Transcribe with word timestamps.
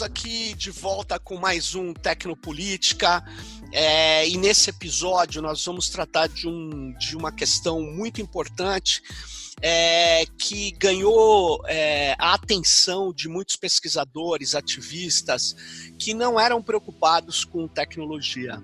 Estamos 0.00 0.18
aqui 0.18 0.54
de 0.54 0.70
volta 0.70 1.18
com 1.18 1.36
mais 1.36 1.74
um 1.74 1.92
Tecnopolítica. 1.92 3.22
É, 3.70 4.26
e 4.26 4.38
nesse 4.38 4.70
episódio 4.70 5.42
nós 5.42 5.62
vamos 5.62 5.90
tratar 5.90 6.26
de, 6.26 6.48
um, 6.48 6.94
de 6.94 7.14
uma 7.14 7.30
questão 7.30 7.82
muito 7.82 8.18
importante 8.18 9.02
é, 9.60 10.24
que 10.38 10.70
ganhou 10.70 11.62
é, 11.66 12.16
a 12.18 12.32
atenção 12.32 13.12
de 13.12 13.28
muitos 13.28 13.56
pesquisadores, 13.56 14.54
ativistas, 14.54 15.54
que 15.98 16.14
não 16.14 16.40
eram 16.40 16.62
preocupados 16.62 17.44
com 17.44 17.68
tecnologia. 17.68 18.58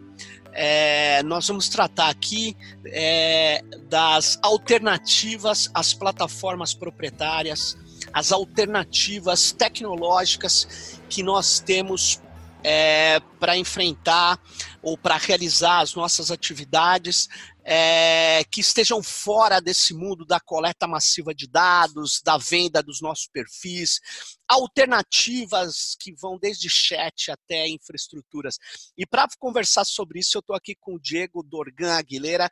É, 0.54 1.22
nós 1.22 1.46
vamos 1.46 1.68
tratar 1.68 2.08
aqui 2.08 2.56
é, 2.86 3.62
das 3.90 4.38
alternativas 4.42 5.68
às 5.74 5.92
plataformas 5.92 6.72
proprietárias, 6.72 7.76
as 8.16 8.32
alternativas 8.32 9.52
tecnológicas 9.52 10.98
que 11.06 11.22
nós 11.22 11.60
temos 11.60 12.18
é, 12.64 13.20
para 13.38 13.58
enfrentar 13.58 14.40
ou 14.80 14.96
para 14.96 15.18
realizar 15.18 15.80
as 15.80 15.94
nossas 15.94 16.30
atividades 16.30 17.28
é, 17.62 18.42
que 18.50 18.62
estejam 18.62 19.02
fora 19.02 19.60
desse 19.60 19.92
mundo 19.92 20.24
da 20.24 20.40
coleta 20.40 20.86
massiva 20.86 21.34
de 21.34 21.46
dados, 21.46 22.22
da 22.24 22.38
venda 22.38 22.82
dos 22.82 23.02
nossos 23.02 23.28
perfis, 23.28 24.00
alternativas 24.48 25.94
que 26.00 26.14
vão 26.14 26.38
desde 26.38 26.70
chat 26.70 27.30
até 27.30 27.68
infraestruturas. 27.68 28.56
E 28.96 29.04
para 29.04 29.28
conversar 29.38 29.84
sobre 29.84 30.20
isso, 30.20 30.38
eu 30.38 30.40
estou 30.40 30.56
aqui 30.56 30.74
com 30.74 30.94
o 30.94 31.00
Diego 31.00 31.42
Dorgan 31.42 31.98
Aguilera. 31.98 32.48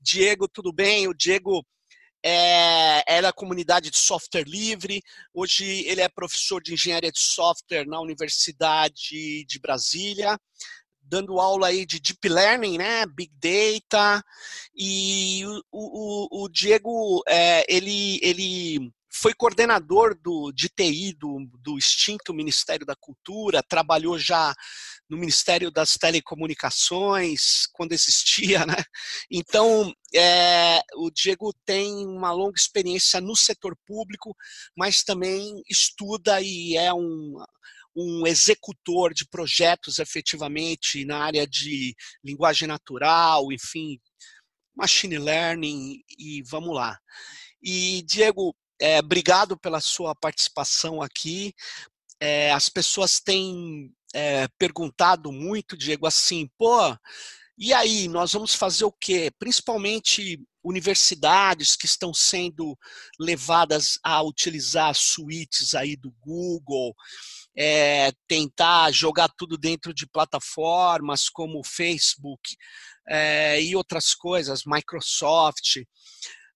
Diego, 0.00 0.46
tudo 0.46 0.72
bem? 0.72 1.08
O 1.08 1.12
Diego 1.12 1.66
é, 2.24 3.02
é 3.06 3.22
da 3.22 3.32
comunidade 3.32 3.90
de 3.90 3.98
software 3.98 4.44
livre. 4.44 5.02
Hoje 5.32 5.64
ele 5.86 6.00
é 6.00 6.08
professor 6.08 6.62
de 6.62 6.74
engenharia 6.74 7.12
de 7.12 7.20
software 7.20 7.86
na 7.86 8.00
Universidade 8.00 9.44
de 9.44 9.58
Brasília 9.58 10.38
dando 11.08 11.40
aula 11.40 11.68
aí 11.68 11.86
de 11.86 11.98
deep 11.98 12.28
learning, 12.28 12.76
né, 12.76 13.06
big 13.06 13.32
data, 13.40 14.22
e 14.76 15.42
o, 15.46 15.62
o, 15.72 16.44
o 16.44 16.48
Diego, 16.50 17.22
é, 17.26 17.64
ele, 17.66 18.20
ele 18.22 18.92
foi 19.10 19.32
coordenador 19.34 20.14
do, 20.14 20.52
de 20.52 20.68
TI 20.68 21.14
do, 21.14 21.48
do 21.60 21.78
extinto 21.78 22.34
Ministério 22.34 22.84
da 22.84 22.94
Cultura, 22.94 23.62
trabalhou 23.62 24.18
já 24.18 24.54
no 25.08 25.16
Ministério 25.16 25.70
das 25.70 25.94
Telecomunicações, 25.94 27.66
quando 27.72 27.92
existia, 27.92 28.64
né? 28.66 28.76
Então, 29.30 29.92
é, 30.14 30.80
o 30.96 31.10
Diego 31.10 31.52
tem 31.64 32.06
uma 32.06 32.32
longa 32.32 32.58
experiência 32.58 33.20
no 33.20 33.34
setor 33.34 33.76
público, 33.86 34.36
mas 34.76 35.02
também 35.02 35.62
estuda 35.68 36.40
e 36.40 36.76
é 36.76 36.92
um, 36.92 37.36
um 37.96 38.26
executor 38.26 39.14
de 39.14 39.26
projetos 39.26 39.98
efetivamente 39.98 41.04
na 41.04 41.24
área 41.24 41.46
de 41.46 41.94
linguagem 42.22 42.68
natural, 42.68 43.50
enfim, 43.50 43.98
machine 44.76 45.18
learning 45.18 46.00
e 46.18 46.42
vamos 46.42 46.74
lá. 46.74 46.96
E 47.60 48.02
Diego, 48.02 48.54
é, 48.80 48.98
obrigado 49.00 49.56
pela 49.58 49.80
sua 49.80 50.14
participação 50.14 51.02
aqui. 51.02 51.54
É, 52.20 52.52
as 52.52 52.68
pessoas 52.68 53.20
têm 53.20 53.92
é, 54.14 54.48
perguntado 54.58 55.32
muito, 55.32 55.76
Diego, 55.76 56.06
assim, 56.06 56.48
pô, 56.58 56.96
e 57.60 57.74
aí, 57.74 58.06
nós 58.06 58.32
vamos 58.32 58.54
fazer 58.54 58.84
o 58.84 58.92
quê? 58.92 59.32
Principalmente 59.36 60.40
universidades 60.62 61.74
que 61.74 61.86
estão 61.86 62.14
sendo 62.14 62.78
levadas 63.18 63.98
a 64.04 64.22
utilizar 64.22 64.94
suítes 64.94 65.74
aí 65.74 65.96
do 65.96 66.12
Google, 66.20 66.94
é, 67.56 68.12
tentar 68.28 68.92
jogar 68.92 69.28
tudo 69.36 69.58
dentro 69.58 69.92
de 69.92 70.06
plataformas 70.06 71.28
como 71.28 71.64
Facebook 71.64 72.56
é, 73.08 73.60
e 73.60 73.74
outras 73.74 74.14
coisas, 74.14 74.62
Microsoft. 74.64 75.78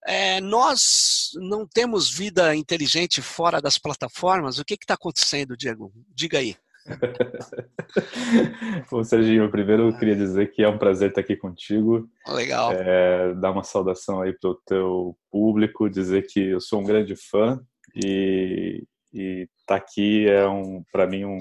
É, 0.05 0.41
nós 0.41 1.31
não 1.35 1.67
temos 1.67 2.11
vida 2.11 2.55
inteligente 2.57 3.23
fora 3.23 3.61
das 3.61 3.79
plataformas. 3.79 4.59
O 4.59 4.65
que 4.65 4.75
está 4.75 4.95
acontecendo, 4.95 5.57
Diego? 5.57 5.93
Diga 6.15 6.39
aí. 6.39 6.57
Bom, 8.91 9.05
Serginho, 9.05 9.51
primeiro 9.51 9.89
eu 9.89 9.97
queria 9.97 10.17
dizer 10.17 10.51
que 10.51 10.63
é 10.63 10.69
um 10.69 10.79
prazer 10.79 11.11
estar 11.11 11.21
aqui 11.21 11.37
contigo. 11.37 12.09
Legal. 12.27 12.73
É, 12.73 13.33
dar 13.35 13.53
uma 13.53 13.63
saudação 13.63 14.21
aí 14.21 14.33
para 14.33 14.51
o 14.51 14.61
teu 14.67 15.17
público, 15.31 15.89
dizer 15.89 16.27
que 16.27 16.41
eu 16.41 16.61
sou 16.61 16.81
um 16.81 16.85
grande 16.85 17.15
fã 17.15 17.61
e, 17.95 18.85
estar 19.15 19.49
tá 19.67 19.77
aqui 19.77 20.27
é 20.27 20.49
um 20.49 20.83
para 20.91 21.07
mim 21.07 21.27
um, 21.27 21.39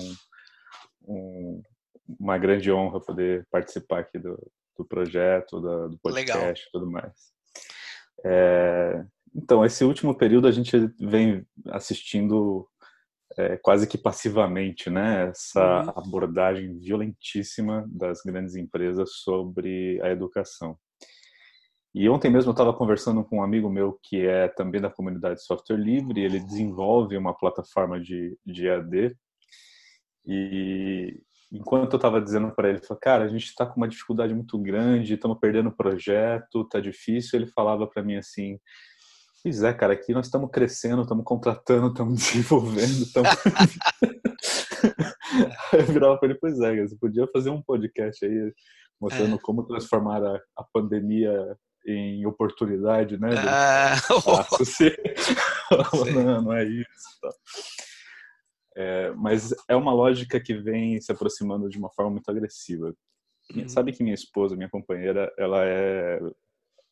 um, 1.08 1.62
uma 2.20 2.38
grande 2.38 2.72
honra 2.72 3.00
poder 3.00 3.48
participar 3.50 4.00
aqui 4.00 4.20
do, 4.20 4.38
do 4.78 4.86
projeto, 4.86 5.60
do, 5.60 5.90
do 5.90 6.00
podcast 6.00 6.68
e 6.68 6.72
tudo 6.72 6.92
mais. 6.92 7.32
É, 8.24 9.04
então, 9.36 9.66
esse 9.66 9.84
último 9.84 10.16
período 10.16 10.48
a 10.48 10.52
gente 10.52 10.78
vem 11.00 11.46
assistindo 11.68 12.68
é, 13.38 13.58
quase 13.58 13.88
que 13.88 13.98
passivamente, 13.98 14.90
né, 14.90 15.30
essa 15.30 15.84
uhum. 15.84 15.90
abordagem 15.96 16.78
violentíssima 16.78 17.86
das 17.90 18.22
grandes 18.22 18.56
empresas 18.56 19.14
sobre 19.16 20.02
a 20.02 20.10
educação. 20.10 20.78
E 21.94 22.08
ontem 22.08 22.32
mesmo 22.32 22.50
eu 22.50 22.54
estava 22.54 22.74
conversando 22.74 23.24
com 23.24 23.38
um 23.38 23.44
amigo 23.44 23.70
meu 23.70 24.00
que 24.02 24.26
é 24.26 24.48
também 24.48 24.80
da 24.80 24.90
comunidade 24.90 25.36
de 25.36 25.46
software 25.46 25.78
livre, 25.78 26.22
ele 26.22 26.40
desenvolve 26.40 27.18
uma 27.18 27.34
plataforma 27.34 28.00
de, 28.00 28.38
de 28.46 28.68
EAD. 28.68 29.16
E 30.26 31.22
enquanto 31.52 31.94
eu 31.94 31.98
estava 31.98 32.22
dizendo 32.22 32.52
para 32.52 32.70
ele, 32.70 32.80
falou, 32.80 33.00
cara, 33.02 33.26
a 33.26 33.28
gente 33.28 33.46
está 33.46 33.66
com 33.66 33.78
uma 33.78 33.88
dificuldade 33.88 34.34
muito 34.34 34.58
grande, 34.58 35.16
estamos 35.16 35.38
perdendo 35.40 35.70
o 35.70 35.76
projeto, 35.76 36.68
tá 36.68 36.80
difícil. 36.80 37.40
Ele 37.40 37.48
falava 37.48 37.86
para 37.86 38.02
mim 38.02 38.16
assim, 38.16 38.58
pois 39.44 39.62
é, 39.62 39.74
cara, 39.74 39.94
aqui 39.94 40.14
nós 40.14 40.28
estamos 40.28 40.50
crescendo, 40.52 41.02
estamos 41.02 41.26
contratando, 41.26 41.88
estamos 41.88 42.16
desenvolvendo, 42.22 43.04
estamos... 43.04 43.30
eu 45.74 45.86
virava 45.88 46.18
para 46.18 46.30
ele, 46.30 46.40
pois 46.40 46.60
é, 46.62 46.82
você 46.82 46.96
podia 46.98 47.28
fazer 47.34 47.50
um 47.50 47.62
podcast 47.62 48.26
aí 48.26 48.54
mostrando 49.00 49.36
é. 49.36 49.40
como 49.42 49.66
transformar 49.66 50.24
a, 50.24 50.40
a 50.58 50.64
pandemia 50.72 51.58
em 51.86 52.26
oportunidade, 52.28 53.20
né? 53.20 53.30
Ah, 53.40 53.96
não, 56.14 56.42
não 56.44 56.54
é 56.54 56.64
isso. 56.64 57.20
Tá. 57.22 57.30
É, 58.76 59.12
mas 59.12 59.54
é 59.68 59.76
uma 59.76 59.94
lógica 59.94 60.40
que 60.40 60.54
vem 60.54 61.00
se 61.02 61.12
aproximando 61.12 61.70
de 61.70 61.78
uma 61.78 61.90
forma 61.90 62.12
muito 62.12 62.30
agressiva. 62.30 62.94
Uhum. 63.54 63.68
Sabe 63.68 63.92
que 63.92 64.04
minha 64.04 64.16
esposa, 64.16 64.56
minha 64.56 64.70
companheira, 64.70 65.32
ela 65.38 65.66
é 65.66 66.20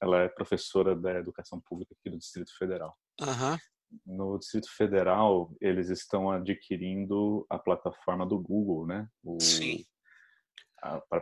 ela 0.01 0.21
é 0.21 0.29
professora 0.29 0.95
da 0.95 1.19
educação 1.19 1.59
pública 1.59 1.93
aqui 1.93 2.09
do 2.09 2.17
Distrito 2.17 2.57
Federal. 2.57 2.95
Uhum. 3.19 3.57
No 4.05 4.39
Distrito 4.39 4.69
Federal, 4.71 5.53
eles 5.59 5.89
estão 5.89 6.31
adquirindo 6.31 7.45
a 7.49 7.59
plataforma 7.59 8.25
do 8.25 8.39
Google, 8.39 8.87
né? 8.87 9.09
O, 9.21 9.41
Sim 9.41 9.83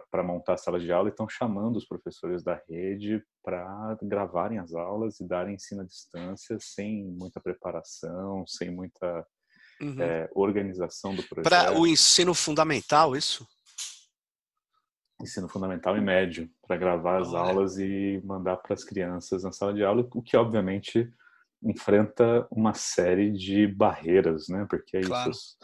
para 0.09 0.23
montar 0.23 0.53
a 0.53 0.57
sala 0.57 0.79
de 0.79 0.91
aula 0.91 1.09
e 1.09 1.12
estão 1.12 1.28
chamando 1.28 1.78
os 1.78 1.85
professores 1.85 2.44
da 2.44 2.62
rede 2.69 3.23
para 3.44 3.97
gravarem 4.03 4.59
as 4.59 4.73
aulas 4.73 5.19
e 5.19 5.28
darem 5.28 5.56
ensino 5.56 5.81
à 5.81 5.85
distância 5.85 6.57
sem 6.59 7.03
muita 7.06 7.41
preparação, 7.41 8.46
sem 8.46 8.69
muita 8.69 9.25
uhum. 9.81 10.01
é, 10.01 10.29
organização 10.33 11.15
do 11.15 11.23
projeto. 11.23 11.49
Para 11.49 11.78
o 11.78 11.85
ensino 11.85 12.34
fundamental, 12.34 13.16
isso? 13.16 13.47
Ensino 15.22 15.49
fundamental 15.49 15.97
e 15.97 16.02
médio, 16.02 16.49
para 16.67 16.78
gravar 16.78 17.22
as 17.22 17.34
aulas 17.34 17.78
e 17.79 18.22
mandar 18.23 18.57
para 18.57 18.73
as 18.73 18.84
crianças 18.84 19.43
na 19.43 19.52
sala 19.52 19.73
de 19.73 19.84
aula, 19.84 20.07
o 20.13 20.22
que 20.22 20.37
obviamente 20.37 21.11
enfrenta 21.63 22.47
uma 22.52 22.73
série 22.75 23.31
de 23.31 23.66
barreiras, 23.67 24.47
né? 24.47 24.67
Porque 24.69 24.97
é 24.97 25.02
claro. 25.02 25.31
isso 25.31 25.57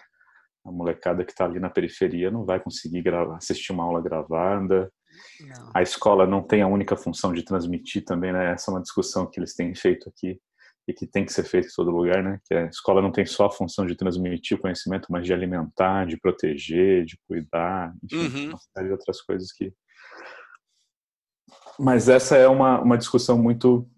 a 0.65 0.71
molecada 0.71 1.25
que 1.25 1.31
está 1.31 1.45
ali 1.45 1.59
na 1.59 1.69
periferia 1.69 2.31
não 2.31 2.45
vai 2.45 2.59
conseguir 2.59 3.01
gravar, 3.01 3.35
assistir 3.35 3.73
uma 3.73 3.83
aula 3.83 4.01
gravada. 4.01 4.91
Não. 5.41 5.71
A 5.75 5.81
escola 5.81 6.25
não 6.25 6.41
tem 6.41 6.61
a 6.61 6.67
única 6.67 6.95
função 6.95 7.33
de 7.33 7.43
transmitir 7.43 8.03
também, 8.05 8.31
né? 8.31 8.53
Essa 8.53 8.71
é 8.71 8.73
uma 8.73 8.81
discussão 8.81 9.29
que 9.29 9.39
eles 9.39 9.53
têm 9.53 9.75
feito 9.75 10.09
aqui 10.09 10.39
e 10.88 10.94
que 10.94 11.07
tem 11.07 11.25
que 11.25 11.31
ser 11.31 11.44
feito 11.44 11.68
em 11.68 11.75
todo 11.75 11.91
lugar, 11.91 12.24
né? 12.24 12.39
Que 12.45 12.53
a 12.53 12.65
escola 12.65 13.01
não 13.01 13.12
tem 13.12 13.25
só 13.25 13.45
a 13.45 13.51
função 13.51 13.85
de 13.85 13.95
transmitir 13.95 14.57
o 14.57 14.62
conhecimento, 14.62 15.07
mas 15.09 15.25
de 15.25 15.33
alimentar, 15.33 16.06
de 16.06 16.18
proteger, 16.18 17.06
de 17.06 17.18
cuidar, 17.27 17.94
enfim, 18.03 18.45
uhum. 18.45 18.50
uma 18.50 18.57
série 18.57 18.88
de 18.88 18.91
outras 18.91 19.21
coisas 19.21 19.51
que. 19.51 19.74
Mas 21.80 22.09
essa 22.09 22.35
é 22.38 22.47
uma, 22.47 22.81
uma 22.81 22.97
discussão 22.97 23.38
muito 23.38 23.89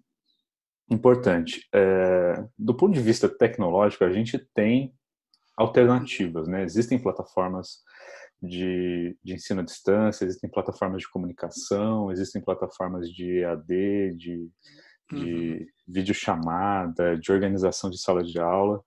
importante. 0.88 1.66
É, 1.74 2.44
do 2.56 2.74
ponto 2.74 2.94
de 2.94 3.00
vista 3.00 3.28
tecnológico, 3.28 4.04
a 4.04 4.12
gente 4.12 4.38
tem 4.54 4.94
alternativas, 5.56 6.46
né? 6.46 6.62
Existem 6.62 6.98
plataformas 6.98 7.82
de, 8.40 9.16
de 9.24 9.34
ensino 9.34 9.60
à 9.60 9.64
distância, 9.64 10.24
existem 10.24 10.50
plataformas 10.50 11.02
de 11.02 11.10
comunicação, 11.10 12.12
existem 12.12 12.42
plataformas 12.42 13.08
de 13.10 13.40
EAD, 13.40 14.14
de, 14.16 14.48
de 15.12 15.52
uhum. 15.52 15.66
videochamada, 15.86 17.16
de 17.16 17.30
organização 17.30 17.90
de 17.90 17.98
sala 17.98 18.22
de 18.22 18.38
aula, 18.38 18.82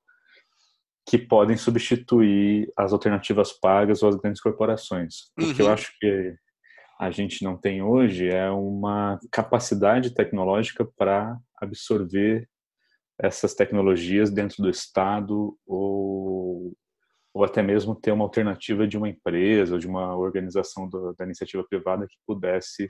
que 1.05 1.17
podem 1.17 1.57
substituir 1.57 2.71
as 2.77 2.93
alternativas 2.93 3.51
pagas 3.51 4.03
ou 4.03 4.09
as 4.09 4.15
grandes 4.15 4.41
corporações. 4.41 5.31
O 5.39 5.53
que 5.53 5.61
eu 5.61 5.67
uhum. 5.67 5.73
acho 5.73 5.91
que 5.99 6.35
a 6.99 7.09
gente 7.09 7.43
não 7.43 7.57
tem 7.57 7.81
hoje 7.81 8.27
é 8.29 8.49
uma 8.51 9.19
capacidade 9.31 10.13
tecnológica 10.13 10.85
para 10.97 11.37
absorver 11.59 12.47
essas 13.19 13.53
tecnologias 13.53 14.29
dentro 14.29 14.61
do 14.61 14.69
Estado 14.69 15.57
ou, 15.65 16.73
ou 17.33 17.43
até 17.43 17.61
mesmo 17.61 17.95
ter 17.95 18.11
uma 18.11 18.25
alternativa 18.25 18.87
de 18.87 18.97
uma 18.97 19.09
empresa 19.09 19.73
ou 19.73 19.79
de 19.79 19.87
uma 19.87 20.15
organização 20.15 20.87
do, 20.87 21.13
da 21.13 21.25
iniciativa 21.25 21.65
privada 21.67 22.05
que 22.07 22.15
pudesse 22.27 22.89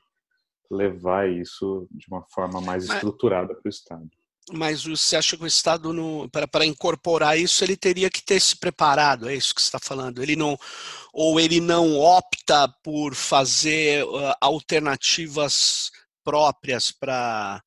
levar 0.70 1.30
isso 1.30 1.88
de 1.92 2.08
uma 2.08 2.24
forma 2.30 2.62
mais 2.62 2.86
estruturada 2.86 3.54
para 3.54 3.68
o 3.68 3.70
Estado. 3.70 4.10
Mas 4.52 4.84
você 4.84 5.16
acha 5.16 5.38
que 5.38 5.44
o 5.44 5.48
Estado, 5.48 5.94
para 6.52 6.66
incorporar 6.66 7.38
isso, 7.38 7.64
ele 7.64 7.78
teria 7.78 8.10
que 8.10 8.24
ter 8.24 8.40
se 8.40 8.58
preparado? 8.58 9.30
É 9.30 9.36
isso 9.36 9.54
que 9.54 9.62
você 9.62 9.68
está 9.68 9.80
falando? 9.80 10.24
Ele 10.24 10.36
não, 10.36 10.58
ou 11.14 11.40
ele 11.40 11.62
não 11.62 12.00
opta 12.00 12.68
por 12.84 13.14
fazer 13.14 14.04
uh, 14.06 14.34
alternativas 14.42 15.92
próprias 16.24 16.92
para 16.92 17.62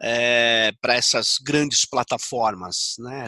é, 0.00 0.72
para 0.82 0.94
essas 0.94 1.38
grandes 1.38 1.86
plataformas, 1.86 2.96
né? 2.98 3.26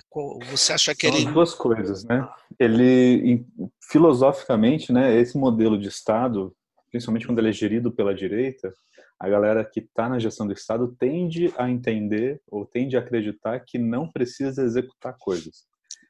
Você 0.50 0.72
acha 0.72 0.94
que 0.94 1.08
São 1.08 1.16
ele 1.16 1.30
duas 1.32 1.54
coisas, 1.54 2.04
né? 2.04 2.28
Ele 2.58 3.46
filosoficamente, 3.90 4.92
né? 4.92 5.18
Esse 5.18 5.38
modelo 5.38 5.78
de 5.78 5.88
Estado, 5.88 6.54
principalmente 6.90 7.26
quando 7.26 7.38
ele 7.38 7.48
é 7.48 7.52
gerido 7.52 7.90
pela 7.90 8.14
direita, 8.14 8.74
a 9.18 9.28
galera 9.28 9.64
que 9.64 9.80
está 9.80 10.08
na 10.08 10.18
gestão 10.18 10.46
do 10.46 10.52
Estado 10.52 10.94
tende 10.98 11.52
a 11.56 11.70
entender 11.70 12.40
ou 12.46 12.66
tende 12.66 12.96
a 12.96 13.00
acreditar 13.00 13.60
que 13.60 13.78
não 13.78 14.10
precisa 14.10 14.62
executar 14.62 15.16
coisas. 15.18 15.66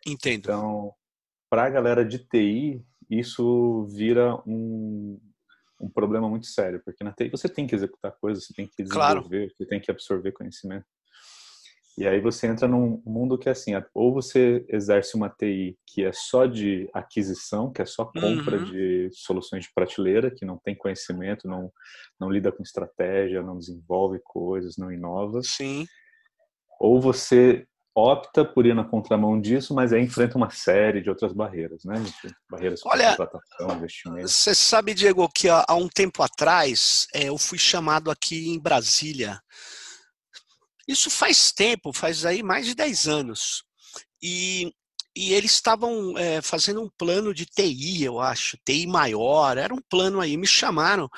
Entendo. 0.06 0.38
Então, 0.40 0.92
para 1.48 1.64
a 1.64 1.70
galera 1.70 2.04
de 2.04 2.18
TI, 2.18 2.84
isso 3.08 3.86
vira 3.86 4.34
um, 4.46 5.20
um 5.80 5.88
problema 5.88 6.28
muito 6.28 6.46
sério, 6.46 6.82
porque 6.84 7.04
na 7.04 7.12
TI 7.12 7.28
você 7.28 7.48
tem 7.48 7.66
que 7.66 7.74
executar 7.74 8.12
coisas, 8.20 8.46
você 8.46 8.52
tem 8.52 8.66
que 8.66 8.82
desenvolver, 8.82 9.38
claro. 9.38 9.54
você 9.56 9.66
tem 9.66 9.80
que 9.80 9.90
absorver 9.90 10.32
conhecimento. 10.32 10.86
E 11.98 12.06
aí 12.06 12.20
você 12.20 12.46
entra 12.46 12.68
num 12.68 13.02
mundo 13.06 13.38
que 13.38 13.48
é 13.48 13.52
assim, 13.52 13.72
ou 13.94 14.12
você 14.12 14.66
exerce 14.68 15.16
uma 15.16 15.30
TI 15.30 15.78
que 15.86 16.04
é 16.04 16.12
só 16.12 16.44
de 16.44 16.90
aquisição, 16.92 17.72
que 17.72 17.80
é 17.80 17.86
só 17.86 18.04
compra 18.04 18.58
uhum. 18.58 18.64
de 18.64 19.08
soluções 19.12 19.64
de 19.64 19.72
prateleira, 19.74 20.30
que 20.30 20.44
não 20.44 20.58
tem 20.58 20.74
conhecimento, 20.74 21.48
não, 21.48 21.72
não 22.20 22.30
lida 22.30 22.52
com 22.52 22.62
estratégia, 22.62 23.42
não 23.42 23.58
desenvolve 23.58 24.20
coisas, 24.22 24.76
não 24.76 24.92
inova. 24.92 25.40
Sim. 25.42 25.86
Ou 26.78 27.00
você 27.00 27.66
opta 27.94 28.44
por 28.44 28.66
ir 28.66 28.74
na 28.74 28.84
contramão 28.84 29.40
disso, 29.40 29.74
mas 29.74 29.90
aí 29.90 30.02
enfrenta 30.02 30.36
uma 30.36 30.50
série 30.50 31.00
de 31.00 31.08
outras 31.08 31.32
barreiras, 31.32 31.82
né? 31.82 31.94
Barreiras 32.50 32.80
de 32.80 32.84
contratação, 32.84 33.74
investimento. 33.74 34.28
Você 34.28 34.54
sabe, 34.54 34.92
Diego, 34.92 35.26
que 35.34 35.48
há 35.48 35.74
um 35.74 35.88
tempo 35.88 36.22
atrás 36.22 37.06
é, 37.14 37.30
eu 37.30 37.38
fui 37.38 37.56
chamado 37.56 38.10
aqui 38.10 38.50
em 38.50 38.60
Brasília 38.60 39.40
isso 40.86 41.10
faz 41.10 41.52
tempo, 41.52 41.92
faz 41.92 42.24
aí 42.24 42.42
mais 42.42 42.66
de 42.66 42.74
10 42.74 43.08
anos. 43.08 43.64
E, 44.22 44.72
e 45.16 45.32
eles 45.32 45.52
estavam 45.52 46.16
é, 46.16 46.40
fazendo 46.40 46.82
um 46.82 46.90
plano 46.96 47.34
de 47.34 47.46
TI, 47.46 48.04
eu 48.04 48.20
acho, 48.20 48.58
TI 48.64 48.86
maior, 48.86 49.56
era 49.58 49.74
um 49.74 49.80
plano 49.88 50.20
aí, 50.20 50.36
me 50.36 50.46
chamaram. 50.46 51.08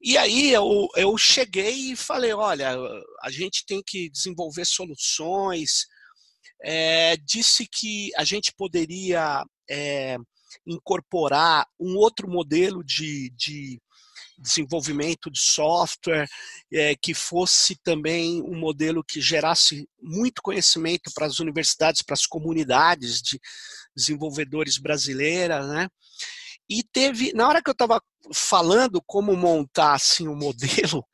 E 0.00 0.16
aí 0.16 0.52
eu, 0.52 0.88
eu 0.96 1.16
cheguei 1.18 1.92
e 1.92 1.96
falei, 1.96 2.32
olha, 2.32 2.76
a 3.22 3.30
gente 3.30 3.64
tem 3.66 3.82
que 3.84 4.08
desenvolver 4.10 4.64
soluções. 4.64 5.86
É, 6.62 7.16
disse 7.16 7.66
que 7.66 8.10
a 8.16 8.24
gente 8.24 8.52
poderia 8.56 9.44
é, 9.68 10.16
incorporar 10.66 11.66
um 11.78 11.96
outro 11.96 12.28
modelo 12.28 12.84
de, 12.84 13.30
de 13.30 13.80
desenvolvimento 14.40 15.30
de 15.30 15.38
software, 15.38 16.26
é, 16.72 16.96
que 16.96 17.12
fosse 17.12 17.76
também 17.76 18.42
um 18.42 18.58
modelo 18.58 19.04
que 19.04 19.20
gerasse 19.20 19.86
muito 20.00 20.42
conhecimento 20.42 21.10
para 21.14 21.26
as 21.26 21.38
universidades, 21.38 22.02
para 22.02 22.14
as 22.14 22.26
comunidades 22.26 23.20
de 23.20 23.38
desenvolvedores 23.94 24.78
brasileiras, 24.78 25.68
né? 25.68 25.88
E 26.68 26.82
teve, 26.82 27.32
na 27.34 27.48
hora 27.48 27.62
que 27.62 27.68
eu 27.68 27.72
estava 27.72 28.00
falando 28.32 29.02
como 29.06 29.36
montar 29.36 29.94
assim 29.94 30.26
o 30.26 30.32
um 30.32 30.36
modelo, 30.36 31.04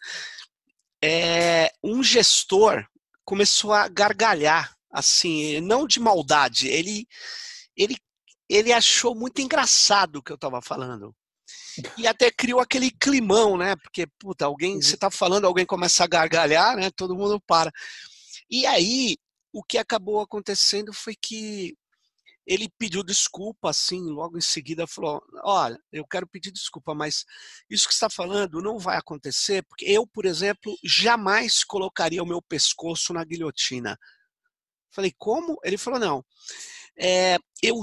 é, 1.02 1.72
um 1.82 2.02
gestor 2.02 2.86
começou 3.24 3.72
a 3.72 3.88
gargalhar, 3.88 4.74
assim, 4.90 5.60
não 5.60 5.86
de 5.86 5.98
maldade, 5.98 6.68
ele 6.68 7.06
ele 7.76 7.96
ele 8.48 8.72
achou 8.72 9.14
muito 9.14 9.40
engraçado 9.40 10.16
o 10.16 10.22
que 10.22 10.30
eu 10.30 10.36
estava 10.36 10.62
falando 10.62 11.14
e 11.96 12.06
até 12.06 12.30
criou 12.30 12.60
aquele 12.60 12.90
climão, 12.90 13.56
né? 13.56 13.76
Porque, 13.76 14.06
puta, 14.18 14.44
alguém, 14.44 14.80
você 14.80 14.96
tá 14.96 15.10
falando, 15.10 15.46
alguém 15.46 15.66
começa 15.66 16.04
a 16.04 16.06
gargalhar, 16.06 16.76
né? 16.76 16.90
Todo 16.90 17.16
mundo 17.16 17.40
para. 17.40 17.70
E 18.50 18.66
aí, 18.66 19.16
o 19.52 19.62
que 19.62 19.78
acabou 19.78 20.20
acontecendo 20.20 20.92
foi 20.92 21.14
que 21.14 21.76
ele 22.46 22.68
pediu 22.78 23.02
desculpa, 23.02 23.70
assim, 23.70 24.00
logo 24.04 24.38
em 24.38 24.42
seguida 24.42 24.86
falou: 24.86 25.20
Olha, 25.42 25.78
eu 25.90 26.06
quero 26.06 26.28
pedir 26.28 26.52
desculpa, 26.52 26.94
mas 26.94 27.24
isso 27.68 27.88
que 27.88 27.94
está 27.94 28.08
falando 28.08 28.62
não 28.62 28.78
vai 28.78 28.96
acontecer, 28.96 29.64
porque 29.64 29.84
eu, 29.84 30.06
por 30.06 30.24
exemplo, 30.24 30.76
jamais 30.84 31.64
colocaria 31.64 32.22
o 32.22 32.26
meu 32.26 32.40
pescoço 32.40 33.12
na 33.12 33.24
guilhotina. 33.24 33.98
Falei, 34.92 35.12
como? 35.18 35.58
Ele 35.64 35.76
falou: 35.76 35.98
Não, 35.98 36.24
é, 36.96 37.36
eu, 37.62 37.80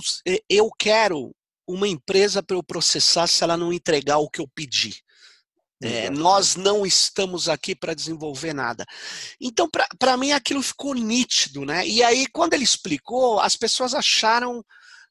eu 0.50 0.70
quero 0.80 1.36
uma 1.68 1.88
empresa 1.88 2.44
para 2.44 2.56
eu 2.56 2.64
processar 2.64 3.28
se 3.28 3.44
ela 3.44 3.58
não 3.58 3.72
entregar 3.72 4.18
o 4.18 4.30
que 4.30 4.42
eu 4.42 4.48
pedi. 4.48 5.04
É, 5.82 6.10
nós 6.10 6.56
não 6.56 6.86
estamos 6.86 7.50
aqui 7.50 7.76
para 7.76 7.94
desenvolver 7.94 8.54
nada. 8.54 8.86
Então, 9.40 9.70
para 10.00 10.16
mim, 10.16 10.32
aquilo 10.32 10.62
ficou 10.62 10.94
nítido, 10.94 11.66
né? 11.66 11.86
E 11.86 12.02
aí, 12.02 12.26
quando 12.28 12.54
ele 12.54 12.64
explicou, 12.64 13.42
as 13.42 13.58
pessoas 13.58 13.94
acharam 13.94 14.64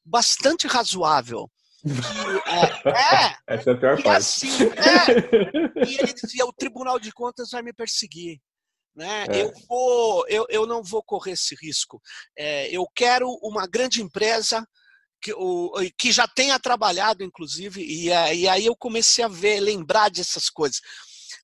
bastante 0.03 0.65
razoável. 0.65 1.49
é, 1.85 2.89
é, 2.89 3.35
Essa 3.55 3.69
é 3.69 3.73
a 3.73 3.77
pior 3.77 3.99
e 3.99 4.03
parte. 4.03 4.17
Assim, 4.17 4.63
é, 4.63 5.85
e 5.87 5.99
ele 5.99 6.13
dizia: 6.13 6.45
o 6.45 6.53
Tribunal 6.53 6.99
de 6.99 7.11
Contas 7.11 7.51
vai 7.51 7.61
me 7.61 7.73
perseguir. 7.73 8.39
Né? 8.95 9.25
É. 9.29 9.41
Eu, 9.43 9.51
vou, 9.67 10.27
eu, 10.27 10.45
eu 10.49 10.65
não 10.65 10.83
vou 10.83 11.03
correr 11.03 11.31
esse 11.31 11.55
risco. 11.55 12.01
É, 12.37 12.67
eu 12.75 12.87
quero 12.95 13.27
uma 13.43 13.67
grande 13.67 14.01
empresa 14.01 14.67
que, 15.23 15.33
o, 15.33 15.71
que 15.97 16.11
já 16.11 16.27
tenha 16.27 16.59
trabalhado, 16.59 17.23
inclusive, 17.23 17.81
e, 17.81 18.07
e 18.07 18.47
aí 18.47 18.65
eu 18.65 18.75
comecei 18.75 19.23
a 19.23 19.29
ver, 19.29 19.61
lembrar 19.61 20.09
dessas 20.09 20.49
coisas. 20.49 20.81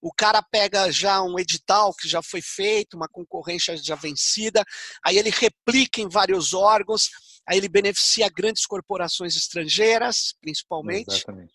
O 0.01 0.13
cara 0.13 0.41
pega 0.41 0.91
já 0.91 1.21
um 1.21 1.39
edital 1.39 1.93
que 1.93 2.07
já 2.07 2.21
foi 2.21 2.41
feito, 2.41 2.95
uma 2.95 3.07
concorrência 3.07 3.77
já 3.77 3.95
vencida, 3.95 4.63
aí 5.03 5.17
ele 5.17 5.29
replica 5.29 6.01
em 6.01 6.09
vários 6.09 6.53
órgãos, 6.53 7.09
aí 7.47 7.57
ele 7.57 7.69
beneficia 7.69 8.29
grandes 8.29 8.65
corporações 8.65 9.35
estrangeiras, 9.35 10.33
principalmente. 10.41 11.11
Exatamente. 11.11 11.53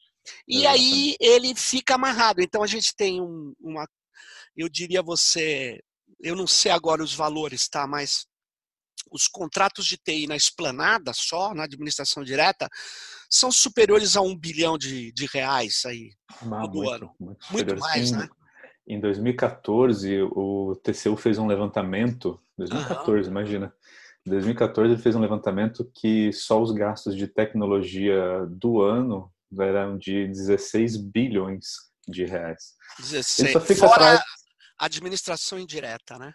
E 0.48 0.60
Exatamente. 0.60 0.94
aí 0.94 1.16
ele 1.20 1.54
fica 1.54 1.94
amarrado. 1.94 2.40
Então 2.40 2.62
a 2.62 2.66
gente 2.66 2.94
tem 2.96 3.20
um, 3.20 3.54
uma, 3.60 3.86
eu 4.56 4.68
diria 4.68 5.02
você, 5.02 5.78
eu 6.20 6.34
não 6.34 6.46
sei 6.46 6.72
agora 6.72 7.02
os 7.02 7.14
valores, 7.14 7.68
tá? 7.68 7.86
Mas 7.86 8.26
os 9.14 9.28
contratos 9.28 9.86
de 9.86 9.96
TI 9.96 10.26
na 10.26 10.34
esplanada 10.34 11.12
só, 11.14 11.54
na 11.54 11.64
administração 11.64 12.24
direta, 12.24 12.68
são 13.30 13.50
superiores 13.52 14.16
a 14.16 14.20
um 14.20 14.36
bilhão 14.36 14.76
de, 14.76 15.12
de 15.12 15.26
reais 15.32 15.82
aí 15.86 16.10
ah, 16.28 16.60
todo 16.62 16.74
muito, 16.74 16.90
ano. 16.90 17.14
Muito, 17.20 17.46
muito 17.52 17.76
mais, 17.78 18.10
em, 18.10 18.16
né? 18.16 18.28
Em 18.86 19.00
2014, 19.00 20.22
o 20.32 20.74
TCU 20.82 21.16
fez 21.16 21.38
um 21.38 21.46
levantamento, 21.46 22.40
2014, 22.58 23.22
uhum. 23.22 23.30
imagina. 23.30 23.72
Em 24.26 24.30
2014 24.30 24.92
ele 24.92 25.02
fez 25.02 25.14
um 25.14 25.20
levantamento 25.20 25.88
que 25.94 26.32
só 26.32 26.60
os 26.60 26.72
gastos 26.72 27.16
de 27.16 27.28
tecnologia 27.28 28.44
do 28.50 28.82
ano 28.82 29.32
eram 29.58 29.96
de 29.96 30.26
16 30.26 30.96
bilhões 30.96 31.66
de 32.08 32.24
reais. 32.24 32.74
16. 32.98 33.52
Fora 33.78 33.94
atrás... 33.94 34.20
administração 34.78 35.58
indireta, 35.58 36.18
né? 36.18 36.34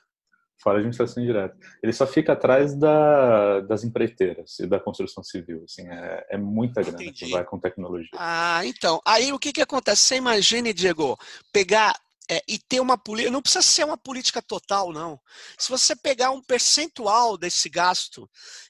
Fora 0.61 0.77
a 0.77 0.79
administração 0.79 1.23
indireta. 1.23 1.57
Ele 1.81 1.93
só 1.93 2.05
fica 2.05 2.33
atrás 2.33 2.75
da, 2.75 3.61
das 3.61 3.83
empreiteiras 3.83 4.59
e 4.59 4.67
da 4.67 4.79
construção 4.79 5.23
civil. 5.23 5.63
Assim, 5.63 5.87
é, 5.87 6.27
é 6.31 6.37
muita 6.37 6.81
grana 6.81 7.01
Entendi. 7.01 7.25
que 7.25 7.31
vai 7.31 7.43
com 7.43 7.59
tecnologia. 7.59 8.09
Ah, 8.17 8.61
então. 8.65 9.01
Aí 9.05 9.31
o 9.31 9.39
que, 9.39 9.53
que 9.53 9.61
acontece? 9.61 10.03
Você 10.03 10.15
imagine, 10.17 10.73
Diego, 10.73 11.17
pegar 11.51 11.95
é, 12.29 12.43
e 12.47 12.59
ter 12.59 12.79
uma 12.79 12.97
política. 12.97 13.31
Não 13.31 13.41
precisa 13.41 13.63
ser 13.63 13.85
uma 13.85 13.97
política 13.97 14.41
total, 14.41 14.93
não. 14.93 15.19
Se 15.57 15.69
você 15.69 15.95
pegar 15.95 16.29
um 16.29 16.43
percentual 16.43 17.37
desse 17.37 17.67
gasto 17.69 18.29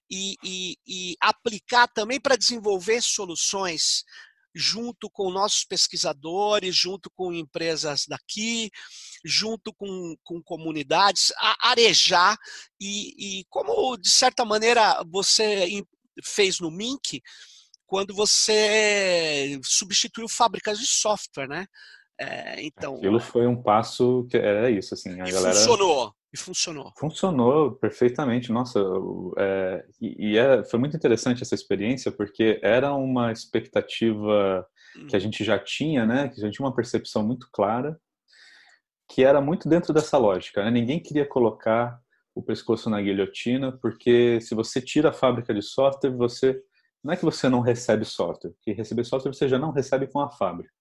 e, 0.10 0.36
e, 0.44 0.78
e 0.88 1.18
aplicar 1.20 1.88
também 1.88 2.22
para 2.22 2.38
desenvolver 2.38 3.02
soluções 3.02 4.06
junto 4.54 5.10
com 5.10 5.32
nossos 5.32 5.64
pesquisadores, 5.64 6.76
junto 6.76 7.10
com 7.12 7.34
empresas 7.34 8.06
daqui, 8.08 8.70
junto 9.24 9.74
com, 9.74 10.16
com 10.24 10.42
comunidades, 10.42 11.32
a 11.38 11.70
arejar 11.70 12.38
e, 12.80 13.40
e 13.42 13.46
como, 13.50 13.98
de 13.98 14.10
certa 14.10 14.44
maneira, 14.46 15.04
você 15.10 15.84
fez 16.24 16.60
no 16.60 16.72
Mink 16.72 17.22
quando 17.86 18.14
você 18.14 19.60
substituiu 19.64 20.30
fábricas 20.30 20.78
de 20.80 20.86
software, 20.86 21.48
né? 21.48 21.66
É, 22.20 22.62
então, 22.62 22.96
Aquilo 22.96 23.20
foi 23.20 23.48
um 23.48 23.62
passo 23.62 24.28
que 24.30 24.36
era 24.38 24.70
isso, 24.70 24.94
assim, 24.94 25.22
a 25.22 25.28
e 25.28 25.32
galera... 25.32 25.56
funcionou, 25.56 26.14
e 26.34 26.38
funcionou. 26.38 26.94
Funcionou 26.98 27.72
perfeitamente, 27.72 28.52
nossa, 28.52 28.80
é, 29.38 29.86
e, 30.02 30.32
e 30.32 30.38
é, 30.38 30.64
foi 30.66 30.80
muito 30.80 30.98
interessante 30.98 31.42
essa 31.42 31.56
experiência, 31.56 32.12
porque 32.12 32.60
era 32.62 32.94
uma 32.94 33.32
expectativa 33.32 34.68
que 35.08 35.16
a 35.16 35.18
hum. 35.18 35.22
gente 35.22 35.44
já 35.46 35.58
tinha, 35.58 36.06
né, 36.06 36.28
que 36.28 36.42
a 36.42 36.46
gente 36.46 36.56
tinha 36.56 36.66
uma 36.66 36.76
percepção 36.76 37.24
muito 37.26 37.48
clara, 37.54 37.98
que 39.10 39.24
era 39.24 39.42
muito 39.42 39.68
dentro 39.68 39.94
dessa 39.94 40.18
lógica, 40.18 40.64
né? 40.64 40.70
ninguém 40.70 41.00
queria 41.02 41.26
colocar 41.26 42.00
o 42.36 42.44
pescoço 42.44 42.90
na 42.90 43.02
guilhotina, 43.02 43.72
porque 43.82 44.40
se 44.40 44.54
você 44.54 44.80
tira 44.80 45.10
a 45.10 45.14
fábrica 45.14 45.54
de 45.54 45.64
software, 45.64 46.12
você 46.12 46.62
não 47.04 47.14
é 47.14 47.18
que 47.18 47.26
você 47.26 47.50
não 47.50 47.62
recebe 47.62 48.06
software, 48.06 48.54
que 48.62 48.72
receber 48.72 49.04
software 49.04 49.34
você 49.34 49.48
já 49.48 49.58
não 49.58 49.72
recebe 49.72 50.06
com 50.08 50.20
a 50.20 50.30
fábrica. 50.30 50.72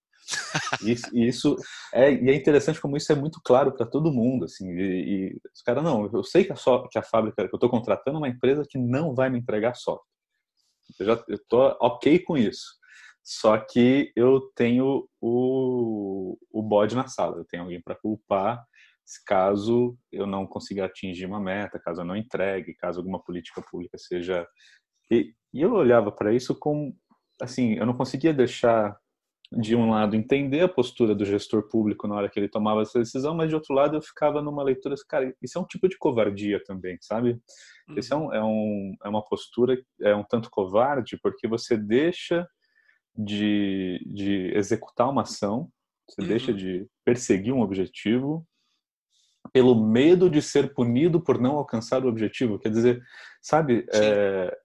E, 0.83 1.27
isso 1.27 1.55
é, 1.93 2.11
e 2.11 2.29
é 2.29 2.35
interessante 2.35 2.79
como 2.79 2.95
isso 2.95 3.11
é 3.11 3.15
muito 3.15 3.41
claro 3.43 3.71
para 3.71 3.85
todo 3.85 4.13
mundo, 4.13 4.45
assim, 4.45 4.69
e, 4.71 4.81
e 4.81 5.41
os 5.53 5.61
caras, 5.61 5.83
não, 5.83 6.09
eu 6.13 6.23
sei 6.23 6.43
que 6.43 6.51
a, 6.51 6.55
so, 6.55 6.87
que 6.89 6.97
a 6.97 7.03
fábrica 7.03 7.47
que 7.47 7.53
eu 7.53 7.57
estou 7.57 7.69
contratando 7.69 8.17
é 8.17 8.19
uma 8.19 8.29
empresa 8.29 8.65
que 8.67 8.77
não 8.77 9.13
vai 9.13 9.29
me 9.29 9.39
entregar 9.39 9.75
software. 9.75 10.05
Eu 10.99 11.05
já 11.05 11.23
estou 11.29 11.77
ok 11.81 12.19
com 12.19 12.37
isso. 12.37 12.77
Só 13.23 13.57
que 13.57 14.11
eu 14.15 14.41
tenho 14.55 15.07
o, 15.21 16.37
o 16.51 16.63
bode 16.63 16.95
na 16.95 17.07
sala, 17.07 17.37
eu 17.37 17.45
tenho 17.45 17.63
alguém 17.63 17.81
para 17.81 17.95
culpar 17.95 18.63
caso 19.25 19.97
eu 20.11 20.27
não 20.27 20.45
consiga 20.45 20.85
atingir 20.85 21.25
uma 21.25 21.39
meta, 21.39 21.79
caso 21.79 22.01
eu 22.01 22.05
não 22.05 22.15
entregue, 22.15 22.75
caso 22.75 22.99
alguma 22.99 23.21
política 23.21 23.61
pública 23.61 23.97
seja. 23.97 24.47
E, 25.09 25.33
e 25.53 25.61
eu 25.61 25.73
olhava 25.73 26.11
para 26.11 26.33
isso 26.33 26.53
com. 26.53 26.93
Assim, 27.41 27.73
eu 27.73 27.85
não 27.85 27.95
conseguia 27.95 28.33
deixar 28.33 28.95
de 29.51 29.75
um 29.75 29.89
lado, 29.89 30.15
entender 30.15 30.61
a 30.61 30.67
postura 30.67 31.15
do 31.15 31.25
gestor 31.25 31.67
público 31.67 32.07
na 32.07 32.15
hora 32.15 32.29
que 32.29 32.39
ele 32.39 32.47
tomava 32.47 32.83
essa 32.83 32.99
decisão, 32.99 33.33
mas 33.33 33.49
de 33.49 33.55
outro 33.55 33.73
lado 33.73 33.97
eu 33.97 34.01
ficava 34.01 34.41
numa 34.41 34.61
leitura, 34.61 34.93
cara, 35.07 35.33
isso 35.41 35.57
é 35.57 35.61
um 35.61 35.65
tipo 35.65 35.89
de 35.89 35.97
covardia 35.97 36.63
também, 36.63 36.97
sabe? 37.01 37.39
Uhum. 37.87 37.95
Isso 37.97 38.13
é, 38.13 38.17
um, 38.17 38.33
é, 38.33 38.43
um, 38.43 38.95
é 39.03 39.09
uma 39.09 39.25
postura, 39.25 39.81
é 40.01 40.15
um 40.15 40.23
tanto 40.23 40.51
covarde, 40.51 41.17
porque 41.17 41.47
você 41.47 41.75
deixa 41.75 42.47
de, 43.15 44.05
de 44.05 44.51
executar 44.55 45.09
uma 45.09 45.23
ação, 45.23 45.67
você 46.07 46.21
uhum. 46.21 46.27
deixa 46.27 46.53
de 46.53 46.87
perseguir 47.03 47.51
um 47.51 47.61
objetivo 47.61 48.45
pelo 49.51 49.75
medo 49.75 50.29
de 50.29 50.43
ser 50.43 50.73
punido 50.75 51.19
por 51.19 51.39
não 51.39 51.57
alcançar 51.57 52.05
o 52.05 52.07
objetivo. 52.07 52.59
Quer 52.59 52.69
dizer, 52.69 53.01
sabe? 53.41 53.85
É, 53.91 54.55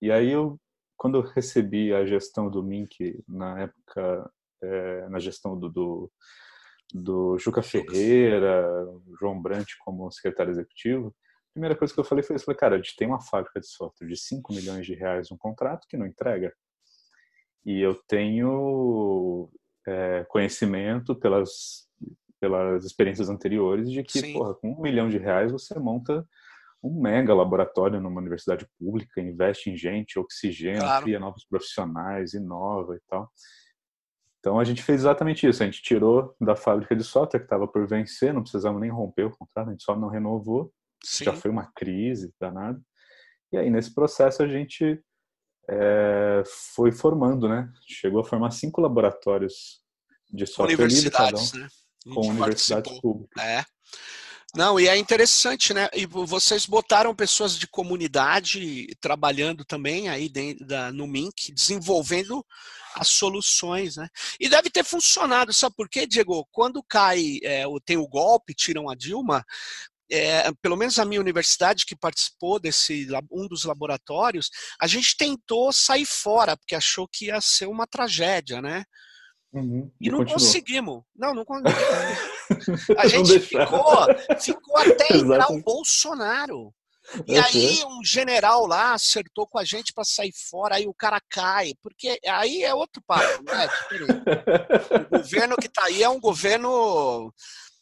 e 0.00 0.10
aí 0.10 0.30
eu 0.30 0.58
quando 0.96 1.18
eu 1.18 1.22
recebi 1.22 1.92
a 1.92 2.04
gestão 2.06 2.50
do 2.50 2.62
Mink 2.62 3.22
na 3.28 3.62
época, 3.62 4.30
é, 4.62 5.08
na 5.08 5.18
gestão 5.18 5.58
do, 5.58 5.68
do, 5.68 6.12
do 6.92 7.38
Juca 7.38 7.62
Ferreira, 7.62 8.66
João 9.18 9.40
Brant 9.40 9.68
como 9.84 10.10
secretário 10.10 10.52
executivo, 10.52 11.08
a 11.08 11.52
primeira 11.54 11.76
coisa 11.76 11.94
que 11.94 12.00
eu 12.00 12.04
falei 12.04 12.24
foi 12.24 12.36
isso, 12.36 12.44
falei, 12.44 12.58
cara, 12.58 12.74
a 12.74 12.78
gente 12.78 12.96
tem 12.96 13.06
uma 13.06 13.20
fábrica 13.20 13.60
de 13.60 13.68
software 13.68 14.08
de 14.08 14.16
5 14.16 14.52
milhões 14.52 14.84
de 14.84 14.94
reais, 14.94 15.30
um 15.30 15.36
contrato 15.36 15.86
que 15.88 15.96
não 15.96 16.06
entrega. 16.06 16.52
E 17.64 17.80
eu 17.80 17.94
tenho 18.08 19.48
é, 19.86 20.24
conhecimento 20.28 21.14
pelas, 21.14 21.88
pelas 22.40 22.84
experiências 22.84 23.28
anteriores 23.28 23.90
de 23.90 24.02
que, 24.02 24.32
porra, 24.32 24.54
com 24.54 24.72
um 24.72 24.82
milhão 24.82 25.08
de 25.08 25.16
reais 25.16 25.52
você 25.52 25.78
monta 25.78 26.26
um 26.84 27.00
mega 27.00 27.34
laboratório 27.34 28.00
numa 28.00 28.20
universidade 28.20 28.66
pública, 28.78 29.20
investe 29.20 29.70
em 29.70 29.76
gente, 29.76 30.18
oxigena, 30.18 30.80
claro. 30.80 31.04
cria 31.04 31.18
novos 31.18 31.44
profissionais, 31.46 32.34
inova 32.34 32.94
e 32.94 33.00
tal. 33.08 33.30
Então 34.38 34.60
a 34.60 34.64
gente 34.64 34.82
fez 34.82 35.00
exatamente 35.00 35.48
isso. 35.48 35.62
A 35.62 35.66
gente 35.66 35.82
tirou 35.82 36.36
da 36.38 36.54
fábrica 36.54 36.94
de 36.94 37.02
software 37.02 37.40
que 37.40 37.46
estava 37.46 37.66
por 37.66 37.86
vencer, 37.88 38.34
não 38.34 38.42
precisamos 38.42 38.78
nem 38.78 38.90
romper 38.90 39.24
o 39.24 39.30
contrato, 39.30 39.68
a 39.68 39.70
gente 39.70 39.82
só 39.82 39.96
não 39.96 40.08
renovou. 40.08 40.70
Sim. 41.02 41.24
Já 41.24 41.32
foi 41.32 41.50
uma 41.50 41.72
crise 41.74 42.30
danada. 42.38 42.78
E 43.50 43.56
aí 43.56 43.70
nesse 43.70 43.94
processo 43.94 44.42
a 44.42 44.46
gente 44.46 45.02
é, 45.70 46.42
foi 46.74 46.92
formando, 46.92 47.48
né? 47.48 47.72
Chegou 47.88 48.20
a 48.20 48.24
formar 48.24 48.50
cinco 48.50 48.82
laboratórios 48.82 49.82
de 50.30 50.46
software 50.46 50.74
universidades, 50.74 51.52
livre, 51.52 51.62
né? 51.62 52.14
com 52.14 52.28
universidades 52.28 53.00
públicas. 53.00 53.42
É. 53.42 53.64
Não, 54.56 54.78
e 54.78 54.86
é 54.86 54.96
interessante, 54.96 55.74
né? 55.74 55.88
E 55.92 56.06
vocês 56.06 56.64
botaram 56.64 57.14
pessoas 57.14 57.58
de 57.58 57.66
comunidade 57.66 58.86
trabalhando 59.00 59.64
também 59.64 60.08
aí 60.08 60.28
dentro 60.28 60.64
da, 60.64 60.92
no 60.92 61.08
Mink, 61.08 61.52
desenvolvendo 61.52 62.44
as 62.94 63.08
soluções, 63.08 63.96
né? 63.96 64.08
E 64.38 64.48
deve 64.48 64.70
ter 64.70 64.84
funcionado, 64.84 65.52
sabe 65.52 65.74
por 65.76 65.88
quê, 65.88 66.06
Diego? 66.06 66.46
Quando 66.52 66.84
cai, 66.84 67.40
é, 67.42 67.64
tem 67.84 67.96
o 67.96 68.06
golpe, 68.06 68.54
tiram 68.54 68.88
a 68.88 68.94
Dilma, 68.94 69.44
é, 70.10 70.52
pelo 70.62 70.76
menos 70.76 71.00
a 71.00 71.04
minha 71.04 71.20
universidade 71.20 71.84
que 71.84 71.96
participou 71.96 72.60
desse 72.60 73.08
um 73.32 73.48
dos 73.48 73.64
laboratórios, 73.64 74.50
a 74.80 74.86
gente 74.86 75.16
tentou 75.16 75.72
sair 75.72 76.06
fora 76.06 76.56
porque 76.56 76.76
achou 76.76 77.08
que 77.08 77.26
ia 77.26 77.40
ser 77.40 77.66
uma 77.66 77.88
tragédia, 77.88 78.62
né? 78.62 78.84
Uhum. 79.52 79.90
E, 80.00 80.10
não 80.10 80.18
continuou. 80.18 80.40
conseguimos. 80.40 81.02
Não, 81.16 81.34
não 81.34 81.44
conseguimos. 81.44 81.74
A 82.98 83.06
gente 83.06 83.40
ficou, 83.40 84.06
ficou 84.40 84.78
até 84.78 85.16
entrar 85.16 85.50
o 85.50 85.62
Bolsonaro. 85.62 86.72
E 87.26 87.36
aí 87.36 87.84
um 87.84 88.02
general 88.02 88.66
lá 88.66 88.94
acertou 88.94 89.46
com 89.46 89.58
a 89.58 89.64
gente 89.64 89.92
para 89.92 90.04
sair 90.04 90.32
fora, 90.32 90.76
aí 90.76 90.86
o 90.86 90.94
cara 90.94 91.20
cai, 91.28 91.72
porque 91.82 92.18
aí 92.26 92.62
é 92.62 92.74
outro 92.74 93.02
papo, 93.06 93.42
né? 93.44 93.68
o 95.12 95.18
governo 95.20 95.56
que 95.56 95.66
está 95.66 95.84
aí 95.84 96.02
é 96.02 96.08
um 96.08 96.18
governo 96.18 97.30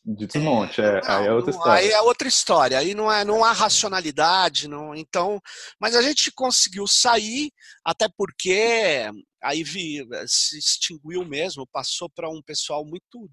de 0.04 0.26
desmonte, 0.26 0.80
é, 0.80 1.00
não, 1.00 1.10
aí 1.10 1.26
é 1.26 1.32
outra 1.32 1.50
história. 1.52 1.72
Aí 1.74 1.90
é 1.90 2.00
outra 2.00 2.28
história, 2.28 2.78
aí 2.78 2.94
não, 2.94 3.12
é, 3.12 3.24
não 3.24 3.44
há 3.44 3.52
racionalidade, 3.52 4.66
não, 4.66 4.96
então, 4.96 5.40
mas 5.78 5.94
a 5.94 6.02
gente 6.02 6.32
conseguiu 6.32 6.88
sair, 6.88 7.52
até 7.84 8.08
porque 8.16 9.08
aí 9.40 9.62
vi, 9.62 10.04
se 10.26 10.58
extinguiu 10.58 11.24
mesmo, 11.24 11.68
passou 11.68 12.10
para 12.10 12.28
um 12.28 12.42
pessoal 12.42 12.84
muito 12.84 13.30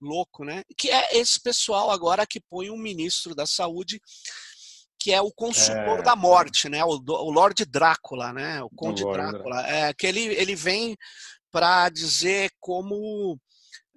louco, 0.00 0.44
né? 0.44 0.62
Que 0.76 0.90
é 0.90 1.18
esse 1.18 1.40
pessoal 1.40 1.90
agora 1.90 2.26
que 2.26 2.40
põe 2.40 2.70
um 2.70 2.78
ministro 2.78 3.34
da 3.34 3.46
saúde 3.46 4.00
que 4.98 5.12
é 5.12 5.20
o 5.20 5.32
consultor 5.32 6.00
é... 6.00 6.02
da 6.02 6.14
morte, 6.14 6.68
né? 6.68 6.84
O, 6.84 6.90
o 6.90 7.30
Lord 7.30 7.64
Drácula, 7.64 8.32
né? 8.32 8.62
O 8.62 8.68
Conde 8.70 9.02
o 9.02 9.12
Drácula. 9.12 9.66
É 9.66 9.94
que 9.94 10.06
ele, 10.06 10.20
ele 10.20 10.54
vem 10.54 10.96
para 11.50 11.88
dizer 11.88 12.50
como 12.60 13.38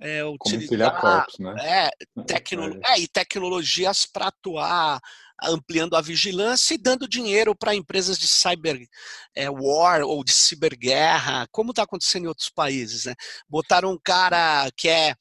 é, 0.01 0.23
utilizar 0.25 0.99
corpos, 0.99 1.39
né? 1.39 1.55
é, 1.61 1.89
tecno, 2.25 2.79
é, 2.85 2.99
e 2.99 3.07
tecnologias 3.07 4.05
para 4.05 4.27
atuar 4.27 4.99
ampliando 5.41 5.95
a 5.95 6.01
vigilância 6.01 6.73
e 6.73 6.77
dando 6.77 7.07
dinheiro 7.07 7.55
para 7.55 7.75
empresas 7.75 8.17
de 8.17 8.27
cyber 8.27 8.87
é, 9.35 9.49
war 9.49 10.01
ou 10.01 10.23
de 10.23 10.31
ciberguerra, 10.31 11.47
como 11.51 11.71
está 11.71 11.83
acontecendo 11.83 12.25
em 12.25 12.27
outros 12.27 12.49
países. 12.49 13.05
Né? 13.05 13.15
Botaram 13.47 13.91
um 13.91 13.99
cara 14.01 14.69
que 14.77 14.87
é 14.87 15.15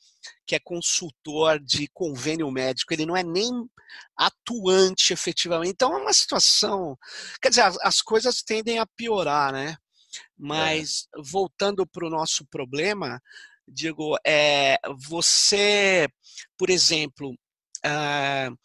que 0.53 0.57
é 0.57 0.61
consultor 0.61 1.59
de 1.59 1.89
convênio 1.95 2.51
médico, 2.51 2.93
ele 2.93 3.07
não 3.07 3.17
é 3.17 3.23
nem 3.23 3.51
atuante 4.15 5.11
efetivamente. 5.11 5.71
Então 5.71 5.97
é 5.97 6.03
uma 6.03 6.13
situação. 6.13 6.95
Quer 7.41 7.49
dizer, 7.49 7.63
as, 7.63 7.79
as 7.81 8.03
coisas 8.03 8.43
tendem 8.43 8.79
a 8.79 8.87
piorar, 8.87 9.51
né? 9.51 9.79
Mas 10.37 11.09
é. 11.17 11.23
voltando 11.23 11.87
para 11.87 12.07
o 12.07 12.11
nosso 12.11 12.45
problema, 12.51 13.19
digo, 13.67 14.19
é, 14.27 14.77
você, 15.09 16.07
por 16.59 16.69
exemplo, 16.69 17.31
uh, 17.31 18.59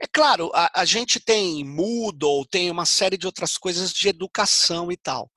é 0.00 0.06
claro, 0.10 0.50
a, 0.54 0.80
a, 0.80 0.84
gente 0.86 1.20
tem 1.20 1.62
Moodle, 1.62 2.46
tem 2.50 2.70
uma 2.70 2.86
série 2.86 3.18
de 3.18 3.26
outras 3.26 3.58
coisas 3.58 3.92
de 3.92 4.08
educação 4.08 4.90
e 4.90 4.96
tal. 4.96 5.30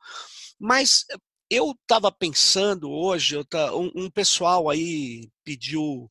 Mas 0.57 1.03
eu 1.51 1.71
estava 1.71 2.09
pensando 2.09 2.89
hoje, 2.89 3.43
tá, 3.43 3.75
um, 3.75 3.91
um, 3.93 4.09
pessoal 4.09 4.69
aí 4.69 5.29
pediu 5.43 6.09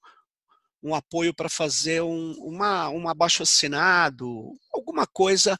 um 0.82 0.94
apoio 0.94 1.32
para 1.32 1.48
fazer 1.48 2.02
um, 2.02 2.32
uma, 2.32 2.90
um 2.90 3.08
abaixo 3.08 3.42
assinado, 3.42 4.52
alguma 4.70 5.06
coisa 5.06 5.56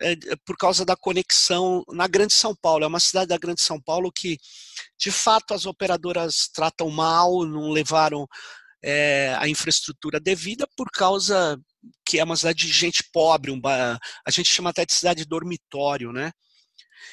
é, 0.00 0.16
por 0.46 0.56
causa 0.56 0.86
da 0.86 0.96
conexão 0.96 1.84
na 1.90 2.08
Grande 2.08 2.32
São 2.32 2.56
Paulo. 2.56 2.82
É 2.82 2.86
uma 2.86 2.98
cidade 2.98 3.28
da 3.28 3.36
Grande 3.36 3.60
São 3.60 3.78
Paulo 3.78 4.10
que, 4.10 4.38
de 4.98 5.10
fato, 5.10 5.52
as 5.52 5.66
operadoras 5.66 6.48
tratam 6.48 6.88
mal, 6.88 7.44
não 7.44 7.70
levaram 7.70 8.26
é, 8.82 9.36
a 9.38 9.46
infraestrutura 9.46 10.18
devida 10.18 10.66
por 10.74 10.90
causa 10.90 11.60
que 12.06 12.18
é 12.18 12.24
uma 12.24 12.36
cidade 12.36 12.66
de 12.66 12.72
gente 12.72 13.04
pobre, 13.12 13.50
um, 13.50 13.60
a 13.66 14.30
gente 14.30 14.52
chama 14.52 14.70
até 14.70 14.86
de 14.86 14.92
cidade 14.94 15.24
dormitório, 15.26 16.10
né? 16.10 16.32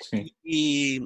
Sim. 0.10 0.26
E, 0.46 1.02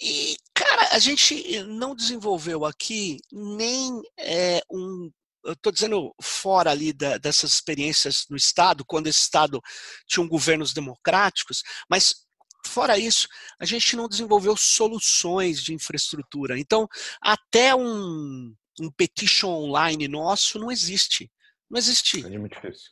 e, 0.00 0.36
cara, 0.54 0.88
a 0.92 0.98
gente 0.98 1.62
não 1.64 1.94
desenvolveu 1.94 2.64
aqui 2.64 3.18
nem 3.32 4.00
é, 4.18 4.62
um 4.70 5.10
eu 5.44 5.54
estou 5.54 5.72
dizendo 5.72 6.14
fora 6.20 6.70
ali 6.70 6.92
da, 6.92 7.16
dessas 7.18 7.54
experiências 7.54 8.26
no 8.28 8.36
Estado, 8.36 8.84
quando 8.84 9.06
esse 9.06 9.20
Estado 9.20 9.60
tinha 10.06 10.22
um 10.22 10.28
governos 10.28 10.72
democráticos, 10.72 11.62
mas 11.88 12.26
fora 12.66 12.98
isso, 12.98 13.26
a 13.58 13.64
gente 13.64 13.96
não 13.96 14.08
desenvolveu 14.08 14.56
soluções 14.56 15.62
de 15.62 15.72
infraestrutura. 15.72 16.58
Então, 16.58 16.86
até 17.20 17.74
um, 17.74 18.54
um 18.80 18.90
petition 18.96 19.48
online 19.48 20.08
nosso 20.08 20.58
não 20.58 20.70
existe. 20.70 21.30
Não 21.70 21.78
existe. 21.78 22.24
É 22.24 22.38
muito 22.38 22.54
difícil. 22.54 22.90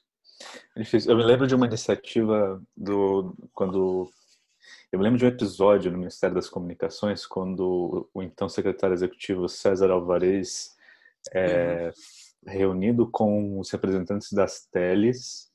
É 0.77 0.83
difícil. 0.83 1.11
Eu 1.11 1.17
me 1.17 1.25
lembro 1.25 1.47
de 1.47 1.55
uma 1.55 1.67
iniciativa 1.67 2.63
do 2.77 3.37
quando 3.53 4.11
eu 4.93 4.99
me 4.99 5.05
lembro 5.05 5.19
de 5.19 5.25
um 5.25 5.29
episódio 5.29 5.91
no 5.91 5.99
Ministério 5.99 6.35
das 6.35 6.49
Comunicações 6.49 7.27
quando 7.27 8.09
o 8.15 8.23
então 8.23 8.49
secretário 8.49 8.95
executivo 8.95 9.49
César 9.49 9.91
Alvarez 9.91 10.75
é, 11.33 11.93
uhum. 12.47 12.53
reunido 12.53 13.11
com 13.11 13.59
os 13.59 13.71
representantes 13.71 14.33
das 14.33 14.67
teles 14.67 15.49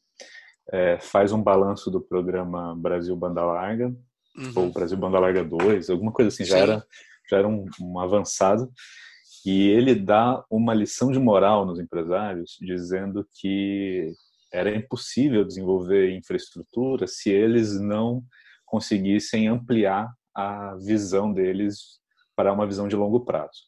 é, 0.71 0.99
faz 0.99 1.31
um 1.31 1.41
balanço 1.41 1.89
do 1.89 1.99
programa 1.99 2.75
Brasil 2.75 3.15
Banda 3.15 3.43
Larga 3.43 3.87
uhum. 4.37 4.53
ou 4.55 4.71
Brasil 4.71 4.97
Banda 4.97 5.19
Larga 5.19 5.43
2, 5.43 5.89
alguma 5.89 6.11
coisa 6.11 6.29
assim, 6.29 6.45
já 6.45 6.57
Sim. 6.57 6.63
era 6.63 6.87
já 7.29 7.37
era 7.37 7.47
um, 7.47 7.65
um 7.81 7.99
avançado 7.99 8.71
e 9.45 9.69
ele 9.69 9.95
dá 9.95 10.43
uma 10.49 10.73
lição 10.73 11.11
de 11.11 11.19
moral 11.19 11.65
nos 11.65 11.79
empresários, 11.79 12.57
dizendo 12.61 13.27
que 13.39 14.13
era 14.53 14.75
impossível 14.75 15.43
desenvolver 15.43 16.15
infraestrutura 16.15 17.07
se 17.07 17.31
eles 17.31 17.79
não 17.79 18.23
conseguissem 18.73 19.47
ampliar 19.47 20.11
a 20.35 20.75
visão 20.77 21.31
deles 21.31 21.99
para 22.35 22.51
uma 22.51 22.65
visão 22.65 22.87
de 22.87 22.95
longo 22.95 23.23
prazo. 23.23 23.61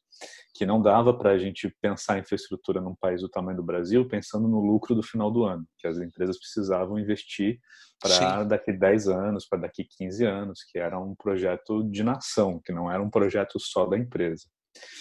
Que 0.55 0.65
não 0.65 0.81
dava 0.81 1.15
para 1.15 1.29
a 1.29 1.37
gente 1.37 1.69
pensar 1.79 2.17
em 2.17 2.21
infraestrutura 2.21 2.81
num 2.81 2.95
país 2.95 3.21
do 3.21 3.29
tamanho 3.29 3.57
do 3.57 3.63
Brasil 3.63 4.07
pensando 4.07 4.47
no 4.47 4.59
lucro 4.59 4.95
do 4.95 5.03
final 5.03 5.29
do 5.29 5.43
ano, 5.43 5.63
que 5.77 5.87
as 5.87 5.99
empresas 5.99 6.39
precisavam 6.39 6.97
investir 6.97 7.59
para 8.01 8.43
daqui 8.45 8.73
10 8.73 9.07
anos, 9.07 9.45
para 9.47 9.59
daqui 9.59 9.83
15 9.83 10.25
anos, 10.25 10.63
que 10.63 10.79
era 10.79 10.99
um 10.99 11.13
projeto 11.13 11.83
de 11.83 12.03
nação, 12.03 12.59
que 12.65 12.73
não 12.73 12.91
era 12.91 13.03
um 13.03 13.09
projeto 13.09 13.59
só 13.59 13.85
da 13.85 13.99
empresa. 13.99 14.45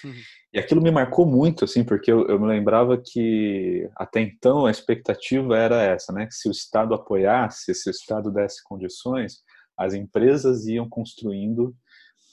Uhum. 0.05 0.13
E 0.53 0.59
aquilo 0.59 0.83
me 0.83 0.91
marcou 0.91 1.25
muito, 1.25 1.65
assim, 1.65 1.83
porque 1.83 2.13
eu, 2.13 2.29
eu, 2.29 2.39
me 2.39 2.47
lembrava 2.47 3.01
que 3.03 3.89
até 3.97 4.21
então 4.21 4.67
a 4.67 4.71
expectativa 4.71 5.57
era 5.57 5.83
essa, 5.83 6.13
né? 6.13 6.27
Que 6.27 6.35
se 6.35 6.47
o 6.47 6.53
Estado 6.53 6.93
apoiasse, 6.93 7.75
se 7.75 7.89
o 7.89 7.91
Estado 7.91 8.31
desse 8.31 8.63
condições, 8.63 9.39
as 9.79 9.95
empresas 9.95 10.67
iam 10.67 10.89
construindo 10.89 11.75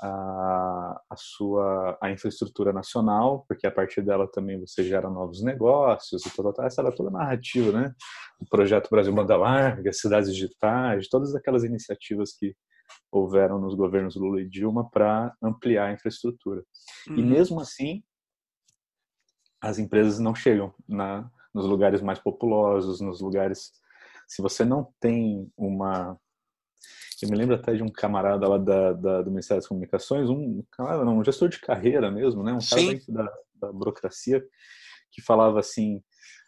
a, 0.02 1.02
a 1.10 1.16
sua 1.16 1.98
a 2.02 2.12
infraestrutura 2.12 2.74
nacional, 2.74 3.46
porque 3.48 3.68
a 3.68 3.72
partir 3.72 4.02
dela 4.02 4.28
também 4.28 4.60
você 4.60 4.84
gera 4.84 5.10
novos 5.10 5.44
negócios 5.44 6.26
e 6.26 6.36
toda 6.36 6.66
essa 6.66 6.82
era 6.82 6.92
toda 6.92 7.10
a 7.10 7.14
narrativa, 7.14 7.72
né? 7.72 7.94
O 8.40 8.46
projeto 8.50 8.90
Brasil 8.90 9.14
Banda 9.14 9.38
Larga, 9.38 9.94
cidades 9.94 10.34
digitais, 10.34 11.08
todas 11.08 11.36
aquelas 11.36 11.64
iniciativas 11.64 12.34
que 12.34 12.56
houveram 13.12 13.60
nos 13.60 13.76
governos 13.76 14.16
Lula 14.16 14.42
e 14.42 14.50
Dilma 14.50 14.90
para 14.90 15.34
ampliar 15.42 15.90
a 15.90 15.94
infraestrutura. 15.94 16.64
Uhum. 17.10 17.16
E 17.18 17.24
mesmo 17.24 17.60
assim, 17.60 18.04
as 19.62 19.78
empresas 19.78 20.20
não 20.20 20.34
chegam 20.34 20.74
na, 20.88 21.30
nos 21.54 21.66
lugares 21.66 22.02
mais 22.02 22.20
populosos, 22.20 23.00
nos 23.00 23.22
lugares. 23.22 23.72
Se 24.28 24.42
você 24.42 24.66
não 24.66 24.92
tem 25.00 25.52
uma. 25.56 26.18
Eu 27.22 27.30
me 27.30 27.38
lembro 27.38 27.56
até 27.56 27.74
de 27.74 27.84
um 27.84 27.90
camarada 27.90 28.48
lá 28.48 28.58
da, 28.58 28.94
da 28.94 29.22
do 29.22 29.30
Ministério 29.30 29.62
das 29.62 29.68
Comunicações, 29.68 30.30
um 30.30 30.64
camarada, 30.72 31.06
não, 31.06 31.20
um 31.20 31.24
gestor 31.24 31.50
de 31.50 31.60
carreira 31.60 32.10
mesmo, 32.10 32.44
né? 32.44 32.52
Um 32.54 32.60
cara 32.60 33.00
da, 33.08 33.34
da 33.56 33.72
burocracia, 33.72 34.44
que 35.12 35.22
falava 35.22 35.60
assim: 35.60 36.02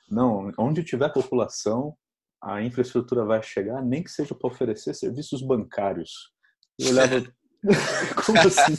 não, 0.09 0.51
onde 0.57 0.83
tiver 0.83 1.09
população, 1.13 1.95
a 2.41 2.61
infraestrutura 2.61 3.23
vai 3.23 3.41
chegar, 3.43 3.81
nem 3.81 4.03
que 4.03 4.11
seja 4.11 4.33
para 4.35 4.49
oferecer 4.49 4.93
serviços 4.93 5.41
bancários. 5.41 6.31
Eu 6.79 6.89
olhava. 6.89 7.23
Como 8.25 8.39
assim? 8.39 8.73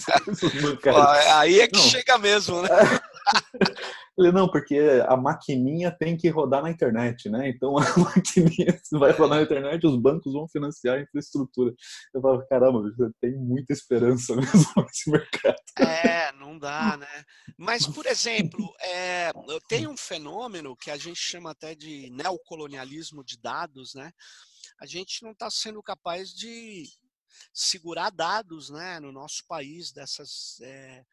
Aí 1.36 1.60
é 1.60 1.66
que 1.66 1.76
não. 1.76 1.84
chega 1.84 2.18
mesmo, 2.18 2.60
né? 2.60 2.68
Ele, 4.16 4.30
não, 4.30 4.48
porque 4.48 4.78
a 5.08 5.16
maquininha 5.16 5.90
tem 5.90 6.16
que 6.16 6.28
rodar 6.28 6.62
na 6.62 6.70
internet, 6.70 7.28
né? 7.28 7.48
Então 7.48 7.76
a 7.78 7.98
maquininha 7.98 8.80
vai 8.92 9.10
rodar 9.12 9.38
na 9.38 9.44
internet, 9.44 9.86
os 9.86 9.96
bancos 9.96 10.32
vão 10.32 10.48
financiar 10.48 10.98
a 10.98 11.02
infraestrutura. 11.02 11.74
Eu 12.14 12.20
falo, 12.20 12.46
caramba, 12.46 12.82
você 12.82 13.10
tem 13.20 13.36
muita 13.36 13.72
esperança 13.72 14.34
mesmo 14.36 14.72
nesse 14.76 15.10
mercado. 15.10 15.56
É, 15.78 16.32
não 16.32 16.58
dá, 16.58 16.96
né? 16.96 17.24
Mas, 17.58 17.86
por 17.86 18.06
exemplo, 18.06 18.72
é, 18.80 19.32
tem 19.68 19.86
um 19.86 19.96
fenômeno 19.96 20.76
que 20.76 20.90
a 20.90 20.96
gente 20.96 21.18
chama 21.18 21.50
até 21.50 21.74
de 21.74 22.08
neocolonialismo 22.10 23.24
de 23.24 23.36
dados, 23.38 23.94
né? 23.94 24.12
A 24.80 24.86
gente 24.86 25.22
não 25.22 25.32
está 25.32 25.50
sendo 25.50 25.82
capaz 25.82 26.30
de 26.30 26.84
segurar 27.52 28.10
dados 28.10 28.70
né, 28.70 29.00
no 29.00 29.12
nosso 29.12 29.44
país 29.46 29.92
dessas. 29.92 30.60
É, 30.62 31.04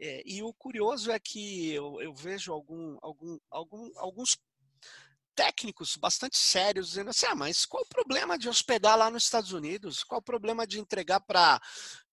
é, 0.00 0.22
e 0.26 0.42
o 0.42 0.52
curioso 0.52 1.10
é 1.10 1.18
que 1.18 1.70
eu, 1.72 2.00
eu 2.00 2.14
vejo 2.14 2.52
algum, 2.52 2.98
algum, 3.00 3.38
algum, 3.50 3.90
alguns 3.96 4.36
técnicos 5.34 5.96
bastante 5.96 6.36
sérios 6.36 6.88
dizendo 6.88 7.10
assim: 7.10 7.26
ah, 7.26 7.34
mas 7.34 7.64
qual 7.64 7.82
o 7.82 7.88
problema 7.88 8.38
de 8.38 8.48
hospedar 8.48 8.96
lá 8.96 9.10
nos 9.10 9.24
Estados 9.24 9.52
Unidos? 9.52 10.02
Qual 10.02 10.20
o 10.20 10.24
problema 10.24 10.66
de 10.66 10.80
entregar 10.80 11.20
para 11.20 11.60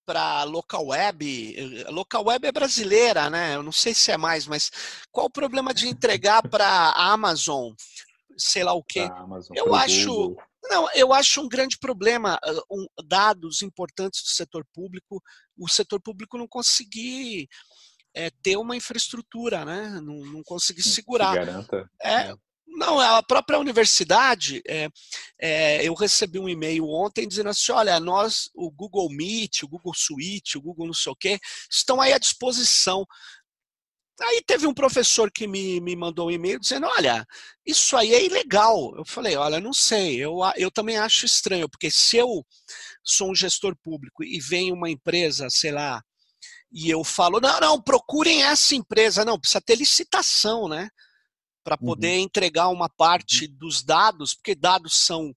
para 0.05 0.43
local 0.43 0.87
web, 0.87 1.55
local 1.91 2.25
web 2.25 2.47
é 2.47 2.51
brasileira, 2.51 3.29
né? 3.29 3.53
Eu 3.53 3.61
não 3.61 3.71
sei 3.71 3.93
se 3.93 4.11
é 4.11 4.17
mais, 4.17 4.47
mas 4.47 4.71
qual 5.11 5.27
o 5.27 5.31
problema 5.31 5.71
de 5.71 5.87
entregar 5.87 6.41
para 6.49 6.65
a 6.65 7.11
Amazon, 7.11 7.73
sei 8.35 8.63
lá 8.63 8.73
o 8.73 8.83
quê? 8.83 9.01
Amazon, 9.01 9.55
eu 9.55 9.75
acho, 9.75 10.11
Google. 10.11 10.43
Não, 10.69 10.87
eu 10.93 11.11
acho 11.11 11.41
um 11.41 11.49
grande 11.49 11.77
problema 11.79 12.39
ah, 12.43 12.61
um, 12.71 12.85
dados 13.05 13.61
importantes 13.61 14.21
do 14.21 14.29
setor 14.29 14.65
público, 14.73 15.21
o 15.57 15.67
setor 15.67 15.99
público 15.99 16.37
não 16.37 16.47
conseguir 16.47 17.47
é, 18.13 18.29
ter 18.41 18.57
uma 18.57 18.75
infraestrutura, 18.75 19.65
né? 19.65 19.99
Não, 20.01 20.25
não 20.25 20.43
conseguir 20.43 20.83
segurar. 20.83 21.35
garanta. 21.35 21.89
É, 22.01 22.33
não, 22.79 22.99
a 22.99 23.21
própria 23.21 23.59
universidade, 23.59 24.61
é, 24.65 24.87
é, 25.37 25.85
eu 25.85 25.93
recebi 25.93 26.39
um 26.39 26.47
e-mail 26.47 26.87
ontem 26.87 27.27
dizendo 27.27 27.49
assim, 27.49 27.71
olha, 27.71 27.99
nós, 27.99 28.49
o 28.55 28.71
Google 28.71 29.09
Meet, 29.09 29.63
o 29.63 29.67
Google 29.67 29.93
Suite, 29.93 30.57
o 30.57 30.61
Google 30.61 30.87
não 30.87 30.93
sei 30.93 31.11
o 31.11 31.15
quê, 31.15 31.39
estão 31.69 31.99
aí 31.99 32.13
à 32.13 32.17
disposição. 32.17 33.05
Aí 34.21 34.43
teve 34.45 34.67
um 34.67 34.73
professor 34.73 35.31
que 35.31 35.47
me, 35.47 35.79
me 35.79 35.95
mandou 35.95 36.27
um 36.27 36.31
e-mail 36.31 36.59
dizendo: 36.59 36.87
Olha, 36.87 37.25
isso 37.65 37.95
aí 37.95 38.13
é 38.13 38.25
ilegal. 38.25 38.93
Eu 38.97 39.05
falei: 39.05 39.35
Olha, 39.35 39.59
não 39.59 39.73
sei, 39.73 40.17
eu, 40.17 40.39
eu 40.57 40.69
também 40.69 40.97
acho 40.97 41.25
estranho, 41.25 41.69
porque 41.69 41.89
se 41.89 42.17
eu 42.17 42.45
sou 43.03 43.31
um 43.31 43.35
gestor 43.35 43.75
público 43.81 44.23
e 44.23 44.39
vem 44.39 44.71
uma 44.71 44.89
empresa, 44.89 45.49
sei 45.49 45.71
lá, 45.71 46.01
e 46.71 46.89
eu 46.89 47.03
falo: 47.03 47.39
Não, 47.39 47.59
não, 47.59 47.81
procurem 47.81 48.43
essa 48.43 48.75
empresa. 48.75 49.23
Não, 49.23 49.39
precisa 49.39 49.61
ter 49.61 49.75
licitação, 49.75 50.67
né? 50.67 50.89
Para 51.63 51.77
uhum. 51.79 51.87
poder 51.87 52.17
uhum. 52.17 52.23
entregar 52.23 52.67
uma 52.69 52.89
parte 52.89 53.45
uhum. 53.45 53.57
dos 53.57 53.83
dados, 53.83 54.33
porque 54.33 54.55
dados 54.55 54.95
são 54.95 55.33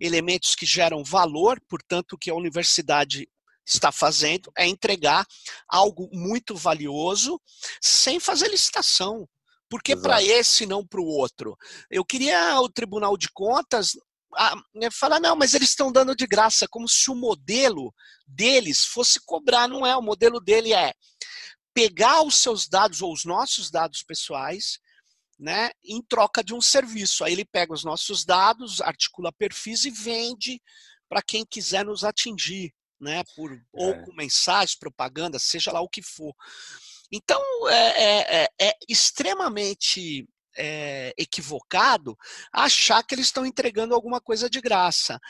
elementos 0.00 0.54
que 0.54 0.66
geram 0.66 1.02
valor, 1.02 1.60
portanto, 1.68 2.18
que 2.18 2.30
a 2.30 2.34
universidade 2.34 3.28
está 3.66 3.90
fazendo 3.90 4.52
é 4.56 4.66
entregar 4.66 5.26
algo 5.68 6.08
muito 6.12 6.54
valioso 6.54 7.40
sem 7.80 8.20
fazer 8.20 8.48
licitação. 8.48 9.28
Por 9.68 9.82
que 9.82 9.96
para 9.96 10.22
esse 10.22 10.62
e 10.62 10.66
não 10.66 10.86
para 10.86 11.00
o 11.00 11.06
outro? 11.06 11.58
Eu 11.90 12.04
queria 12.04 12.60
o 12.60 12.68
Tribunal 12.68 13.16
de 13.16 13.28
Contas 13.32 13.96
né, 14.74 14.90
falar, 14.92 15.18
não, 15.18 15.34
mas 15.34 15.54
eles 15.54 15.70
estão 15.70 15.90
dando 15.90 16.14
de 16.14 16.26
graça, 16.26 16.68
como 16.68 16.88
se 16.88 17.10
o 17.10 17.16
modelo 17.16 17.92
deles 18.26 18.84
fosse 18.84 19.18
cobrar. 19.24 19.66
Não 19.66 19.84
é, 19.84 19.96
o 19.96 20.02
modelo 20.02 20.40
dele 20.40 20.72
é 20.72 20.92
pegar 21.74 22.22
os 22.22 22.36
seus 22.36 22.68
dados 22.68 23.02
ou 23.02 23.12
os 23.12 23.24
nossos 23.24 23.70
dados 23.70 24.02
pessoais, 24.02 24.78
né, 25.38 25.70
em 25.84 26.00
troca 26.00 26.44
de 26.44 26.54
um 26.54 26.60
serviço. 26.60 27.24
Aí 27.24 27.32
ele 27.32 27.44
pega 27.44 27.72
os 27.72 27.84
nossos 27.84 28.24
dados, 28.24 28.80
articula 28.80 29.32
perfis 29.32 29.84
e 29.84 29.90
vende 29.90 30.62
para 31.08 31.22
quem 31.22 31.44
quiser 31.44 31.84
nos 31.84 32.04
atingir 32.04 32.72
né? 33.00 33.22
Por, 33.34 33.52
é. 33.52 33.58
Ou 33.72 34.02
com 34.04 34.14
mensagens, 34.14 34.76
propaganda, 34.76 35.38
seja 35.38 35.72
lá 35.72 35.80
o 35.80 35.88
que 35.88 36.02
for. 36.02 36.34
Então, 37.10 37.40
é, 37.68 38.02
é, 38.02 38.42
é, 38.42 38.68
é 38.68 38.72
extremamente 38.88 40.28
é, 40.56 41.12
equivocado 41.16 42.16
achar 42.52 43.02
que 43.02 43.14
eles 43.14 43.26
estão 43.26 43.46
entregando 43.46 43.94
alguma 43.94 44.20
coisa 44.20 44.50
de 44.50 44.60
graça. 44.60 45.20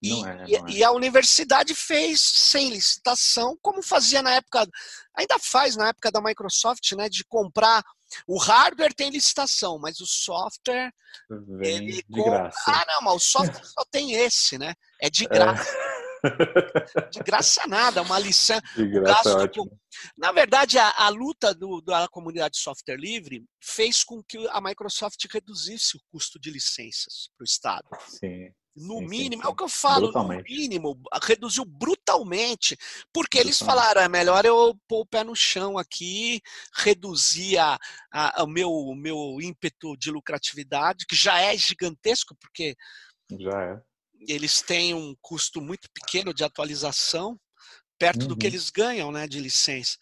E, 0.00 0.12
é, 0.24 0.70
e, 0.70 0.84
a 0.84 0.92
universidade 0.92 1.74
fez 1.74 2.20
sem 2.20 2.70
licitação, 2.70 3.58
como 3.60 3.82
fazia 3.82 4.22
na 4.22 4.32
época, 4.34 4.64
ainda 5.12 5.36
faz 5.40 5.74
na 5.74 5.88
época 5.88 6.12
da 6.12 6.22
Microsoft, 6.22 6.92
né, 6.92 7.08
de 7.08 7.24
comprar 7.24 7.82
o 8.26 8.38
hardware 8.38 8.94
tem 8.94 9.10
licitação, 9.10 9.78
mas 9.78 10.00
o 10.00 10.06
software 10.06 10.90
Vem 11.28 11.76
ele 11.76 11.92
de 11.92 12.02
compra... 12.04 12.30
graça. 12.30 12.62
Ah, 12.66 12.84
não, 12.88 13.02
mas 13.02 13.14
o 13.16 13.20
software 13.20 13.64
só 13.64 13.84
tem 13.90 14.12
esse, 14.12 14.58
né? 14.58 14.74
É 15.00 15.10
de 15.10 15.26
graça. 15.26 15.70
De 17.10 17.20
graça 17.20 17.66
nada, 17.66 18.02
uma 18.02 18.18
licença. 18.18 18.62
De 18.76 18.86
graça, 18.88 19.34
gasto, 19.34 19.42
ótimo. 19.42 19.80
Na 20.16 20.32
verdade, 20.32 20.78
a, 20.78 20.90
a 20.90 21.08
luta 21.08 21.54
do, 21.54 21.80
da 21.80 22.08
comunidade 22.08 22.54
de 22.54 22.60
software 22.60 22.96
livre 22.96 23.44
fez 23.60 24.04
com 24.04 24.22
que 24.22 24.46
a 24.48 24.60
Microsoft 24.60 25.24
reduzisse 25.30 25.96
o 25.96 26.00
custo 26.10 26.38
de 26.38 26.50
licenças 26.50 27.30
para 27.36 27.42
o 27.42 27.44
Estado. 27.44 27.88
Sim. 28.06 28.50
No 28.76 28.98
sim, 28.98 29.08
mínimo, 29.08 29.42
sim, 29.42 29.42
sim. 29.42 29.48
é 29.48 29.48
o 29.48 29.56
que 29.56 29.64
eu 29.64 29.68
falo, 29.68 30.12
no 30.12 30.42
mínimo, 30.44 31.00
reduziu 31.20 31.64
brutalmente, 31.64 32.76
porque 33.12 33.36
eles 33.36 33.58
falaram, 33.58 34.00
é 34.02 34.08
melhor 34.08 34.44
eu 34.44 34.78
pôr 34.86 35.00
o 35.00 35.06
pé 35.06 35.24
no 35.24 35.34
chão 35.34 35.76
aqui, 35.76 36.40
reduzir 36.76 37.58
a, 37.58 37.76
a, 38.12 38.44
o 38.44 38.46
meu, 38.46 38.70
meu 38.94 39.38
ímpeto 39.40 39.96
de 39.96 40.12
lucratividade, 40.12 41.06
que 41.06 41.16
já 41.16 41.40
é 41.40 41.56
gigantesco, 41.56 42.36
porque 42.40 42.76
já 43.36 43.62
é. 43.62 43.87
Eles 44.20 44.62
têm 44.62 44.94
um 44.94 45.14
custo 45.20 45.60
muito 45.60 45.88
pequeno 45.92 46.32
de 46.32 46.44
atualização, 46.44 47.38
perto 47.98 48.22
uhum. 48.22 48.28
do 48.28 48.36
que 48.36 48.46
uhum. 48.46 48.52
eles 48.52 48.70
ganham 48.70 49.12
né, 49.12 49.26
de 49.26 49.40
licença. 49.40 49.96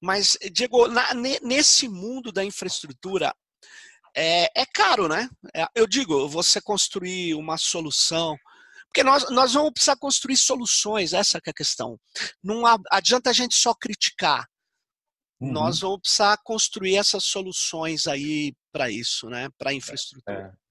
Mas, 0.00 0.36
Diego, 0.52 0.86
na, 0.88 1.14
nesse 1.14 1.88
mundo 1.88 2.30
da 2.30 2.44
infraestrutura, 2.44 3.34
é, 4.14 4.50
é 4.62 4.66
caro, 4.66 5.08
né? 5.08 5.28
É, 5.54 5.66
eu 5.74 5.86
digo, 5.86 6.28
você 6.28 6.60
construir 6.60 7.34
uma 7.34 7.56
solução. 7.56 8.36
Porque 8.86 9.02
nós, 9.02 9.30
nós 9.30 9.52
vamos 9.52 9.72
precisar 9.72 9.96
construir 9.96 10.36
soluções, 10.36 11.12
essa 11.12 11.38
é 11.38 11.50
a 11.50 11.52
questão. 11.52 11.98
Não 12.42 12.62
adianta 12.90 13.30
a 13.30 13.32
gente 13.32 13.54
só 13.54 13.74
criticar. 13.74 14.46
Uhum. 15.40 15.52
Nós 15.52 15.80
vamos 15.80 16.00
precisar 16.00 16.36
construir 16.42 16.96
essas 16.96 17.24
soluções 17.24 18.06
aí 18.06 18.54
para 18.72 18.90
isso, 18.90 19.28
né? 19.28 19.48
Para 19.56 19.70
a 19.70 19.74
infraestrutura. 19.74 20.52
É. 20.54 20.67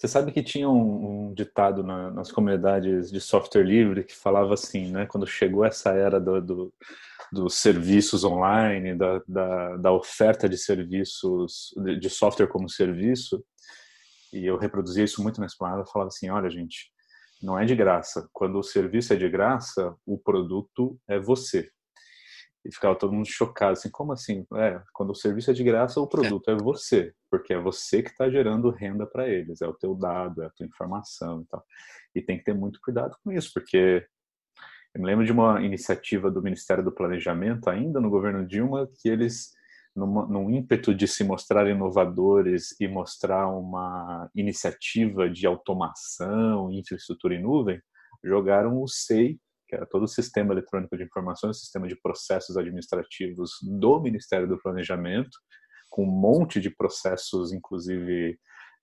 Você 0.00 0.08
sabe 0.08 0.32
que 0.32 0.42
tinha 0.42 0.66
um, 0.66 1.28
um 1.28 1.34
ditado 1.34 1.82
na, 1.82 2.10
nas 2.10 2.32
comunidades 2.32 3.10
de 3.10 3.20
software 3.20 3.62
livre 3.62 4.02
que 4.02 4.16
falava 4.16 4.54
assim, 4.54 4.90
né? 4.90 5.04
Quando 5.04 5.26
chegou 5.26 5.62
essa 5.62 5.90
era 5.90 6.18
do, 6.18 6.40
do 6.40 6.74
dos 7.30 7.56
serviços 7.56 8.24
online, 8.24 8.96
da, 8.96 9.22
da, 9.28 9.76
da, 9.76 9.92
oferta 9.92 10.48
de 10.48 10.58
serviços, 10.58 11.72
de, 12.00 12.10
software 12.10 12.48
como 12.48 12.68
serviço, 12.68 13.44
e 14.32 14.44
eu 14.44 14.58
reproduzia 14.58 15.04
isso 15.04 15.22
muito 15.22 15.38
na 15.38 15.46
esplanada, 15.46 15.86
falava 15.86 16.08
assim, 16.08 16.28
olha 16.28 16.50
gente, 16.50 16.90
não 17.40 17.56
é 17.56 17.64
de 17.64 17.76
graça. 17.76 18.28
Quando 18.32 18.58
o 18.58 18.64
serviço 18.64 19.12
é 19.12 19.16
de 19.16 19.28
graça, 19.28 19.94
o 20.04 20.18
produto 20.18 20.98
é 21.06 21.20
você. 21.20 21.70
E 22.64 22.72
ficava 22.72 22.94
todo 22.94 23.12
mundo 23.12 23.26
chocado, 23.26 23.72
assim, 23.72 23.90
como 23.90 24.12
assim? 24.12 24.46
É, 24.54 24.82
quando 24.92 25.10
o 25.10 25.14
serviço 25.14 25.50
é 25.50 25.54
de 25.54 25.64
graça, 25.64 26.00
o 26.00 26.06
produto 26.06 26.50
é 26.50 26.54
você, 26.56 27.14
porque 27.30 27.54
é 27.54 27.58
você 27.58 28.02
que 28.02 28.10
está 28.10 28.28
gerando 28.28 28.70
renda 28.70 29.06
para 29.06 29.28
eles, 29.28 29.62
é 29.62 29.66
o 29.66 29.72
teu 29.72 29.94
dado, 29.94 30.42
é 30.42 30.46
a 30.46 30.50
tua 30.50 30.66
informação 30.66 31.40
e 31.40 31.46
tal. 31.46 31.64
E 32.14 32.20
tem 32.20 32.36
que 32.36 32.44
ter 32.44 32.54
muito 32.54 32.78
cuidado 32.82 33.16
com 33.24 33.32
isso, 33.32 33.50
porque 33.54 34.06
eu 34.94 35.00
me 35.00 35.06
lembro 35.06 35.24
de 35.24 35.32
uma 35.32 35.62
iniciativa 35.62 36.30
do 36.30 36.42
Ministério 36.42 36.84
do 36.84 36.92
Planejamento, 36.92 37.70
ainda 37.70 38.00
no 38.00 38.10
governo 38.10 38.46
Dilma, 38.46 38.88
que 39.00 39.08
eles, 39.08 39.52
numa, 39.94 40.26
num 40.26 40.50
ímpeto 40.50 40.94
de 40.94 41.06
se 41.06 41.22
mostrar 41.24 41.68
inovadores 41.68 42.74
e 42.80 42.88
mostrar 42.88 43.48
uma 43.48 44.28
iniciativa 44.34 45.30
de 45.30 45.46
automação, 45.46 46.70
infraestrutura 46.72 47.36
em 47.36 47.42
nuvem, 47.42 47.80
jogaram 48.22 48.82
o 48.82 48.88
SEI 48.88 49.38
que 49.70 49.76
era 49.76 49.86
todo 49.86 50.02
o 50.02 50.08
sistema 50.08 50.52
eletrônico 50.52 50.96
de 50.96 51.04
informações, 51.04 51.60
sistema 51.60 51.86
de 51.86 51.94
processos 51.94 52.56
administrativos 52.56 53.52
do 53.62 54.00
Ministério 54.00 54.48
do 54.48 54.60
Planejamento, 54.60 55.30
com 55.88 56.02
um 56.02 56.10
monte 56.10 56.60
de 56.60 56.70
processos, 56.70 57.52
inclusive 57.52 58.36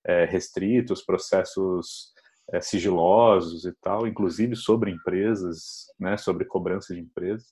é, 0.06 0.24
restritos, 0.24 1.04
processos 1.04 2.14
é, 2.52 2.60
sigilosos 2.62 3.66
e 3.66 3.72
tal, 3.82 4.06
inclusive 4.06 4.56
sobre 4.56 4.90
empresas, 4.90 5.84
né, 6.00 6.16
sobre 6.16 6.46
cobrança 6.46 6.94
de 6.94 7.00
empresas, 7.00 7.48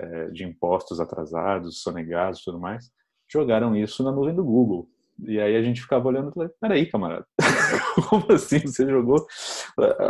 é, 0.00 0.30
de 0.30 0.44
impostos 0.44 0.98
atrasados, 0.98 1.82
sonegados, 1.82 2.42
tudo 2.42 2.58
mais, 2.58 2.90
jogaram 3.32 3.76
isso 3.76 4.02
na 4.02 4.10
nuvem 4.10 4.34
do 4.34 4.44
Google. 4.44 4.90
E 5.24 5.40
aí 5.40 5.56
a 5.56 5.62
gente 5.62 5.80
ficava 5.80 6.08
olhando 6.08 6.30
e 6.30 6.34
falei, 6.34 6.50
peraí, 6.60 6.86
camarada, 6.86 7.26
como 8.08 8.32
assim 8.32 8.60
você 8.60 8.86
jogou 8.88 9.26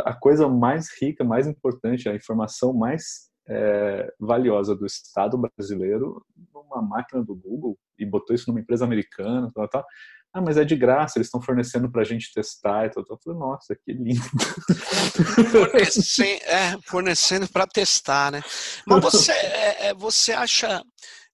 a 0.05 0.13
coisa 0.13 0.47
mais 0.47 0.87
rica, 1.01 1.23
mais 1.23 1.47
importante, 1.47 2.09
a 2.09 2.15
informação 2.15 2.73
mais 2.73 3.29
é, 3.49 4.13
valiosa 4.19 4.75
do 4.75 4.85
Estado 4.85 5.37
brasileiro 5.37 6.21
numa 6.53 6.81
máquina 6.81 7.23
do 7.23 7.35
Google 7.35 7.77
e 7.97 8.05
botou 8.05 8.35
isso 8.35 8.49
numa 8.49 8.59
empresa 8.59 8.83
americana, 8.83 9.49
tal, 9.53 9.67
tal. 9.69 9.85
Ah, 10.33 10.41
mas 10.41 10.57
é 10.57 10.65
de 10.65 10.75
graça, 10.75 11.17
eles 11.17 11.27
estão 11.27 11.41
fornecendo 11.41 11.89
para 11.89 12.01
a 12.01 12.05
gente 12.05 12.31
testar 12.33 12.85
e 12.85 12.89
tal. 12.89 13.03
Eu 13.09 13.17
falei, 13.23 13.39
nossa, 13.39 13.75
que 13.75 13.93
lindo. 13.93 14.21
Fornecendo, 15.49 16.43
é, 16.43 16.77
fornecendo 16.83 17.47
para 17.47 17.65
testar, 17.65 18.31
né? 18.31 18.43
Mas 18.85 19.01
você, 19.01 19.31
é, 19.31 19.87
é 19.87 19.93
você 19.93 20.33
acha 20.33 20.83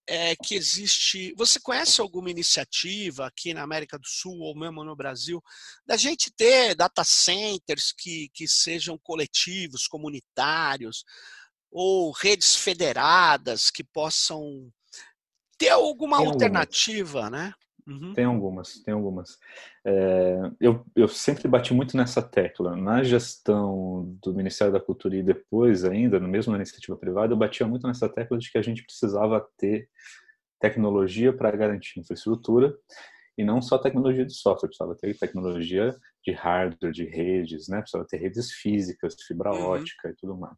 é, 0.07 0.35
que 0.35 0.55
existe. 0.55 1.33
Você 1.37 1.59
conhece 1.59 2.01
alguma 2.01 2.29
iniciativa 2.29 3.27
aqui 3.27 3.53
na 3.53 3.63
América 3.63 3.97
do 3.97 4.07
Sul 4.07 4.37
ou 4.39 4.57
mesmo 4.57 4.83
no 4.83 4.95
Brasil 4.95 5.41
da 5.85 5.95
gente 5.97 6.31
ter 6.31 6.75
data 6.75 7.03
centers 7.03 7.91
que, 7.91 8.29
que 8.33 8.47
sejam 8.47 8.97
coletivos, 8.97 9.87
comunitários 9.87 11.03
ou 11.71 12.11
redes 12.11 12.55
federadas 12.55 13.71
que 13.71 13.83
possam 13.83 14.71
ter 15.57 15.69
alguma 15.69 16.17
tem 16.17 16.27
alternativa, 16.27 17.29
né? 17.29 17.53
Uhum. 17.87 18.13
Tem 18.13 18.25
algumas, 18.25 18.81
tem 18.83 18.93
algumas. 18.93 19.37
É, 19.85 20.51
eu, 20.59 20.85
eu 20.95 21.07
sempre 21.07 21.47
bati 21.47 21.73
muito 21.73 21.97
nessa 21.97 22.21
tecla. 22.21 22.75
Na 22.75 23.03
gestão 23.03 24.17
do 24.21 24.33
Ministério 24.33 24.71
da 24.71 24.79
Cultura 24.79 25.15
e 25.15 25.23
depois 25.23 25.83
ainda, 25.83 26.19
no 26.19 26.27
mesmo 26.27 26.51
na 26.51 26.57
iniciativa 26.57 26.97
privada, 26.97 27.33
eu 27.33 27.37
batia 27.37 27.67
muito 27.67 27.87
nessa 27.87 28.07
tecla 28.07 28.37
de 28.37 28.51
que 28.51 28.57
a 28.57 28.61
gente 28.61 28.83
precisava 28.83 29.45
ter 29.57 29.89
tecnologia 30.59 31.33
para 31.33 31.51
garantir 31.51 31.99
infraestrutura 31.99 32.73
e 33.37 33.43
não 33.43 33.61
só 33.61 33.77
tecnologia 33.77 34.25
de 34.25 34.33
software, 34.33 34.69
precisava 34.69 34.95
ter 34.95 35.17
tecnologia 35.17 35.95
de 36.23 36.31
hardware, 36.31 36.93
de 36.93 37.05
redes, 37.05 37.67
né? 37.67 37.81
precisava 37.81 38.07
ter 38.07 38.17
redes 38.17 38.51
físicas, 38.51 39.15
fibra 39.27 39.51
uhum. 39.51 39.65
ótica 39.65 40.09
e 40.09 40.15
tudo 40.15 40.37
mais. 40.37 40.57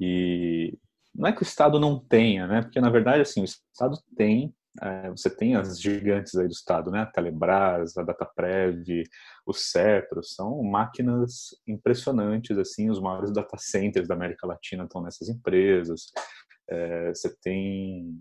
E 0.00 0.78
não 1.14 1.28
é 1.28 1.32
que 1.32 1.42
o 1.42 1.44
Estado 1.44 1.78
não 1.78 1.98
tenha, 1.98 2.46
né? 2.46 2.62
Porque 2.62 2.80
na 2.80 2.90
verdade 2.90 3.20
assim 3.22 3.42
o 3.42 3.44
Estado 3.44 3.98
tem 4.16 4.54
é, 4.80 5.10
você 5.10 5.28
tem 5.28 5.54
as 5.54 5.80
gigantes 5.80 6.34
aí 6.34 6.46
do 6.46 6.52
estado, 6.52 6.90
né? 6.90 7.00
A 7.00 7.06
Telebrás, 7.06 7.96
a 7.96 8.02
Dataprev, 8.02 9.04
o 9.44 9.52
Cepro, 9.52 10.22
são 10.22 10.62
máquinas 10.62 11.48
impressionantes, 11.66 12.56
assim, 12.56 12.88
os 12.88 13.00
maiores 13.00 13.32
data 13.32 13.56
centers 13.58 14.08
da 14.08 14.14
América 14.14 14.46
Latina 14.46 14.84
estão 14.84 15.02
nessas 15.02 15.28
empresas. 15.28 16.10
É, 16.70 17.08
você 17.10 17.34
tem 17.42 18.18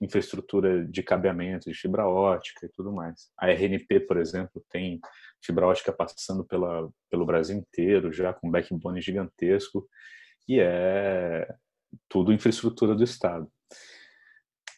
infraestrutura 0.00 0.84
de 0.84 1.02
cabeamento, 1.02 1.70
de 1.70 1.76
fibra 1.76 2.06
ótica 2.06 2.66
e 2.66 2.68
tudo 2.68 2.92
mais. 2.92 3.30
A 3.38 3.48
RNP, 3.50 4.00
por 4.00 4.16
exemplo, 4.16 4.64
tem 4.68 5.00
fibra 5.40 5.66
ótica 5.66 5.92
passando 5.92 6.44
pela, 6.44 6.88
pelo 7.08 7.24
Brasil 7.24 7.56
inteiro, 7.56 8.12
já 8.12 8.32
com 8.32 8.50
backbone 8.50 9.00
gigantesco, 9.00 9.88
e 10.48 10.58
é 10.60 11.48
tudo 12.08 12.32
infraestrutura 12.32 12.94
do 12.94 13.04
Estado. 13.04 13.48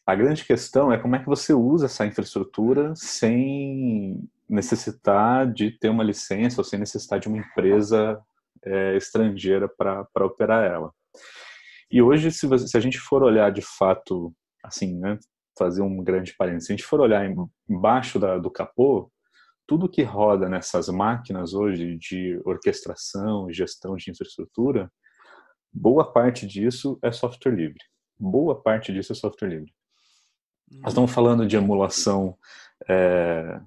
A 0.06 0.14
grande 0.14 0.44
questão 0.44 0.92
é 0.92 0.98
como 0.98 1.16
é 1.16 1.18
que 1.18 1.26
você 1.26 1.54
usa 1.54 1.86
essa 1.86 2.04
infraestrutura 2.04 2.92
sem 2.94 4.28
necessitar 4.48 5.50
de 5.50 5.70
ter 5.70 5.88
uma 5.88 6.04
licença 6.04 6.60
ou 6.60 6.64
sem 6.64 6.78
necessitar 6.78 7.18
de 7.18 7.26
uma 7.26 7.38
empresa 7.38 8.20
é, 8.62 8.96
estrangeira 8.96 9.66
para 9.66 10.26
operar 10.26 10.64
ela. 10.64 10.92
E 11.90 12.02
hoje, 12.02 12.30
se, 12.30 12.46
você, 12.46 12.68
se, 12.68 12.76
a 12.76 12.80
gente 12.80 12.98
for 12.98 13.22
olhar 13.22 13.50
de 13.50 13.62
fato, 13.62 14.34
assim, 14.62 14.98
né, 14.98 15.18
fazer 15.58 15.80
um 15.80 16.02
grande 16.02 16.34
parênteses, 16.36 16.66
se 16.66 16.72
a 16.72 16.76
gente 16.76 16.86
for 16.86 17.00
olhar 17.00 17.24
embaixo 17.68 18.18
da, 18.18 18.36
do 18.36 18.50
capô, 18.50 19.10
tudo 19.66 19.88
que 19.88 20.02
roda 20.02 20.48
nessas 20.50 20.88
máquinas 20.88 21.54
hoje 21.54 21.96
de 21.96 22.38
orquestração 22.44 23.48
e 23.48 23.54
gestão 23.54 23.96
de 23.96 24.10
infraestrutura, 24.10 24.92
boa 25.72 26.12
parte 26.12 26.46
disso 26.46 26.98
é 27.02 27.10
software 27.10 27.54
livre. 27.54 27.80
Boa 28.18 28.60
parte 28.60 28.92
disso 28.92 29.12
é 29.12 29.14
software 29.14 29.48
livre. 29.48 29.72
Nós 30.70 30.92
estamos 30.92 31.12
falando 31.12 31.46
de 31.46 31.56
emulação 31.56 32.36
é, 32.88 33.60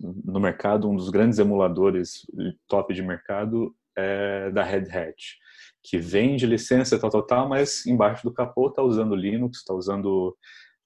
no 0.00 0.40
mercado, 0.40 0.88
um 0.88 0.96
dos 0.96 1.10
grandes 1.10 1.38
emuladores 1.38 2.26
top 2.66 2.94
de 2.94 3.02
mercado 3.02 3.74
é 3.96 4.50
da 4.50 4.62
Red 4.62 4.90
Hat, 4.90 5.38
que 5.82 5.98
vende 5.98 6.46
licença 6.46 6.98
tal, 6.98 7.10
tal, 7.10 7.22
tal, 7.22 7.48
mas 7.48 7.86
embaixo 7.86 8.22
do 8.22 8.32
capô 8.32 8.68
está 8.68 8.82
usando 8.82 9.14
Linux, 9.14 9.58
está 9.58 9.74
usando 9.74 10.36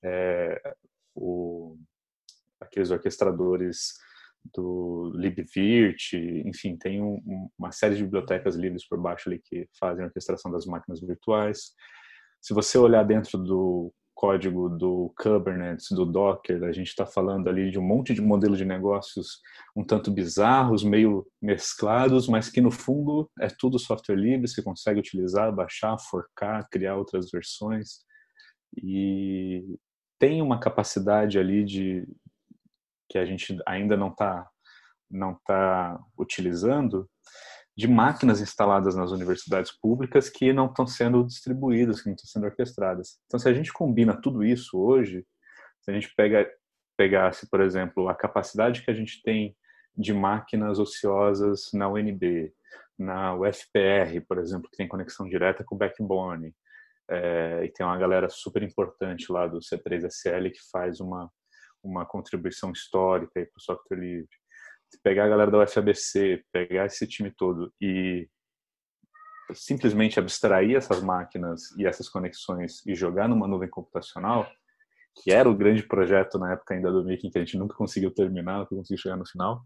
é, 0.03 0.61
o, 1.15 1.77
aqueles 2.61 2.91
orquestradores 2.91 3.95
do 4.53 5.11
libvirt, 5.15 6.13
enfim, 6.45 6.77
tem 6.77 7.03
um, 7.03 7.49
uma 7.59 7.73
série 7.73 7.97
de 7.97 8.03
bibliotecas 8.03 8.57
livres 8.57 8.87
por 8.87 9.01
baixo 9.01 9.29
ali 9.29 9.41
que 9.43 9.67
fazem 9.79 10.05
a 10.05 10.09
orquestração 10.09 10.51
das 10.51 10.67
máquinas 10.67 11.01
virtuais. 11.01 11.73
Se 12.43 12.53
você 12.53 12.77
olhar 12.77 13.05
dentro 13.05 13.39
do 13.39 13.93
código 14.15 14.69
do 14.69 15.13
Kubernetes, 15.19 15.89
do 15.91 16.07
Docker, 16.07 16.63
a 16.65 16.73
gente 16.73 16.89
está 16.89 17.05
falando 17.05 17.49
ali 17.49 17.71
de 17.71 17.79
um 17.79 17.83
monte 17.83 18.15
de 18.15 18.23
modelos 18.23 18.59
de 18.59 18.65
negócios 18.65 19.41
um 19.77 19.85
tanto 19.85 20.11
bizarros, 20.11 20.85
meio 20.85 21.27
mesclados, 21.43 22.29
mas 22.29 22.49
que 22.49 22.61
no 22.61 22.71
fundo 22.71 23.29
é 23.41 23.49
tudo 23.49 23.79
software 23.79 24.17
livre, 24.17 24.47
você 24.47 24.63
consegue 24.63 25.01
utilizar, 25.01 25.53
baixar, 25.53 25.99
forcar, 25.99 26.69
criar 26.71 26.97
outras 26.97 27.31
versões. 27.31 28.05
E 28.77 29.65
tem 30.19 30.41
uma 30.41 30.61
capacidade 30.61 31.39
ali 31.39 31.65
de 31.65 32.07
que 33.11 33.19
a 33.19 33.27
gente 33.27 33.57
ainda 33.67 33.97
não 33.97 34.09
está 34.09 34.49
não 35.11 35.39
tá 35.47 36.01
utilizando 36.19 37.09
de 37.77 37.89
máquinas 37.89 38.41
instaladas 38.41 38.95
nas 38.95 39.11
universidades 39.11 39.73
públicas 39.73 40.31
que 40.31 40.53
não 40.53 40.67
estão 40.67 40.87
sendo 40.87 41.25
distribuídas, 41.25 42.01
que 42.01 42.07
não 42.07 42.15
estão 42.15 42.29
sendo 42.29 42.47
orquestradas. 42.47 43.19
Então, 43.27 43.39
se 43.39 43.49
a 43.49 43.53
gente 43.53 43.73
combina 43.73 44.21
tudo 44.21 44.45
isso 44.45 44.79
hoje, 44.79 45.27
se 45.81 45.91
a 45.91 45.95
gente 45.95 46.13
pega, 46.17 46.49
pegasse, 46.97 47.49
por 47.51 47.61
exemplo, 47.61 48.09
a 48.09 48.15
capacidade 48.15 48.83
que 48.83 48.91
a 48.91 48.95
gente 48.95 49.21
tem 49.23 49.57
de 49.97 50.13
máquinas 50.13 50.79
ociosas 50.79 51.71
na 51.73 51.89
UNB, 51.89 52.53
na 52.97 53.35
UFPR, 53.35 54.21
por 54.29 54.39
exemplo, 54.39 54.71
que 54.71 54.77
tem 54.77 54.87
conexão 54.87 55.29
direta 55.29 55.65
com 55.65 55.75
o 55.75 55.79
backbone, 55.79 56.55
é, 57.11 57.65
e 57.65 57.69
tem 57.71 57.85
uma 57.85 57.99
galera 57.99 58.29
super 58.29 58.63
importante 58.63 59.31
lá 59.31 59.47
do 59.47 59.59
C3SL 59.59 60.51
que 60.51 60.61
faz 60.71 61.01
uma, 61.01 61.29
uma 61.83 62.07
contribuição 62.07 62.71
histórica 62.71 63.33
para 63.33 63.59
o 63.59 63.61
software 63.61 63.99
livre 63.99 64.44
pegar 65.03 65.25
a 65.25 65.29
galera 65.29 65.51
da 65.51 65.63
UFABC, 65.63 66.45
pegar 66.53 66.87
esse 66.87 67.07
time 67.07 67.31
todo 67.31 67.73
e 67.81 68.29
simplesmente 69.53 70.19
abstrair 70.19 70.77
essas 70.77 71.03
máquinas 71.03 71.71
e 71.77 71.87
essas 71.87 72.09
conexões 72.09 72.85
e 72.87 72.95
jogar 72.95 73.29
numa 73.29 73.47
nuvem 73.47 73.69
computacional, 73.69 74.51
que 75.23 75.31
era 75.31 75.49
o 75.49 75.55
grande 75.55 75.83
projeto 75.83 76.39
na 76.39 76.53
época 76.53 76.75
ainda 76.75 76.91
do 76.91 77.05
Mickey, 77.05 77.31
que 77.31 77.39
a 77.39 77.45
gente 77.45 77.59
nunca 77.59 77.75
conseguiu 77.75 78.11
terminar, 78.11 78.61
nunca 78.61 78.75
conseguiu 78.75 79.03
chegar 79.03 79.17
no 79.17 79.27
final. 79.27 79.63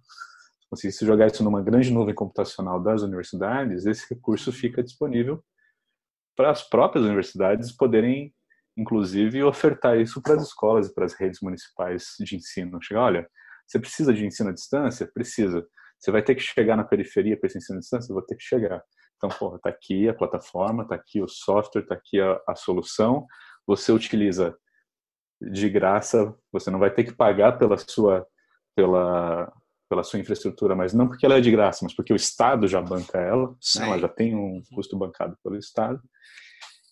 Se 0.61 0.69
conseguisse 0.69 1.07
jogar 1.07 1.29
isso 1.29 1.45
numa 1.45 1.62
grande 1.62 1.93
nuvem 1.93 2.14
computacional 2.14 2.83
das 2.83 3.03
universidades, 3.03 3.87
esse 3.87 4.12
recurso 4.14 4.53
fica 4.53 4.83
disponível 4.83 5.43
para 6.37 6.51
as 6.51 6.62
próprias 6.62 7.05
universidades 7.05 7.73
poderem, 7.73 8.35
inclusive, 8.77 9.43
ofertar 9.43 9.99
isso 9.99 10.23
para 10.23 10.35
as 10.35 10.43
escolas 10.43 10.88
e 10.88 10.95
para 10.95 11.05
as 11.05 11.14
redes 11.14 11.41
municipais 11.41 12.14
de 12.21 12.37
ensino. 12.37 12.79
Chegar, 12.83 13.03
olha, 13.03 13.31
você 13.68 13.78
precisa 13.78 14.14
de 14.14 14.24
ensino 14.24 14.48
à 14.48 14.52
distância? 14.52 15.07
Precisa. 15.12 15.66
Você 15.98 16.11
vai 16.11 16.22
ter 16.22 16.35
que 16.35 16.40
chegar 16.40 16.76
na 16.76 16.85
periferia 16.85 17.38
para 17.38 17.46
esse 17.46 17.59
ensino 17.59 17.76
à 17.76 17.81
distância? 17.81 18.12
Vou 18.12 18.22
ter 18.22 18.37
que 18.37 18.42
chegar. 18.42 18.83
Então, 19.16 19.28
porra, 19.31 19.59
tá 19.59 19.68
aqui 19.68 20.09
a 20.09 20.14
plataforma, 20.14 20.87
tá 20.87 20.94
aqui 20.94 21.20
o 21.20 21.28
software, 21.28 21.87
tá 21.87 21.94
aqui 21.94 22.20
a, 22.20 22.40
a 22.48 22.54
solução. 22.54 23.26
Você 23.66 23.92
utiliza 23.92 24.57
de 25.40 25.68
graça, 25.68 26.35
você 26.50 26.70
não 26.70 26.78
vai 26.78 26.92
ter 26.92 27.04
que 27.04 27.12
pagar 27.12 27.59
pela 27.59 27.76
sua 27.76 28.26
pela 28.74 29.52
pela 29.88 30.02
sua 30.02 30.20
infraestrutura, 30.20 30.76
mas 30.76 30.92
não 30.92 31.09
porque 31.09 31.24
ela 31.24 31.38
é 31.38 31.40
de 31.40 31.50
graça, 31.50 31.81
mas 31.83 31.94
porque 31.94 32.12
o 32.12 32.16
Estado 32.16 32.68
já 32.68 32.81
banca 32.81 33.18
ela, 33.18 33.48
né? 33.48 33.87
ela 33.87 33.98
já 33.98 34.09
tem 34.09 34.37
um 34.37 34.62
custo 34.74 34.98
bancado 34.98 35.35
pelo 35.42 35.57
Estado, 35.57 35.98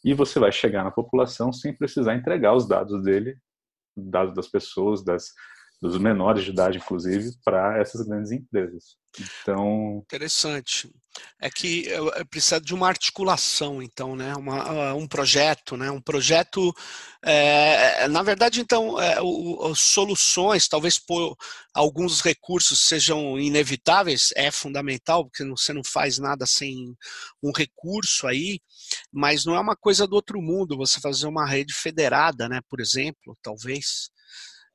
e 0.02 0.14
você 0.14 0.38
vai 0.38 0.50
chegar 0.50 0.82
na 0.82 0.90
população 0.90 1.52
sem 1.52 1.76
precisar 1.76 2.14
entregar 2.14 2.54
os 2.54 2.66
dados 2.66 3.02
dele, 3.02 3.36
dados 3.94 4.34
das 4.34 4.48
pessoas, 4.48 5.04
das, 5.04 5.26
dos 5.80 5.98
menores 5.98 6.44
de 6.44 6.50
idade, 6.50 6.78
inclusive, 6.78 7.32
para 7.44 7.78
essas 7.78 8.06
grandes 8.06 8.32
empresas. 8.32 8.96
Então. 9.42 10.02
Interessante. 10.04 10.90
É 11.40 11.50
que 11.50 11.88
precisa 12.28 12.60
de 12.60 12.74
uma 12.74 12.88
articulação, 12.88 13.82
então, 13.82 14.14
né? 14.14 14.34
Uma, 14.34 14.92
um 14.94 15.06
projeto, 15.06 15.76
né? 15.76 15.90
Um 15.90 16.00
projeto. 16.00 16.74
É, 17.22 18.06
na 18.08 18.22
verdade, 18.22 18.60
então, 18.60 19.00
é, 19.00 19.18
o, 19.22 19.74
soluções, 19.74 20.68
talvez 20.68 20.98
por 20.98 21.34
alguns 21.74 22.20
recursos 22.20 22.80
sejam 22.80 23.38
inevitáveis, 23.38 24.30
é 24.36 24.50
fundamental, 24.50 25.24
porque 25.24 25.44
você 25.44 25.72
não 25.72 25.82
faz 25.82 26.18
nada 26.18 26.44
sem 26.46 26.94
um 27.42 27.50
recurso 27.50 28.26
aí, 28.26 28.60
mas 29.10 29.46
não 29.46 29.54
é 29.56 29.60
uma 29.60 29.76
coisa 29.76 30.06
do 30.06 30.14
outro 30.16 30.40
mundo 30.40 30.76
você 30.76 31.00
fazer 31.00 31.26
uma 31.26 31.46
rede 31.46 31.72
federada, 31.72 32.48
né? 32.48 32.60
Por 32.68 32.80
exemplo, 32.80 33.36
talvez. 33.42 34.10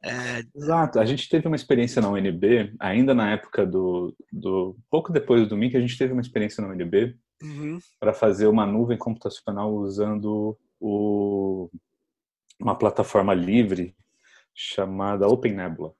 É... 0.03 0.43
Exato. 0.55 0.99
A 0.99 1.05
gente 1.05 1.29
teve 1.29 1.47
uma 1.47 1.55
experiência 1.55 2.01
na 2.01 2.09
UNB, 2.09 2.73
ainda 2.79 3.13
na 3.13 3.31
época 3.31 3.65
do, 3.65 4.15
do 4.31 4.75
pouco 4.89 5.11
depois 5.11 5.47
do 5.47 5.55
MIC, 5.55 5.77
a 5.77 5.81
gente 5.81 5.97
teve 5.97 6.13
uma 6.13 6.21
experiência 6.21 6.61
na 6.61 6.73
UNB 6.73 7.15
uhum. 7.43 7.79
para 7.99 8.13
fazer 8.13 8.47
uma 8.47 8.65
nuvem 8.65 8.97
computacional 8.97 9.73
usando 9.73 10.57
o, 10.79 11.69
uma 12.59 12.75
plataforma 12.75 13.33
livre 13.33 13.95
chamada 14.53 15.27
Open 15.27 15.53
Nebula. 15.53 15.93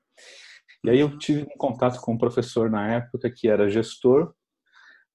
E 0.84 0.90
aí 0.90 1.00
eu 1.00 1.08
uhum. 1.08 1.18
tive 1.18 1.44
um 1.44 1.58
contato 1.58 2.02
com 2.02 2.14
um 2.14 2.18
professor 2.18 2.70
na 2.70 2.92
época 2.92 3.30
que 3.30 3.48
era 3.48 3.70
gestor, 3.70 4.34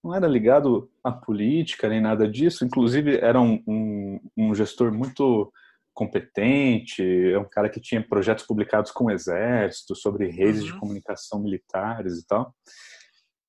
não 0.03 0.15
era 0.15 0.29
ligado 0.29 0.89
à 1.03 1.11
política 1.11 1.89
nem 1.89 2.01
nada 2.01 2.29
disso, 2.29 2.65
inclusive 2.65 3.17
era 3.17 3.41
um, 3.41 3.61
um, 3.67 4.21
um 4.37 4.55
gestor 4.55 4.93
muito 4.93 5.53
competente, 5.97 7.03
é 7.03 7.39
um 7.39 7.49
cara 7.49 7.71
que 7.71 7.81
tinha 7.81 8.07
projetos 8.07 8.45
publicados 8.45 8.91
com 8.91 9.07
o 9.07 9.11
exército 9.11 9.97
sobre 9.97 10.29
redes 10.29 10.61
uhum. 10.61 10.67
de 10.67 10.79
comunicação 10.79 11.41
militares 11.41 12.19
e 12.19 12.27
tal. 12.27 12.55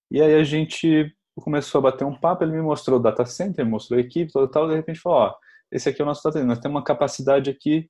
E 0.09 0.21
aí 0.21 0.33
a 0.33 0.43
gente 0.45 1.13
começou 1.35 1.79
a 1.79 1.81
bater 1.91 2.05
um 2.05 2.17
papo, 2.17 2.45
ele 2.45 2.53
me 2.53 2.61
mostrou 2.61 2.97
o 2.97 3.03
data 3.03 3.25
center, 3.25 3.65
mostrou 3.65 3.99
a 3.99 4.01
equipe, 4.01 4.31
tal, 4.31 4.47
tal, 4.47 4.65
e 4.65 4.69
de 4.69 4.75
repente 4.77 5.01
falou, 5.01 5.19
ó, 5.19 5.35
esse 5.69 5.89
aqui 5.89 6.01
é 6.01 6.05
o 6.05 6.07
nosso 6.07 6.23
data 6.23 6.39
center, 6.39 6.47
nós 6.47 6.59
temos 6.59 6.77
uma 6.77 6.83
capacidade 6.83 7.49
aqui 7.49 7.89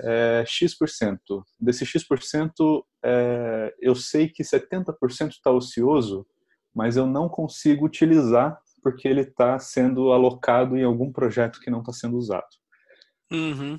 é, 0.00 0.44
X%. 0.46 1.18
Desse 1.58 1.84
X%, 1.84 2.84
é, 3.04 3.74
eu 3.80 3.96
sei 3.96 4.28
que 4.28 4.44
70% 4.44 5.30
está 5.30 5.50
ocioso, 5.50 6.24
mas 6.72 6.96
eu 6.96 7.04
não 7.04 7.28
consigo 7.28 7.84
utilizar 7.84 8.56
porque 8.80 9.08
ele 9.08 9.22
está 9.22 9.58
sendo 9.58 10.12
alocado 10.12 10.76
em 10.76 10.84
algum 10.84 11.10
projeto 11.10 11.58
que 11.58 11.68
não 11.68 11.80
está 11.80 11.92
sendo 11.92 12.16
usado. 12.16 12.46
Uhum. 13.30 13.76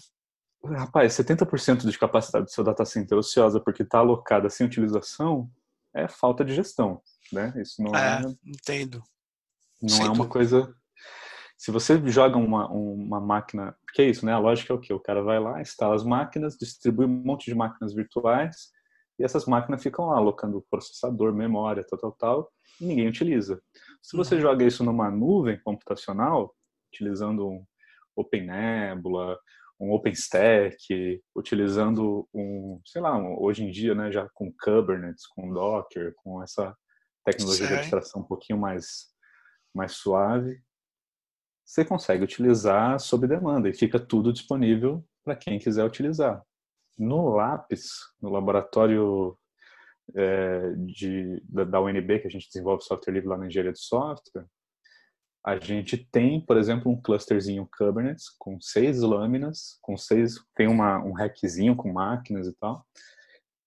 Rapaz, 0.64 1.14
70% 1.14 1.90
de 1.90 1.98
capacidade 1.98 2.46
do 2.46 2.52
seu 2.52 2.64
data 2.64 2.84
center 2.84 3.18
ociosa 3.18 3.60
porque 3.60 3.84
está 3.84 4.00
alocada 4.00 4.50
sem 4.50 4.68
utilização 4.68 5.50
é 5.94 6.08
falta 6.08 6.44
de 6.44 6.54
gestão, 6.54 7.02
né? 7.32 7.54
Isso 7.58 7.82
não 7.82 7.96
é, 7.96 8.22
é 8.22 8.36
entendo. 8.46 9.02
Não 9.82 10.06
é 10.06 10.10
uma 10.10 10.28
coisa. 10.28 10.74
Se 11.58 11.72
você 11.72 12.02
joga 12.10 12.38
uma, 12.38 12.70
uma 12.70 13.20
máquina, 13.20 13.76
porque 13.86 14.02
é 14.02 14.10
isso, 14.10 14.26
né? 14.26 14.34
A 14.34 14.40
lógica 14.40 14.74
é 14.74 14.76
o 14.76 14.80
quê? 14.80 14.94
O 14.94 15.00
cara 15.00 15.24
vai 15.24 15.40
lá, 15.40 15.62
instala 15.62 15.96
as 15.96 16.04
máquinas, 16.04 16.58
distribui 16.58 17.06
um 17.06 17.24
monte 17.24 17.46
de 17.46 17.56
máquinas 17.56 17.94
virtuais 17.94 18.70
e 19.18 19.24
essas 19.24 19.46
máquinas 19.46 19.82
ficam 19.82 20.08
lá 20.08 20.18
alocando 20.18 20.66
processador, 20.70 21.34
memória, 21.34 21.86
tal, 21.90 22.00
tal, 22.00 22.12
tal, 22.14 22.52
e 22.80 22.86
ninguém 22.86 23.08
utiliza. 23.08 23.62
Se 24.02 24.16
você 24.16 24.36
uhum. 24.36 24.42
joga 24.42 24.66
isso 24.66 24.84
numa 24.84 25.12
nuvem 25.12 25.60
computacional, 25.62 26.56
utilizando 26.94 27.48
um 27.48 27.66
OpenNebula, 28.20 29.38
um 29.80 29.92
OpenStack, 29.92 31.22
utilizando 31.36 32.28
um, 32.34 32.82
sei 32.86 33.02
lá, 33.02 33.16
um, 33.18 33.42
hoje 33.42 33.64
em 33.64 33.72
dia, 33.72 33.96
né, 33.96 34.12
já 34.12 34.28
com 34.34 34.52
Kubernetes, 34.52 35.26
com 35.28 35.54
Docker, 35.54 36.14
com 36.18 36.44
essa 36.44 36.76
tecnologia 37.24 37.68
de 37.68 37.74
abstração 37.76 38.22
um 38.22 38.26
pouquinho 38.26 38.60
mais, 38.60 39.08
mais 39.74 39.94
suave, 39.94 40.62
você 41.66 41.86
consegue 41.86 42.24
utilizar 42.24 43.00
sob 43.00 43.28
demanda 43.28 43.70
e 43.70 43.74
fica 43.74 44.00
tudo 44.00 44.34
disponível 44.34 45.06
para 45.24 45.36
quem 45.36 45.60
quiser 45.60 45.86
utilizar. 45.86 46.44
No 46.98 47.30
Lápis, 47.30 48.00
no 48.20 48.30
laboratório 48.30 49.38
é, 50.16 50.74
de, 50.78 51.42
da, 51.48 51.64
da 51.64 51.82
UNB, 51.82 52.20
que 52.20 52.28
a 52.28 52.32
gente 52.32 52.48
desenvolve 52.48 52.84
software 52.84 53.14
livre 53.14 53.30
lá 53.30 53.38
na 53.38 53.46
engenharia 53.46 53.72
de 53.72 53.80
software, 53.80 54.46
a 55.50 55.58
gente 55.58 55.98
tem, 55.98 56.40
por 56.40 56.58
exemplo, 56.58 56.92
um 56.92 57.02
clusterzinho 57.02 57.68
Kubernetes 57.76 58.30
com 58.38 58.62
seis 58.62 59.02
lâminas, 59.02 59.80
com 59.82 59.98
seis, 59.98 60.36
tem 60.56 60.68
uma, 60.68 61.04
um 61.04 61.12
rackzinho 61.12 61.76
com 61.76 61.92
máquinas 61.92 62.48
e 62.48 62.54
tal, 62.54 62.86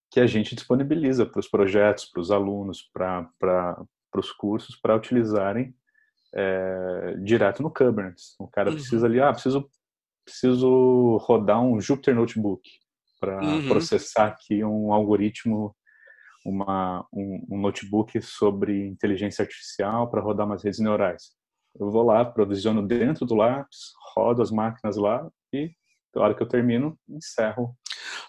que 0.09 0.21
a 0.21 0.25
gente 0.25 0.55
disponibiliza 0.55 1.25
para 1.25 1.41
os 1.41 1.47
projetos, 1.49 2.05
para 2.05 2.21
os 2.21 2.31
alunos, 2.31 2.89
para 2.93 3.85
os 4.15 4.31
cursos, 4.31 4.77
para 4.77 4.95
utilizarem 4.95 5.75
é, 6.33 7.15
direto 7.21 7.61
no 7.61 7.69
Kubernetes. 7.69 8.33
O 8.39 8.47
cara 8.47 8.69
uhum. 8.69 8.75
precisa 8.75 9.05
ali, 9.05 9.19
ah, 9.19 9.33
preciso, 9.33 9.69
preciso 10.23 11.17
rodar 11.17 11.61
um 11.61 11.81
Jupyter 11.81 12.15
Notebook 12.15 12.61
para 13.19 13.43
uhum. 13.43 13.67
processar 13.67 14.27
aqui 14.27 14.63
um 14.63 14.93
algoritmo 14.93 15.75
uma, 16.45 17.05
um, 17.11 17.45
um, 17.51 17.57
notebook 17.57 18.21
sobre 18.21 18.87
inteligência 18.87 19.43
artificial 19.43 20.09
para 20.09 20.21
rodar 20.21 20.45
umas 20.45 20.63
redes 20.63 20.79
neurais. 20.79 21.31
Eu 21.79 21.89
vou 21.89 22.03
lá, 22.03 22.23
provisiono 22.23 22.85
dentro 22.85 23.25
do 23.25 23.35
lápis, 23.35 23.93
rodo 24.15 24.41
as 24.41 24.51
máquinas 24.51 24.95
lá 24.95 25.27
e, 25.51 25.71
na 26.15 26.21
hora 26.21 26.35
que 26.35 26.43
eu 26.43 26.47
termino, 26.47 26.97
encerro 27.09 27.75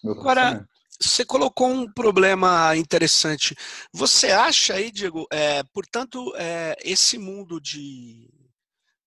meu 0.02 0.14
Agora, 0.14 0.66
você 1.00 1.24
colocou 1.24 1.68
um 1.68 1.90
problema 1.92 2.76
interessante. 2.76 3.54
Você 3.92 4.28
acha 4.28 4.74
aí, 4.74 4.90
Diego, 4.90 5.26
é, 5.30 5.62
portanto, 5.72 6.32
é, 6.36 6.76
esse 6.82 7.18
mundo 7.18 7.60
de 7.60 8.30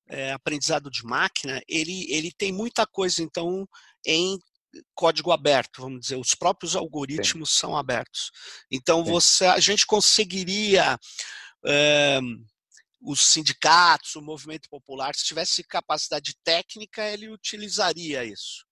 é, 0.10 0.32
aprendizado 0.32 0.90
de 0.90 1.04
máquina, 1.04 1.62
ele, 1.68 2.06
ele 2.12 2.32
tem 2.32 2.52
muita 2.52 2.86
coisa, 2.86 3.22
então, 3.22 3.68
em 4.06 4.38
código 4.94 5.32
aberto, 5.32 5.82
vamos 5.82 6.02
dizer, 6.02 6.18
os 6.18 6.36
próprios 6.36 6.76
algoritmos 6.76 7.50
Sim. 7.52 7.60
são 7.60 7.78
abertos. 7.78 8.32
Então, 8.72 9.04
você, 9.04 9.46
a 9.46 9.60
gente 9.60 9.86
conseguiria 9.86 10.98
é, 11.66 12.20
os 13.02 13.22
sindicatos, 13.22 14.16
o 14.16 14.22
movimento 14.22 14.70
popular, 14.70 15.14
se 15.16 15.26
tivesse 15.26 15.64
capacidade 15.64 16.34
técnica, 16.44 17.04
ele 17.04 17.30
utilizaria 17.30 18.24
isso. 18.24 18.66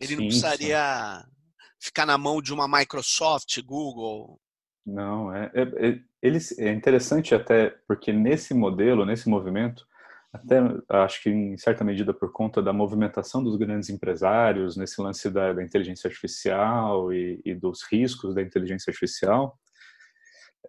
Ele 0.00 0.08
sim, 0.08 0.16
não 0.16 0.24
precisaria 0.26 1.22
sim. 1.22 1.30
ficar 1.78 2.06
na 2.06 2.18
mão 2.18 2.40
de 2.40 2.52
uma 2.52 2.66
Microsoft, 2.66 3.60
Google. 3.62 4.40
Não, 4.84 5.34
é, 5.34 5.50
é, 5.54 5.88
é, 5.88 6.00
eles, 6.22 6.58
é 6.58 6.72
interessante 6.72 7.34
até 7.34 7.70
porque 7.86 8.12
nesse 8.12 8.54
modelo, 8.54 9.04
nesse 9.04 9.28
movimento, 9.28 9.86
até 10.32 10.58
acho 10.88 11.22
que 11.22 11.30
em 11.30 11.56
certa 11.58 11.84
medida 11.84 12.14
por 12.14 12.32
conta 12.32 12.62
da 12.62 12.72
movimentação 12.72 13.42
dos 13.42 13.56
grandes 13.56 13.90
empresários, 13.90 14.76
nesse 14.76 15.00
lance 15.00 15.28
da, 15.28 15.52
da 15.52 15.62
inteligência 15.62 16.08
artificial 16.08 17.12
e, 17.12 17.40
e, 17.44 17.54
dos 17.54 17.82
riscos 17.82 18.34
da 18.34 18.42
inteligência 18.42 18.90
artificial, 18.90 19.58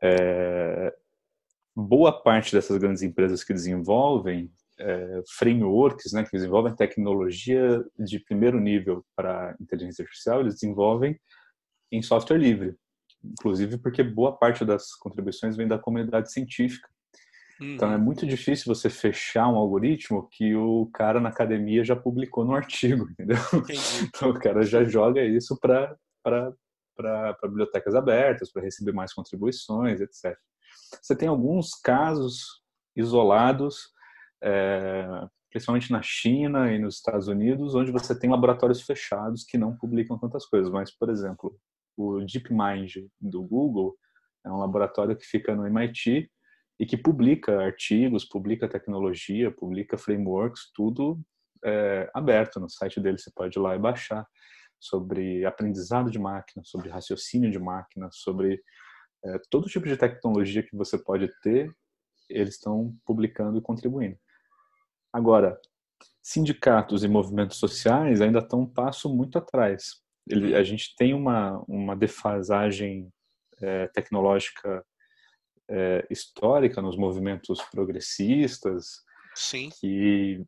é, 0.01 0.93
boa 1.75 2.11
parte 2.11 2.53
dessas 2.53 2.77
grandes 2.77 3.01
empresas 3.01 3.43
que 3.43 3.53
desenvolvem 3.53 4.51
é, 4.79 5.21
frameworks, 5.37 6.11
né, 6.11 6.23
que 6.23 6.31
desenvolvem 6.31 6.75
tecnologia 6.75 7.83
de 7.99 8.19
primeiro 8.19 8.59
nível 8.59 9.05
para 9.15 9.55
inteligência 9.59 10.03
artificial, 10.03 10.41
eles 10.41 10.55
desenvolvem 10.55 11.19
em 11.91 12.01
software 12.01 12.37
livre, 12.37 12.75
inclusive 13.23 13.77
porque 13.77 14.03
boa 14.03 14.35
parte 14.35 14.65
das 14.65 14.93
contribuições 14.95 15.55
vem 15.55 15.67
da 15.67 15.77
comunidade 15.77 16.31
científica. 16.31 16.89
Uhum. 17.59 17.75
Então 17.75 17.91
é 17.91 17.97
muito 17.97 18.25
difícil 18.25 18.73
você 18.73 18.89
fechar 18.89 19.47
um 19.47 19.55
algoritmo 19.55 20.27
que 20.31 20.55
o 20.55 20.89
cara 20.93 21.19
na 21.19 21.29
academia 21.29 21.83
já 21.83 21.95
publicou 21.95 22.43
no 22.43 22.55
artigo, 22.55 23.07
entendeu? 23.11 23.37
Entendi. 23.53 23.79
Então 24.07 24.29
o 24.29 24.39
cara 24.39 24.63
já 24.63 24.83
joga 24.83 25.23
isso 25.23 25.57
para 25.59 25.95
para 27.03 27.35
bibliotecas 27.43 27.95
abertas, 27.95 28.51
para 28.51 28.61
receber 28.61 28.91
mais 28.91 29.11
contribuições, 29.11 29.99
etc. 29.99 30.37
Você 31.01 31.15
tem 31.15 31.27
alguns 31.27 31.71
casos 31.75 32.61
isolados, 32.95 33.89
é, 34.43 35.27
principalmente 35.49 35.91
na 35.91 36.01
China 36.01 36.71
e 36.71 36.79
nos 36.79 36.95
Estados 36.95 37.27
Unidos, 37.27 37.75
onde 37.75 37.91
você 37.91 38.17
tem 38.17 38.29
laboratórios 38.29 38.81
fechados 38.81 39.43
que 39.43 39.57
não 39.57 39.75
publicam 39.75 40.17
tantas 40.17 40.45
coisas. 40.45 40.71
Mas, 40.71 40.91
por 40.91 41.09
exemplo, 41.09 41.55
o 41.97 42.19
DeepMind 42.21 43.07
do 43.19 43.43
Google 43.43 43.95
é 44.45 44.49
um 44.49 44.57
laboratório 44.57 45.15
que 45.15 45.25
fica 45.25 45.55
no 45.55 45.67
MIT 45.67 46.29
e 46.79 46.85
que 46.85 46.97
publica 46.97 47.61
artigos, 47.61 48.25
publica 48.25 48.67
tecnologia, 48.67 49.51
publica 49.51 49.97
frameworks, 49.97 50.71
tudo 50.73 51.19
é, 51.63 52.09
aberto 52.13 52.59
no 52.59 52.69
site 52.69 52.99
dele. 52.99 53.19
Você 53.19 53.31
pode 53.35 53.57
ir 53.57 53.61
lá 53.61 53.75
e 53.75 53.79
baixar 53.79 54.25
sobre 54.79 55.45
aprendizado 55.45 56.09
de 56.09 56.17
máquina, 56.17 56.63
sobre 56.65 56.89
raciocínio 56.89 57.51
de 57.51 57.59
máquina, 57.59 58.09
sobre 58.11 58.59
é, 59.23 59.39
todo 59.49 59.69
tipo 59.69 59.87
de 59.87 59.97
tecnologia 59.97 60.63
que 60.63 60.75
você 60.75 60.97
pode 60.97 61.29
ter, 61.41 61.73
eles 62.29 62.55
estão 62.55 62.95
publicando 63.05 63.57
e 63.57 63.61
contribuindo. 63.61 64.17
Agora, 65.13 65.59
sindicatos 66.21 67.03
e 67.03 67.07
movimentos 67.07 67.57
sociais 67.57 68.21
ainda 68.21 68.39
estão 68.39 68.61
um 68.61 68.67
passo 68.67 69.13
muito 69.13 69.37
atrás. 69.37 70.01
Ele, 70.29 70.55
a 70.55 70.63
gente 70.63 70.95
tem 70.95 71.13
uma, 71.13 71.63
uma 71.67 71.95
defasagem 71.95 73.11
é, 73.61 73.87
tecnológica 73.87 74.85
é, 75.69 76.07
histórica 76.09 76.81
nos 76.81 76.95
movimentos 76.97 77.61
progressistas, 77.71 79.03
Sim. 79.35 79.69
que 79.79 80.43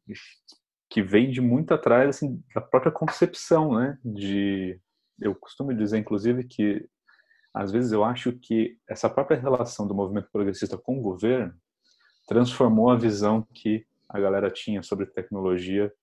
que 0.90 1.02
vem 1.02 1.32
de 1.32 1.42
muito 1.42 1.74
atrás 1.74 2.08
assim, 2.08 2.40
da 2.54 2.62
própria 2.62 2.92
concepção, 2.92 3.74
né? 3.74 3.98
De 4.06 4.80
eu 5.20 5.34
costumo 5.34 5.74
dizer, 5.74 5.98
inclusive, 5.98 6.44
que 6.44 6.88
às 7.54 7.72
vezes 7.72 7.92
eu 7.92 8.04
acho 8.04 8.32
que 8.34 8.78
essa 8.90 9.10
própria 9.10 9.40
relação 9.40 9.88
do 9.88 9.94
movimento 9.94 10.30
progressista 10.32 10.78
com 10.78 10.98
o 10.98 11.02
governo 11.02 11.54
transformou 12.28 12.90
a 12.90 12.98
visão 12.98 13.46
que 13.54 13.86
a 14.10 14.20
galera 14.20 14.50
tinha 14.50 14.82
sobre 14.82 15.06
tecnologia 15.06 15.94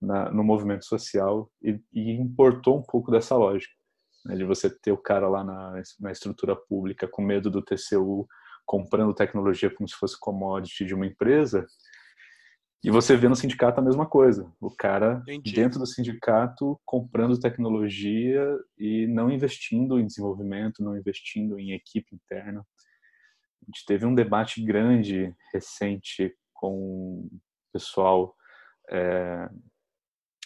na, 0.00 0.30
no 0.30 0.42
movimento 0.42 0.84
social 0.84 1.50
e, 1.62 1.80
e, 1.92 2.12
importou 2.12 2.78
um 2.78 2.82
pouco 2.82 3.10
dessa 3.10 3.36
lógica, 3.36 3.74
né, 4.24 4.36
de 4.36 4.44
você 4.44 4.70
ter 4.70 4.92
o 4.92 4.98
cara 4.98 5.28
lá 5.28 5.44
na, 5.44 5.82
na 6.00 6.12
estrutura 6.12 6.56
pública 6.56 7.08
com 7.08 7.22
medo 7.22 7.50
do 7.50 7.62
TCU 7.62 8.26
comprando 8.64 9.14
tecnologia 9.14 9.70
como 9.70 9.88
se 9.88 9.94
fosse 9.94 10.18
commodity 10.18 10.84
de 10.84 10.94
uma 10.94 11.06
empresa 11.06 11.66
e 12.84 12.90
você 12.90 13.16
vê 13.16 13.30
no 13.30 13.34
sindicato 13.34 13.80
a 13.80 13.82
mesma 13.82 14.04
coisa. 14.04 14.52
O 14.60 14.70
cara 14.70 15.22
Entendi. 15.22 15.54
dentro 15.54 15.78
do 15.78 15.86
sindicato 15.86 16.78
comprando 16.84 17.40
tecnologia 17.40 18.46
e 18.78 19.06
não 19.06 19.30
investindo 19.30 19.98
em 19.98 20.06
desenvolvimento, 20.06 20.84
não 20.84 20.94
investindo 20.94 21.58
em 21.58 21.72
equipe 21.72 22.14
interna. 22.14 22.60
A 22.60 23.64
gente 23.64 23.86
teve 23.86 24.04
um 24.04 24.14
debate 24.14 24.62
grande 24.62 25.34
recente 25.50 26.36
com 26.52 27.26
o 27.26 27.40
pessoal 27.72 28.36
é, 28.90 29.48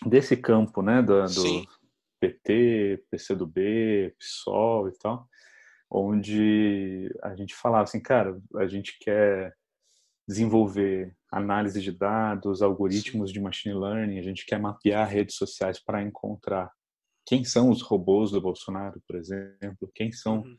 desse 0.06 0.36
campo, 0.36 0.80
né, 0.80 1.02
do, 1.02 1.24
do 1.24 1.66
PT, 2.20 3.04
PCdoB, 3.10 4.14
PSOL 4.16 4.88
e 4.88 4.92
tal, 4.98 5.28
onde 5.90 7.12
a 7.20 7.34
gente 7.34 7.52
falava 7.52 7.82
assim, 7.82 8.00
cara, 8.00 8.40
a 8.56 8.68
gente 8.68 8.96
quer 9.00 9.57
desenvolver 10.28 11.16
análise 11.32 11.80
de 11.80 11.90
dados, 11.90 12.60
algoritmos 12.60 13.32
de 13.32 13.40
machine 13.40 13.74
learning, 13.74 14.18
a 14.18 14.22
gente 14.22 14.44
quer 14.44 14.60
mapear 14.60 15.08
redes 15.08 15.36
sociais 15.36 15.82
para 15.82 16.02
encontrar 16.02 16.70
quem 17.26 17.44
são 17.44 17.70
os 17.70 17.80
robôs 17.80 18.30
do 18.30 18.40
Bolsonaro, 18.40 19.02
por 19.06 19.16
exemplo, 19.16 19.90
quem 19.94 20.12
são, 20.12 20.40
uhum. 20.40 20.56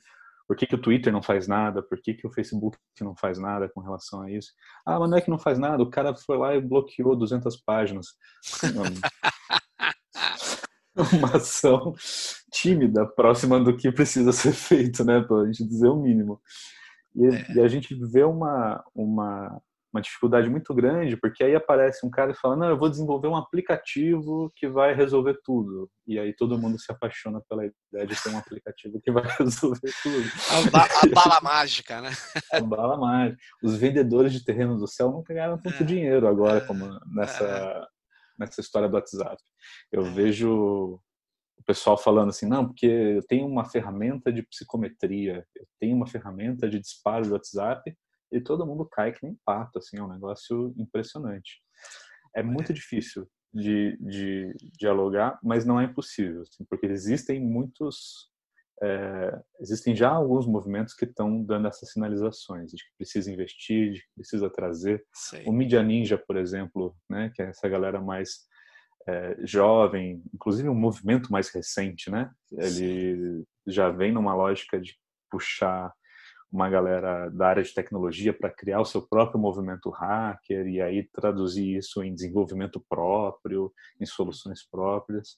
por 0.47 0.57
que, 0.57 0.65
que 0.65 0.75
o 0.75 0.81
Twitter 0.81 1.13
não 1.13 1.21
faz 1.21 1.47
nada, 1.47 1.83
por 1.83 2.01
que, 2.01 2.15
que 2.15 2.25
o 2.25 2.31
Facebook 2.31 2.77
não 3.01 3.15
faz 3.15 3.37
nada 3.37 3.69
com 3.69 3.79
relação 3.79 4.23
a 4.23 4.31
isso. 4.31 4.51
Ah, 4.85 4.99
mas 4.99 5.09
não 5.09 5.17
é 5.17 5.21
que 5.21 5.29
não 5.29 5.39
faz 5.39 5.59
nada, 5.59 5.83
o 5.83 5.89
cara 5.89 6.15
foi 6.15 6.37
lá 6.37 6.55
e 6.55 6.61
bloqueou 6.61 7.15
200 7.15 7.55
páginas. 7.57 8.07
Uma 11.13 11.37
ação 11.37 11.93
tímida, 12.51 13.05
próxima 13.05 13.59
do 13.59 13.77
que 13.77 13.91
precisa 13.91 14.31
ser 14.31 14.53
feito, 14.53 15.03
né, 15.03 15.21
para 15.21 15.41
a 15.41 15.45
gente 15.45 15.63
dizer 15.63 15.87
o 15.87 15.95
mínimo. 15.95 16.41
E, 17.15 17.25
é. 17.25 17.53
e, 17.55 17.61
a 17.61 17.67
gente 17.67 17.95
vê 18.11 18.23
uma, 18.23 18.83
uma, 18.93 19.61
uma 19.91 20.01
dificuldade 20.01 20.49
muito 20.49 20.73
grande, 20.73 21.17
porque 21.17 21.43
aí 21.43 21.55
aparece 21.55 22.05
um 22.05 22.09
cara 22.09 22.31
e 22.31 22.35
fala: 22.35 22.55
Não, 22.55 22.69
eu 22.69 22.77
vou 22.77 22.89
desenvolver 22.89 23.27
um 23.27 23.35
aplicativo 23.35 24.51
que 24.55 24.67
vai 24.67 24.93
resolver 24.93 25.39
tudo. 25.43 25.89
E 26.07 26.19
aí 26.19 26.33
todo 26.35 26.57
mundo 26.57 26.79
se 26.79 26.91
apaixona 26.91 27.41
pela 27.49 27.63
ideia 27.65 28.07
de 28.07 28.21
ter 28.21 28.29
um 28.29 28.37
aplicativo 28.37 28.99
que 29.01 29.11
vai 29.11 29.23
resolver 29.37 29.91
tudo. 30.03 30.29
A, 30.51 30.69
ba 30.71 30.85
a 30.85 31.07
bala 31.07 31.41
mágica, 31.41 32.01
né? 32.01 32.11
A 32.51 32.61
bala 32.61 32.97
mágica. 32.97 33.37
Os 33.63 33.75
vendedores 33.75 34.31
de 34.31 34.43
terreno 34.43 34.77
do 34.77 34.87
céu 34.87 35.11
não 35.11 35.23
ganharam 35.23 35.57
tanto 35.57 35.83
é. 35.83 35.85
dinheiro 35.85 36.27
agora 36.27 36.61
como 36.61 36.99
nessa, 37.13 37.43
é. 37.43 37.85
nessa 38.37 38.61
história 38.61 38.87
do 38.87 38.95
WhatsApp. 38.95 39.41
Eu 39.91 40.05
é. 40.05 40.09
vejo 40.11 41.01
o 41.59 41.63
pessoal 41.63 41.97
falando 41.97 42.29
assim, 42.29 42.47
não, 42.47 42.65
porque 42.65 42.85
eu 42.85 43.23
tenho 43.27 43.45
uma 43.45 43.65
ferramenta 43.65 44.31
de 44.31 44.41
psicometria, 44.43 45.45
eu 45.55 45.65
tenho 45.79 45.95
uma 45.95 46.07
ferramenta 46.07 46.69
de 46.69 46.79
disparo 46.79 47.25
do 47.25 47.33
WhatsApp 47.33 47.95
e 48.31 48.39
todo 48.39 48.65
mundo 48.65 48.85
cai 48.85 49.11
que 49.11 49.23
nem 49.23 49.37
pato, 49.45 49.79
assim, 49.79 49.97
é 49.97 50.03
um 50.03 50.11
negócio 50.11 50.73
impressionante. 50.77 51.61
É 52.35 52.41
muito 52.41 52.73
difícil 52.73 53.27
de, 53.53 53.97
de 53.99 54.55
dialogar, 54.77 55.39
mas 55.43 55.65
não 55.65 55.79
é 55.79 55.85
impossível, 55.85 56.43
assim, 56.43 56.63
porque 56.69 56.85
existem 56.85 57.41
muitos, 57.41 58.29
é, 58.81 59.41
existem 59.59 59.95
já 59.95 60.11
alguns 60.11 60.45
movimentos 60.45 60.93
que 60.93 61.05
estão 61.05 61.43
dando 61.43 61.67
essas 61.67 61.91
sinalizações 61.91 62.71
de 62.71 62.77
que 62.77 62.91
precisa 62.97 63.31
investir, 63.31 63.93
de 63.93 63.99
que 63.99 64.13
precisa 64.15 64.49
trazer. 64.49 65.03
O 65.45 65.51
Media 65.51 65.83
Ninja, 65.83 66.17
por 66.17 66.37
exemplo, 66.37 66.95
né, 67.09 67.31
que 67.35 67.41
é 67.41 67.49
essa 67.49 67.67
galera 67.67 67.99
mais 67.99 68.47
é, 69.07 69.37
jovem, 69.43 70.21
inclusive 70.33 70.69
um 70.69 70.75
movimento 70.75 71.31
mais 71.31 71.49
recente, 71.49 72.09
né? 72.09 72.31
Ele 72.51 73.39
Sim. 73.39 73.45
já 73.67 73.89
vem 73.89 74.11
numa 74.11 74.35
lógica 74.35 74.79
de 74.79 74.95
puxar 75.29 75.93
uma 76.51 76.69
galera 76.69 77.29
da 77.29 77.47
área 77.47 77.63
de 77.63 77.73
tecnologia 77.73 78.33
para 78.33 78.49
criar 78.49 78.81
o 78.81 78.85
seu 78.85 79.01
próprio 79.01 79.39
movimento 79.39 79.89
hacker 79.91 80.67
e 80.67 80.81
aí 80.81 81.07
traduzir 81.13 81.77
isso 81.77 82.03
em 82.03 82.13
desenvolvimento 82.13 82.83
próprio, 82.89 83.71
em 83.99 84.05
soluções 84.05 84.67
próprias. 84.67 85.37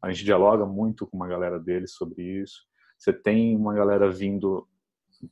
A 0.00 0.10
gente 0.10 0.24
dialoga 0.24 0.64
muito 0.64 1.06
com 1.06 1.16
uma 1.16 1.26
galera 1.26 1.58
deles 1.58 1.94
sobre 1.94 2.22
isso. 2.22 2.62
Você 2.96 3.12
tem 3.12 3.56
uma 3.56 3.74
galera 3.74 4.08
vindo 4.08 4.68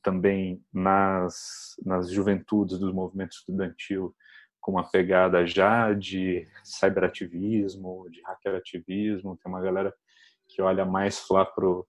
também 0.03 0.63
nas, 0.73 1.75
nas 1.85 2.11
juventudes 2.11 2.79
do 2.79 2.93
movimento 2.93 3.33
estudantil 3.33 4.15
com 4.61 4.73
uma 4.73 4.89
pegada 4.89 5.47
já 5.47 5.93
de 5.93 6.47
cyberativismo, 6.63 8.09
de 8.11 8.21
hackerativismo, 8.23 9.37
tem 9.37 9.51
uma 9.51 9.61
galera 9.61 9.93
que 10.49 10.61
olha 10.61 10.85
mais 10.85 11.25
lá 11.31 11.45
pro 11.45 11.87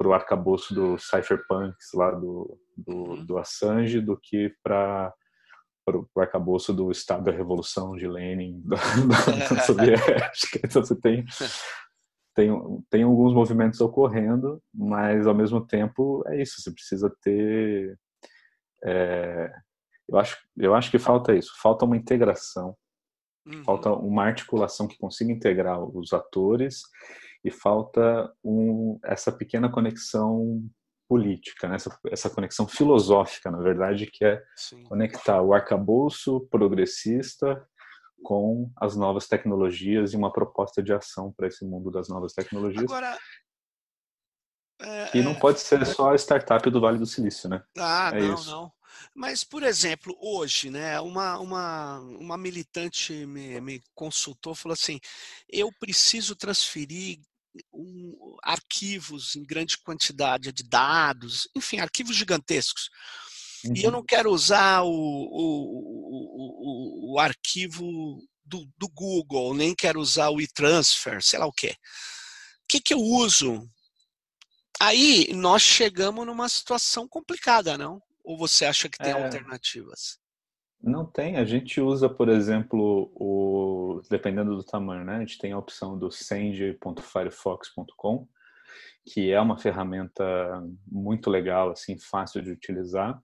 pro 0.00 0.14
arcabouço 0.14 0.74
do 0.74 0.96
cypherpunks 0.96 1.92
lá 1.92 2.10
do, 2.10 2.58
do, 2.74 2.96
uhum. 2.96 3.26
do 3.26 3.36
Assange 3.36 4.00
do 4.00 4.16
que 4.16 4.50
para 4.62 5.12
o 5.86 6.20
arcabouço 6.20 6.72
do 6.72 6.90
Estado 6.90 7.24
da 7.24 7.30
Revolução 7.30 7.94
de 7.94 8.08
Lenin 8.08 8.62
da, 8.64 8.76
da, 8.76 9.54
da 9.54 9.60
Soviética. 9.60 10.60
Então 10.64 10.82
você 10.82 10.98
tem, 10.98 11.26
tem, 12.34 12.50
tem 12.88 13.02
alguns 13.02 13.34
movimentos 13.34 13.78
ocorrendo, 13.82 14.62
mas 14.72 15.26
ao 15.26 15.34
mesmo 15.34 15.66
tempo 15.66 16.24
é 16.28 16.40
isso, 16.40 16.62
você 16.62 16.72
precisa 16.72 17.14
ter 17.22 17.98
é, 18.82 19.52
eu 20.10 20.18
acho, 20.18 20.38
eu 20.56 20.74
acho 20.74 20.90
que 20.90 20.98
falta 20.98 21.34
isso, 21.34 21.52
falta 21.62 21.84
uma 21.84 21.96
integração, 21.96 22.76
uhum. 23.46 23.62
falta 23.64 23.90
uma 23.90 24.24
articulação 24.24 24.88
que 24.88 24.98
consiga 24.98 25.32
integrar 25.32 25.80
os 25.80 26.12
atores 26.12 26.82
e 27.44 27.50
falta 27.50 28.30
um, 28.44 28.98
essa 29.04 29.30
pequena 29.30 29.70
conexão 29.70 30.68
política, 31.08 31.68
né? 31.68 31.76
essa, 31.76 31.98
essa 32.06 32.30
conexão 32.30 32.66
filosófica, 32.66 33.50
na 33.50 33.58
verdade, 33.58 34.06
que 34.06 34.24
é 34.24 34.42
Sim. 34.56 34.82
conectar 34.84 35.40
o 35.42 35.54
arcabouço 35.54 36.46
progressista 36.50 37.66
com 38.22 38.70
as 38.76 38.96
novas 38.96 39.26
tecnologias 39.26 40.12
e 40.12 40.16
uma 40.16 40.32
proposta 40.32 40.82
de 40.82 40.92
ação 40.92 41.32
para 41.32 41.46
esse 41.46 41.64
mundo 41.64 41.90
das 41.90 42.08
novas 42.08 42.32
tecnologias. 42.32 42.84
Agora, 42.84 43.16
é, 44.82 45.16
e 45.16 45.22
não 45.22 45.34
pode 45.34 45.60
ser 45.60 45.84
só 45.86 46.12
a 46.12 46.14
startup 46.16 46.68
do 46.70 46.80
Vale 46.80 46.98
do 46.98 47.06
Silício, 47.06 47.48
né? 47.48 47.62
Ah, 47.78 48.12
é 48.14 48.20
não, 48.20 48.34
isso. 48.34 48.50
não. 48.50 48.72
Mas, 49.14 49.44
por 49.44 49.62
exemplo, 49.62 50.16
hoje, 50.20 50.70
né, 50.70 51.00
uma, 51.00 51.38
uma, 51.38 51.98
uma 52.00 52.38
militante 52.38 53.12
me, 53.26 53.60
me 53.60 53.82
consultou, 53.94 54.54
falou 54.54 54.74
assim: 54.74 55.00
eu 55.48 55.70
preciso 55.78 56.36
transferir 56.36 57.20
um, 57.72 58.36
arquivos 58.42 59.36
em 59.36 59.42
grande 59.42 59.78
quantidade 59.78 60.52
de 60.52 60.62
dados, 60.62 61.48
enfim, 61.54 61.78
arquivos 61.78 62.16
gigantescos. 62.16 62.88
Uhum. 63.64 63.74
E 63.76 63.82
eu 63.82 63.90
uhum. 63.90 63.96
não 63.96 64.04
quero 64.04 64.30
usar 64.30 64.82
o, 64.82 64.88
o, 64.90 65.52
o, 67.10 67.14
o 67.14 67.18
arquivo 67.18 68.18
do, 68.44 68.68
do, 68.76 68.88
Google, 68.88 69.54
nem 69.54 69.74
quero 69.74 70.00
usar 70.00 70.30
o 70.30 70.40
e-transfer, 70.40 71.22
sei 71.22 71.38
lá 71.38 71.46
o 71.46 71.52
quê. 71.52 71.70
O 71.70 72.66
que, 72.68 72.80
que 72.80 72.94
eu 72.94 73.00
uso? 73.00 73.68
Aí 74.78 75.32
nós 75.34 75.62
chegamos 75.62 76.24
numa 76.26 76.48
situação 76.48 77.06
complicada, 77.06 77.76
não? 77.76 78.00
Ou 78.24 78.36
você 78.36 78.64
acha 78.64 78.88
que 78.88 78.98
tem 78.98 79.12
é... 79.12 79.24
alternativas? 79.24 80.18
Não 80.82 81.04
tem. 81.04 81.36
A 81.36 81.44
gente 81.44 81.78
usa, 81.80 82.08
por 82.08 82.30
exemplo, 82.30 83.12
o 83.14 84.00
dependendo 84.08 84.56
do 84.56 84.64
tamanho, 84.64 85.04
né? 85.04 85.16
A 85.16 85.20
gente 85.20 85.36
tem 85.38 85.52
a 85.52 85.58
opção 85.58 85.98
do 85.98 86.10
send.firefox.com, 86.10 88.26
que 89.06 89.30
é 89.30 89.38
uma 89.40 89.58
ferramenta 89.58 90.24
muito 90.86 91.28
legal, 91.28 91.70
assim, 91.70 91.98
fácil 91.98 92.40
de 92.42 92.50
utilizar. 92.50 93.22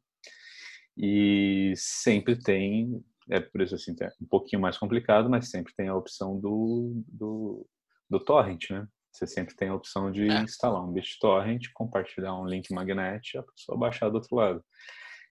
E 0.97 1.73
sempre 1.77 2.37
tem, 2.37 3.03
é 3.31 3.41
por 3.41 3.63
isso 3.63 3.75
assim, 3.75 3.97
é 4.01 4.11
um 4.21 4.27
pouquinho 4.27 4.61
mais 4.61 4.77
complicado, 4.79 5.31
mas 5.31 5.51
sempre 5.51 5.75
tem 5.75 5.89
a 5.89 5.97
opção 5.97 6.39
do, 6.39 7.03
do, 7.07 7.67
do 8.09 8.21
torrent, 8.21 8.71
né? 8.71 8.87
Você 9.17 9.27
sempre 9.27 9.57
tem 9.57 9.69
a 9.69 9.75
opção 9.75 10.11
de 10.11 10.29
é. 10.29 10.43
instalar 10.43 10.85
um 10.85 10.93
BitTorrent, 10.93 11.69
compartilhar 11.73 12.35
um 12.39 12.47
link 12.47 12.73
magnet 12.73 13.35
e 13.35 13.39
a 13.39 13.43
pessoa 13.43 13.79
baixar 13.79 14.11
do 14.11 14.17
outro 14.17 14.37
lado. 14.37 14.63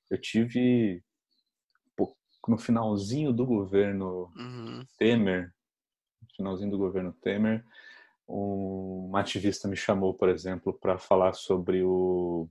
Eu 0.09 0.19
tive 0.19 1.03
no 2.47 2.57
finalzinho 2.57 3.33
do 3.33 3.45
governo 3.45 4.31
uhum. 4.36 4.86
Temer, 4.97 5.51
no 6.21 6.27
finalzinho 6.36 6.71
do 6.71 6.77
governo 6.77 7.13
Temer, 7.21 7.63
um 8.27 9.15
ativista 9.15 9.67
me 9.67 9.75
chamou, 9.75 10.13
por 10.13 10.29
exemplo, 10.29 10.73
para 10.73 10.97
falar 10.97 11.33
sobre 11.33 11.83
o, 11.83 12.49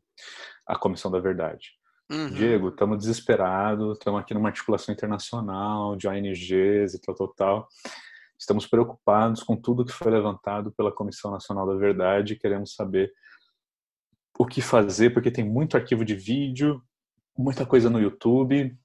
a 0.67 0.77
Comissão 0.77 1.11
da 1.11 1.19
Verdade. 1.19 1.73
Uhum. 2.11 2.31
Diego, 2.31 2.69
estamos 2.69 2.99
desesperados, 2.99 3.99
estamos 3.99 4.21
aqui 4.21 4.35
numa 4.35 4.51
articulação 4.51 4.93
internacional 4.95 5.97
de 5.97 6.07
ONGs 6.07 6.95
e 6.95 7.01
tal, 7.01 7.15
tal, 7.15 7.29
tal. 7.29 7.69
Estamos 8.45 8.67
preocupados 8.67 9.43
com 9.43 9.57
tudo 9.57 9.87
que 9.87 9.93
foi 9.93 10.13
levantado 10.13 10.71
pela 10.71 10.93
Comissão 10.93 11.31
Nacional 11.31 11.67
da 11.67 11.77
Verdade, 11.77 12.37
queremos 12.37 12.75
saber 12.75 13.11
o 14.39 14.45
que 14.45 14.61
fazer, 14.61 15.15
porque 15.15 15.31
tem 15.31 15.43
muito 15.43 15.79
arquivo 15.79 16.05
de 16.05 16.15
vídeo, 16.15 16.83
muita 17.35 17.65
coisa 17.65 17.89
no 17.89 17.99
YouTube, 17.99 18.79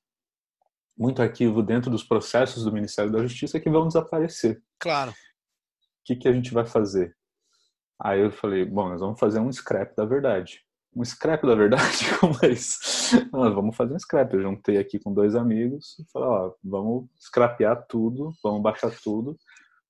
muito 0.98 1.22
arquivo 1.22 1.62
dentro 1.62 1.92
dos 1.92 2.06
processos 2.06 2.64
do 2.64 2.72
Ministério 2.72 3.12
da 3.12 3.22
Justiça 3.22 3.60
que 3.60 3.70
vão 3.70 3.86
desaparecer. 3.86 4.64
Claro. 4.80 5.12
O 5.12 5.16
que, 6.06 6.16
que 6.16 6.30
a 6.30 6.32
gente 6.32 6.54
vai 6.54 6.66
fazer? 6.66 7.14
Aí 8.02 8.22
eu 8.22 8.32
falei, 8.32 8.64
bom, 8.64 8.88
nós 8.88 9.02
vamos 9.02 9.20
fazer 9.20 9.42
um 9.42 9.52
scrap 9.52 9.94
da 9.94 10.06
verdade. 10.06 10.64
Um 10.96 11.04
scrap 11.06 11.46
da 11.46 11.56
verdade? 11.56 11.98
Como 12.20 12.38
é 12.42 12.50
isso? 12.50 12.80
Nós 13.32 13.54
vamos 13.54 13.76
fazer 13.76 13.94
um 13.94 14.00
scrap. 14.00 14.34
Eu 14.34 14.42
juntei 14.42 14.78
aqui 14.78 15.00
com 15.00 15.14
dois 15.14 15.36
amigos 15.36 15.98
e 16.00 16.06
falei, 16.12 16.28
ó, 16.28 16.52
vamos 16.64 17.08
scrapear 17.20 17.86
tudo, 17.88 18.34
vamos 18.44 18.62
baixar 18.62 18.92
tudo 19.04 19.38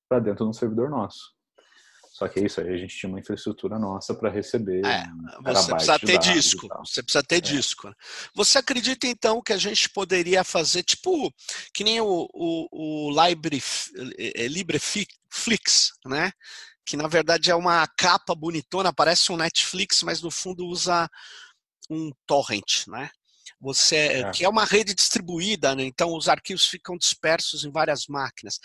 para 0.08 0.20
dentro 0.20 0.46
de 0.46 0.50
um 0.50 0.54
servidor 0.54 0.90
nosso. 0.90 1.40
Só 2.20 2.28
que 2.28 2.42
é 2.42 2.46
isso 2.46 2.60
aí, 2.60 2.68
a 2.68 2.78
gente 2.78 2.98
tinha 2.98 3.10
uma 3.10 3.22
infraestrutura 3.22 3.80
nossa 3.80 4.14
para 4.14 4.30
receber. 4.30 4.86
É, 4.86 5.06
você 5.42 5.72
precisa 5.72 6.00
ter 6.00 6.18
disco. 6.18 6.68
Você 6.80 7.02
precisa 7.02 7.24
ter 7.24 7.38
é. 7.38 7.40
disco. 7.40 7.88
Né? 7.88 7.94
Você 8.36 8.58
acredita 8.58 9.08
então 9.08 9.42
que 9.42 9.54
a 9.54 9.58
gente 9.58 9.90
poderia 9.90 10.44
fazer 10.44 10.84
tipo 10.84 11.34
que 11.74 11.82
nem 11.82 12.02
o, 12.02 12.28
o, 12.34 12.68
o 13.10 13.26
Libre, 13.26 13.64
é, 14.18 14.48
LibreFlix, 14.50 15.94
né? 16.06 16.34
Que 16.90 16.98
na 16.98 17.08
verdade 17.08 17.52
é 17.52 17.56
uma 17.56 17.86
capa 17.86 18.34
bonitona, 18.34 18.92
parece 18.92 19.32
um 19.32 19.38
Netflix, 19.38 20.02
mas 20.02 20.24
no 20.24 20.32
fundo 20.32 20.66
usa 20.66 21.08
um 21.88 22.12
torrent, 22.26 22.88
né? 22.88 23.12
Você, 23.62 23.96
é. 23.96 24.32
que 24.32 24.44
é 24.44 24.50
uma 24.50 24.66
rede 24.66 24.96
distribuída, 24.96 25.76
né? 25.76 25.84
então 25.84 26.16
os 26.16 26.28
arquivos 26.28 26.66
ficam 26.66 26.98
dispersos 26.98 27.64
em 27.64 27.70
várias 27.70 28.08
máquinas. 28.08 28.60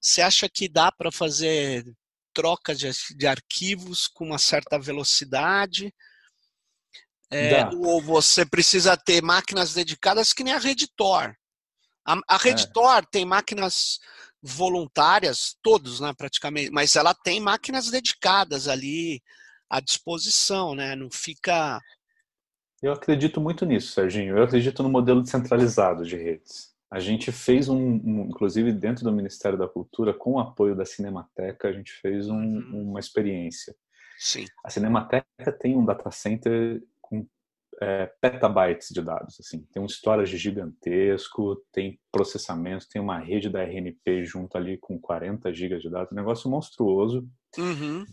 Você 0.00 0.22
acha 0.22 0.48
que 0.48 0.70
dá 0.70 0.90
para 0.90 1.12
fazer 1.12 1.84
troca 2.32 2.74
de, 2.74 2.90
de 3.14 3.26
arquivos 3.26 4.08
com 4.08 4.24
uma 4.24 4.38
certa 4.38 4.78
velocidade. 4.78 5.92
É, 7.30 7.66
ou 7.74 8.00
você 8.00 8.46
precisa 8.46 8.96
ter 8.96 9.22
máquinas 9.22 9.74
dedicadas 9.74 10.32
que 10.32 10.42
nem 10.42 10.54
a 10.54 10.58
rede 10.58 10.88
Tor. 10.96 11.36
A, 12.06 12.16
a 12.26 12.36
rede 12.38 12.62
é. 12.62 12.66
Tor 12.68 13.04
tem 13.04 13.26
máquinas 13.26 13.98
voluntárias, 14.46 15.56
todos, 15.62 16.00
né, 16.00 16.14
praticamente, 16.16 16.70
mas 16.70 16.96
ela 16.96 17.12
tem 17.12 17.40
máquinas 17.40 17.90
dedicadas 17.90 18.68
ali 18.68 19.20
à 19.68 19.80
disposição, 19.80 20.74
né? 20.74 20.94
Não 20.94 21.10
fica. 21.10 21.80
Eu 22.82 22.92
acredito 22.92 23.40
muito 23.40 23.66
nisso, 23.66 23.92
Serginho. 23.92 24.36
Eu 24.36 24.44
acredito 24.44 24.82
no 24.82 24.88
modelo 24.88 25.22
descentralizado 25.22 26.04
de 26.04 26.16
redes. 26.16 26.74
A 26.90 27.00
gente 27.00 27.32
fez 27.32 27.68
um, 27.68 27.76
um, 27.76 28.26
inclusive 28.28 28.72
dentro 28.72 29.02
do 29.04 29.12
Ministério 29.12 29.58
da 29.58 29.66
Cultura, 29.66 30.14
com 30.14 30.34
o 30.34 30.38
apoio 30.38 30.76
da 30.76 30.84
Cinemateca, 30.84 31.68
a 31.68 31.72
gente 31.72 31.92
fez 31.92 32.28
um, 32.28 32.36
uhum. 32.36 32.90
uma 32.90 33.00
experiência. 33.00 33.74
Sim. 34.18 34.46
A 34.64 34.70
Cinemateca 34.70 35.52
tem 35.60 35.76
um 35.76 35.84
data 35.84 36.10
center 36.10 36.80
é, 37.80 38.10
petabytes 38.20 38.88
de 38.90 39.02
dados, 39.02 39.36
assim, 39.40 39.66
tem 39.72 39.82
um 39.82 39.86
storage 39.86 40.36
gigantesco, 40.36 41.56
tem 41.72 41.98
processamento, 42.10 42.88
tem 42.88 43.00
uma 43.00 43.18
rede 43.18 43.50
da 43.50 43.62
RNP 43.62 44.24
junto 44.24 44.56
ali 44.56 44.78
com 44.78 44.98
40 44.98 45.52
gigas 45.52 45.82
de 45.82 45.90
dados, 45.90 46.12
um 46.12 46.16
negócio 46.16 46.50
monstruoso. 46.50 47.28
Uhum 47.58 48.04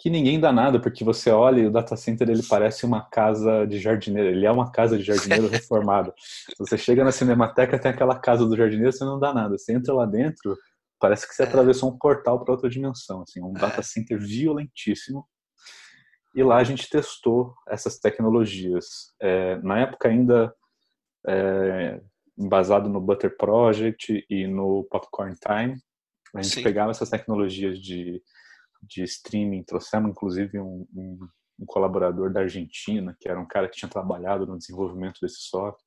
que 0.00 0.08
ninguém 0.08 0.40
dá 0.40 0.50
nada, 0.50 0.80
porque 0.80 1.04
você 1.04 1.30
olha 1.30 1.60
e 1.60 1.66
o 1.66 1.70
data 1.70 1.94
center 1.94 2.30
ele 2.30 2.42
parece 2.48 2.86
uma 2.86 3.02
casa 3.02 3.66
de 3.66 3.78
jardineiro, 3.78 4.30
ele 4.30 4.46
é 4.46 4.50
uma 4.50 4.72
casa 4.72 4.96
de 4.96 5.04
jardineiro 5.04 5.46
reformada. 5.52 6.14
Você 6.58 6.78
chega 6.78 7.04
na 7.04 7.12
Cinemateca, 7.12 7.78
tem 7.78 7.90
aquela 7.90 8.18
casa 8.18 8.46
do 8.46 8.56
jardineiro, 8.56 8.90
você 8.90 9.04
não 9.04 9.20
dá 9.20 9.34
nada. 9.34 9.58
Você 9.58 9.74
entra 9.74 9.92
lá 9.92 10.06
dentro, 10.06 10.56
parece 10.98 11.28
que 11.28 11.34
você 11.34 11.42
é. 11.42 11.46
atravessou 11.46 11.90
um 11.90 11.98
portal 11.98 12.42
para 12.42 12.54
outra 12.54 12.70
dimensão, 12.70 13.22
assim, 13.22 13.42
um 13.42 13.52
data 13.52 13.82
center 13.82 14.18
violentíssimo. 14.18 15.26
E 16.34 16.42
lá 16.42 16.58
a 16.58 16.64
gente 16.64 16.88
testou 16.88 17.54
essas 17.68 17.98
tecnologias. 17.98 19.14
É, 19.20 19.56
na 19.56 19.80
época 19.80 20.08
ainda 20.08 20.54
é, 21.26 22.00
embasado 22.38 22.88
no 22.88 23.00
Butter 23.00 23.36
Project 23.36 24.24
e 24.28 24.46
no 24.46 24.84
Popcorn 24.90 25.34
Time, 25.34 25.76
a 26.34 26.42
gente 26.42 26.54
Sim. 26.56 26.62
pegava 26.62 26.90
essas 26.90 27.10
tecnologias 27.10 27.78
de 27.78 28.22
de 28.82 29.02
streaming, 29.02 29.62
trouxemos 29.62 30.10
inclusive 30.10 30.58
um, 30.58 30.86
um, 30.94 31.18
um, 31.58 31.66
colaborador 31.66 32.32
da 32.32 32.40
Argentina, 32.40 33.16
que 33.20 33.28
era 33.28 33.38
um 33.38 33.46
cara 33.46 33.68
que 33.68 33.76
tinha 33.76 33.90
trabalhado 33.90 34.46
no 34.46 34.58
desenvolvimento 34.58 35.20
desse 35.20 35.40
software, 35.40 35.84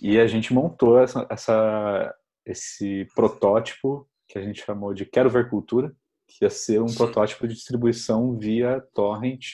e 0.00 0.18
a 0.18 0.26
gente 0.26 0.52
montou 0.52 0.98
essa, 1.00 1.26
essa 1.30 2.14
esse 2.44 3.06
protótipo 3.14 4.08
que 4.28 4.38
a 4.38 4.42
gente 4.42 4.64
chamou 4.64 4.92
de 4.92 5.06
Quero 5.06 5.30
Ver 5.30 5.48
Cultura, 5.48 5.94
que 6.38 6.44
ia 6.44 6.50
ser 6.50 6.80
um 6.80 6.92
protótipo 6.94 7.46
de 7.46 7.54
distribuição 7.54 8.38
via 8.38 8.80
torrent 8.94 9.44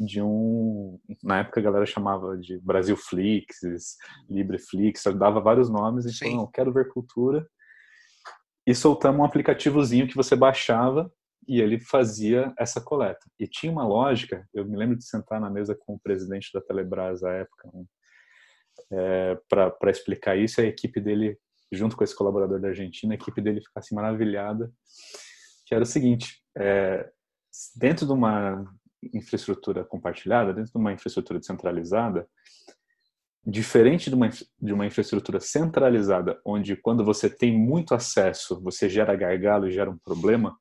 de 0.00 0.22
um, 0.22 0.98
na 1.22 1.40
época 1.40 1.60
a 1.60 1.62
galera 1.62 1.84
chamava 1.84 2.36
de 2.38 2.58
Brasilflix, 2.58 3.58
Libreflix, 4.30 5.04
dava 5.16 5.40
vários 5.40 5.68
nomes, 5.68 6.06
e 6.06 6.18
falou, 6.18 6.36
não, 6.36 6.46
quero 6.50 6.72
ver 6.72 6.88
cultura, 6.88 7.46
e 8.66 8.74
soltamos 8.74 9.20
um 9.20 9.24
aplicativozinho 9.24 10.08
que 10.08 10.16
você 10.16 10.34
baixava 10.34 11.12
e 11.46 11.60
ele 11.60 11.78
fazia 11.80 12.52
essa 12.58 12.80
coleta. 12.80 13.26
E 13.38 13.46
tinha 13.46 13.70
uma 13.70 13.86
lógica, 13.86 14.46
eu 14.54 14.64
me 14.64 14.76
lembro 14.76 14.96
de 14.96 15.04
sentar 15.04 15.40
na 15.40 15.50
mesa 15.50 15.76
com 15.78 15.94
o 15.94 16.00
presidente 16.00 16.50
da 16.54 16.60
Telebrás 16.60 17.22
à 17.22 17.32
época, 17.32 17.68
um, 17.74 17.86
é, 18.92 19.38
para 19.48 19.90
explicar 19.90 20.36
isso, 20.36 20.60
a 20.60 20.64
equipe 20.64 20.98
dele, 20.98 21.36
junto 21.70 21.94
com 21.94 22.04
esse 22.04 22.16
colaborador 22.16 22.58
da 22.58 22.68
Argentina, 22.68 23.12
a 23.12 23.16
equipe 23.16 23.40
dele 23.42 23.60
ficasse 23.60 23.94
maravilhada, 23.94 24.72
que 25.70 25.74
era 25.76 25.84
o 25.84 25.86
seguinte, 25.86 26.42
é, 26.58 27.08
dentro 27.76 28.04
de 28.04 28.12
uma 28.12 28.64
infraestrutura 29.14 29.84
compartilhada, 29.84 30.52
dentro 30.52 30.72
de 30.72 30.78
uma 30.78 30.92
infraestrutura 30.92 31.38
descentralizada, 31.38 32.28
diferente 33.46 34.10
de 34.10 34.16
uma, 34.16 34.28
de 34.28 34.72
uma 34.72 34.84
infraestrutura 34.84 35.38
centralizada, 35.38 36.40
onde 36.44 36.74
quando 36.74 37.04
você 37.04 37.30
tem 37.30 37.56
muito 37.56 37.94
acesso, 37.94 38.60
você 38.60 38.88
gera 38.88 39.14
gargalo 39.14 39.68
e 39.68 39.70
gera 39.70 39.88
um 39.88 39.96
problema, 39.96 40.58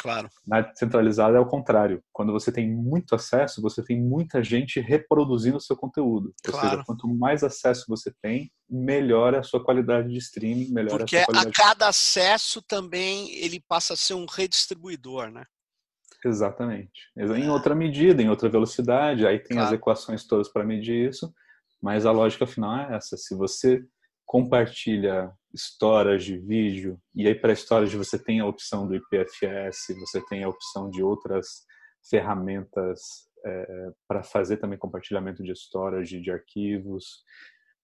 Claro. 0.00 0.30
Na 0.46 0.62
descentralizada 0.62 1.36
é 1.36 1.40
o 1.40 1.46
contrário. 1.46 2.02
Quando 2.10 2.32
você 2.32 2.50
tem 2.50 2.66
muito 2.66 3.14
acesso, 3.14 3.60
você 3.60 3.84
tem 3.84 4.00
muita 4.00 4.42
gente 4.42 4.80
reproduzindo 4.80 5.58
o 5.58 5.60
seu 5.60 5.76
conteúdo. 5.76 6.34
Claro. 6.42 6.64
Ou 6.64 6.70
seja, 6.70 6.84
quanto 6.86 7.06
mais 7.06 7.44
acesso 7.44 7.84
você 7.86 8.10
tem, 8.22 8.50
melhor 8.68 9.34
a 9.34 9.42
sua 9.42 9.62
qualidade 9.62 10.08
de 10.08 10.16
streaming, 10.16 10.72
melhor 10.72 10.98
Porque 10.98 11.18
a 11.18 11.20
sua 11.20 11.26
qualidade. 11.26 11.52
Porque 11.52 11.62
a 11.62 11.64
cada 11.66 11.88
acesso 11.88 12.62
também 12.62 13.30
ele 13.34 13.62
passa 13.68 13.92
a 13.92 13.96
ser 13.96 14.14
um 14.14 14.24
redistribuidor, 14.24 15.30
né? 15.30 15.44
Exatamente. 16.24 17.10
Em 17.16 17.50
outra 17.50 17.74
medida, 17.74 18.22
em 18.22 18.30
outra 18.30 18.48
velocidade, 18.48 19.26
aí 19.26 19.38
tem 19.38 19.56
claro. 19.56 19.68
as 19.68 19.74
equações 19.74 20.26
todas 20.26 20.48
para 20.48 20.64
medir 20.64 21.10
isso, 21.10 21.30
mas 21.82 22.06
a 22.06 22.10
lógica 22.10 22.46
final 22.46 22.74
é 22.78 22.96
essa. 22.96 23.18
Se 23.18 23.34
você 23.34 23.84
compartilha 24.24 25.30
de 26.24 26.38
vídeo, 26.38 27.00
e 27.14 27.26
aí 27.26 27.34
para 27.34 27.52
histórias 27.52 27.90
você 27.96 28.18
tem 28.18 28.40
a 28.40 28.46
opção 28.46 28.86
do 28.86 28.94
IPFS, 28.94 29.94
você 29.98 30.24
tem 30.26 30.44
a 30.44 30.48
opção 30.48 30.90
de 30.90 31.02
outras 31.02 31.64
ferramentas 32.08 33.00
é, 33.44 33.90
para 34.08 34.22
fazer 34.22 34.58
também 34.58 34.78
compartilhamento 34.78 35.42
de 35.42 35.52
de, 36.08 36.20
de 36.20 36.30
arquivos. 36.30 37.22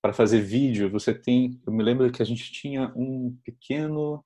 Para 0.01 0.13
fazer 0.13 0.41
vídeo, 0.41 0.91
você 0.91 1.13
tem. 1.13 1.61
Eu 1.67 1.73
me 1.73 1.83
lembro 1.83 2.11
que 2.13 2.23
a 2.23 2.27
gente 2.27 2.53
tinha 2.53 2.93
um 2.95 3.37
pequeno 3.45 4.25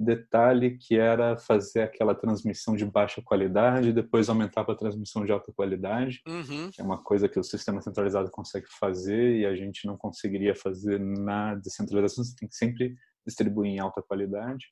detalhe 0.00 0.78
que 0.78 0.98
era 0.98 1.36
fazer 1.36 1.82
aquela 1.82 2.14
transmissão 2.14 2.74
de 2.74 2.86
baixa 2.86 3.20
qualidade, 3.20 3.92
depois 3.92 4.30
aumentar 4.30 4.64
para 4.64 4.72
a 4.72 4.78
transmissão 4.78 5.26
de 5.26 5.30
alta 5.30 5.52
qualidade, 5.52 6.22
uhum. 6.26 6.70
é 6.78 6.82
uma 6.82 7.02
coisa 7.02 7.28
que 7.28 7.38
o 7.38 7.44
sistema 7.44 7.82
centralizado 7.82 8.30
consegue 8.30 8.66
fazer 8.78 9.36
e 9.36 9.44
a 9.44 9.54
gente 9.54 9.86
não 9.86 9.98
conseguiria 9.98 10.54
fazer 10.54 10.98
na 10.98 11.54
descentralização, 11.56 12.24
você 12.24 12.34
tem 12.34 12.48
que 12.48 12.56
sempre 12.56 12.96
distribuir 13.26 13.72
em 13.72 13.78
alta 13.78 14.00
qualidade, 14.00 14.68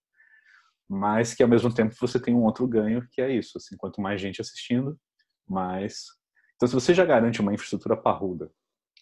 mas 0.88 1.34
que 1.34 1.42
ao 1.42 1.48
mesmo 1.48 1.72
tempo 1.74 1.94
você 2.00 2.18
tem 2.18 2.34
um 2.34 2.44
outro 2.44 2.66
ganho, 2.66 3.06
que 3.12 3.20
é 3.20 3.30
isso, 3.30 3.58
assim, 3.58 3.76
quanto 3.76 4.00
mais 4.00 4.18
gente 4.18 4.40
assistindo, 4.40 4.98
mais... 5.46 6.06
Então, 6.56 6.66
se 6.66 6.74
você 6.74 6.94
já 6.94 7.04
garante 7.04 7.42
uma 7.42 7.52
infraestrutura 7.52 7.96
parruda, 7.96 8.50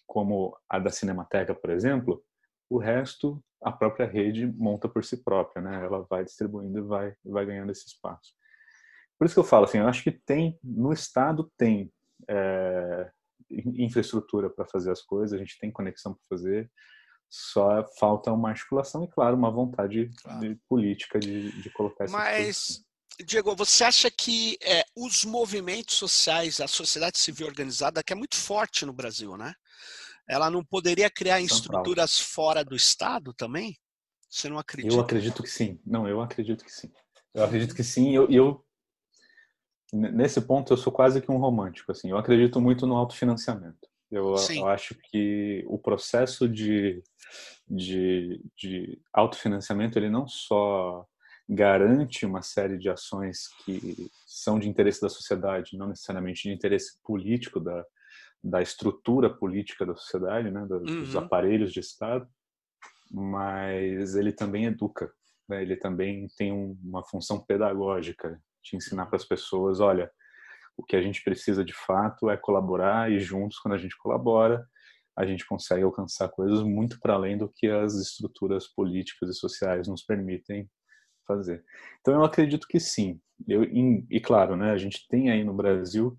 como 0.05 0.55
a 0.69 0.77
da 0.77 0.89
Cinemateca, 0.89 1.55
por 1.55 1.69
exemplo, 1.69 2.21
o 2.69 2.77
resto 2.77 3.41
a 3.63 3.71
própria 3.71 4.05
rede 4.05 4.45
monta 4.45 4.87
por 4.87 5.03
si 5.03 5.23
própria, 5.23 5.61
né? 5.61 5.83
Ela 5.83 6.05
vai 6.09 6.23
distribuindo 6.23 6.79
e 6.79 6.81
vai, 6.81 7.13
vai 7.25 7.45
ganhando 7.45 7.71
esse 7.71 7.87
espaço. 7.87 8.33
Por 9.17 9.25
isso 9.25 9.33
que 9.33 9.39
eu 9.39 9.43
falo 9.43 9.65
assim, 9.65 9.79
eu 9.79 9.87
acho 9.87 10.03
que 10.03 10.11
tem 10.11 10.59
no 10.63 10.93
estado 10.93 11.51
tem 11.57 11.91
é, 12.29 13.11
infraestrutura 13.49 14.49
para 14.49 14.65
fazer 14.65 14.91
as 14.91 15.01
coisas, 15.01 15.33
a 15.33 15.37
gente 15.37 15.57
tem 15.59 15.71
conexão 15.71 16.13
para 16.13 16.23
fazer, 16.29 16.71
só 17.29 17.85
falta 17.99 18.31
uma 18.31 18.49
articulação 18.49 19.03
e 19.03 19.07
claro 19.09 19.35
uma 19.35 19.51
vontade 19.51 20.11
claro. 20.21 20.39
de 20.39 20.55
política 20.69 21.19
de, 21.19 21.51
de 21.61 21.69
colocar 21.71 22.05
essa 22.05 22.15
Mas 22.15 22.85
Diego, 23.25 23.55
você 23.55 23.83
acha 23.83 24.11
que 24.11 24.57
é, 24.61 24.85
os 24.95 25.25
movimentos 25.25 25.95
sociais, 25.95 26.61
a 26.61 26.67
sociedade 26.67 27.17
civil 27.17 27.47
organizada, 27.47 28.03
que 28.03 28.13
é 28.13 28.15
muito 28.15 28.35
forte 28.35 28.85
no 28.85 28.93
Brasil, 28.93 29.35
né? 29.35 29.55
Ela 30.27 30.49
não 30.49 30.63
poderia 30.63 31.09
criar 31.09 31.41
estruturas 31.41 32.19
fora 32.19 32.63
do 32.63 32.75
Estado 32.75 33.33
também? 33.33 33.77
Você 34.29 34.49
não 34.49 34.59
acredita? 34.59 34.93
Eu 34.93 34.99
acredito 34.99 35.41
que 35.41 35.49
sim. 35.49 35.79
Não, 35.85 36.07
eu 36.07 36.21
acredito 36.21 36.65
que 36.65 36.71
sim. 36.71 36.91
Eu 37.33 37.43
acredito 37.43 37.73
que 37.73 37.83
sim. 37.83 38.13
Eu, 38.13 38.29
eu 38.29 38.65
nesse 39.93 40.41
ponto 40.41 40.73
eu 40.73 40.77
sou 40.77 40.91
quase 40.91 41.21
que 41.21 41.31
um 41.31 41.37
romântico. 41.37 41.91
Assim, 41.91 42.09
eu 42.09 42.17
acredito 42.17 42.59
muito 42.59 42.85
no 42.85 42.95
autofinanciamento. 42.95 43.87
Eu, 44.11 44.35
eu 44.55 44.67
acho 44.67 44.95
que 44.95 45.65
o 45.67 45.77
processo 45.77 46.47
de, 46.47 47.03
de, 47.69 48.41
de 48.55 49.01
autofinanciamento 49.13 49.99
ele 49.99 50.09
não 50.09 50.27
só 50.27 51.05
garante 51.47 52.25
uma 52.25 52.41
série 52.41 52.77
de 52.77 52.89
ações 52.89 53.47
que 53.63 54.09
são 54.25 54.59
de 54.59 54.67
interesse 54.67 55.01
da 55.01 55.09
sociedade, 55.09 55.77
não 55.77 55.87
necessariamente 55.87 56.43
de 56.43 56.53
interesse 56.53 56.97
político 57.03 57.59
da, 57.59 57.85
da 58.43 58.61
estrutura 58.61 59.29
política 59.29 59.85
da 59.85 59.95
sociedade, 59.95 60.51
né, 60.51 60.65
dos, 60.65 61.13
uhum. 61.13 61.19
aparelhos 61.19 61.71
de 61.71 61.79
Estado, 61.79 62.27
mas 63.11 64.15
ele 64.15 64.31
também 64.31 64.65
educa, 64.65 65.11
né, 65.49 65.61
ele 65.61 65.75
também 65.75 66.27
tem 66.37 66.51
um, 66.51 66.77
uma 66.83 67.03
função 67.03 67.43
pedagógica, 67.43 68.41
de 68.63 68.75
ensinar 68.75 69.05
para 69.05 69.15
as 69.15 69.25
pessoas, 69.25 69.79
olha, 69.79 70.11
o 70.77 70.83
que 70.83 70.95
a 70.95 71.01
gente 71.01 71.23
precisa 71.23 71.63
de 71.63 71.73
fato 71.73 72.29
é 72.29 72.37
colaborar 72.37 73.11
e 73.11 73.19
juntos, 73.19 73.59
quando 73.59 73.73
a 73.73 73.77
gente 73.77 73.97
colabora, 73.97 74.67
a 75.17 75.25
gente 75.25 75.45
consegue 75.47 75.83
alcançar 75.83 76.29
coisas 76.29 76.61
muito 76.61 76.99
para 76.99 77.15
além 77.15 77.37
do 77.37 77.49
que 77.49 77.67
as 77.67 77.95
estruturas 77.95 78.67
políticas 78.67 79.29
e 79.29 79.33
sociais 79.33 79.87
nos 79.87 80.03
permitem 80.03 80.69
fazer. 81.25 81.65
Então 81.99 82.13
eu 82.13 82.23
acredito 82.23 82.67
que 82.67 82.79
sim. 82.79 83.19
Eu, 83.47 83.63
e 83.63 84.19
claro, 84.19 84.55
né, 84.55 84.71
a 84.71 84.77
gente 84.77 85.07
tem 85.07 85.31
aí 85.31 85.43
no 85.43 85.53
Brasil 85.53 86.17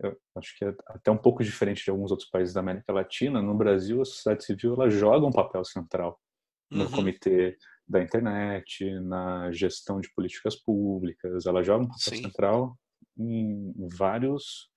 eu 0.00 0.16
acho 0.36 0.56
que 0.58 0.64
é 0.64 0.74
até 0.88 1.10
um 1.10 1.16
pouco 1.16 1.42
diferente 1.42 1.84
de 1.84 1.90
alguns 1.90 2.10
outros 2.10 2.28
países 2.28 2.54
da 2.54 2.60
América 2.60 2.92
Latina. 2.92 3.40
No 3.40 3.54
Brasil, 3.54 4.02
a 4.02 4.04
sociedade 4.04 4.44
civil 4.44 4.74
ela 4.74 4.90
joga 4.90 5.26
um 5.26 5.32
papel 5.32 5.64
central 5.64 6.20
no 6.70 6.84
uhum. 6.84 6.90
comitê 6.90 7.56
da 7.86 8.02
internet, 8.02 8.90
na 9.00 9.52
gestão 9.52 10.00
de 10.00 10.12
políticas 10.14 10.56
públicas. 10.56 11.46
Ela 11.46 11.62
joga 11.62 11.84
um 11.84 11.88
papel 11.88 12.16
Sim. 12.16 12.22
central 12.22 12.76
em 13.16 13.72
vários, 13.96 14.68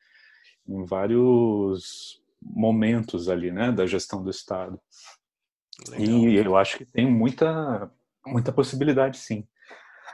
em 0.68 0.86
vários 0.86 2.22
momentos 2.41 3.30
ali, 3.30 3.51
né, 3.51 3.72
da 3.72 3.86
gestão 3.86 4.24
do 4.24 4.30
Estado. 4.30 4.80
Legal. 5.89 6.07
E 6.07 6.36
eu 6.36 6.55
acho 6.55 6.78
que 6.78 6.86
tem 6.86 7.09
muita, 7.09 7.91
muita 8.26 8.51
possibilidade, 8.51 9.18
sim. 9.18 9.47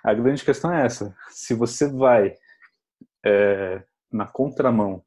A 0.04 0.14
grande 0.14 0.44
questão 0.44 0.74
é 0.74 0.86
essa: 0.86 1.16
se 1.30 1.54
você 1.54 1.90
vai 1.90 2.36
é, 3.26 3.84
na 4.14 4.26
contramão. 4.26 5.04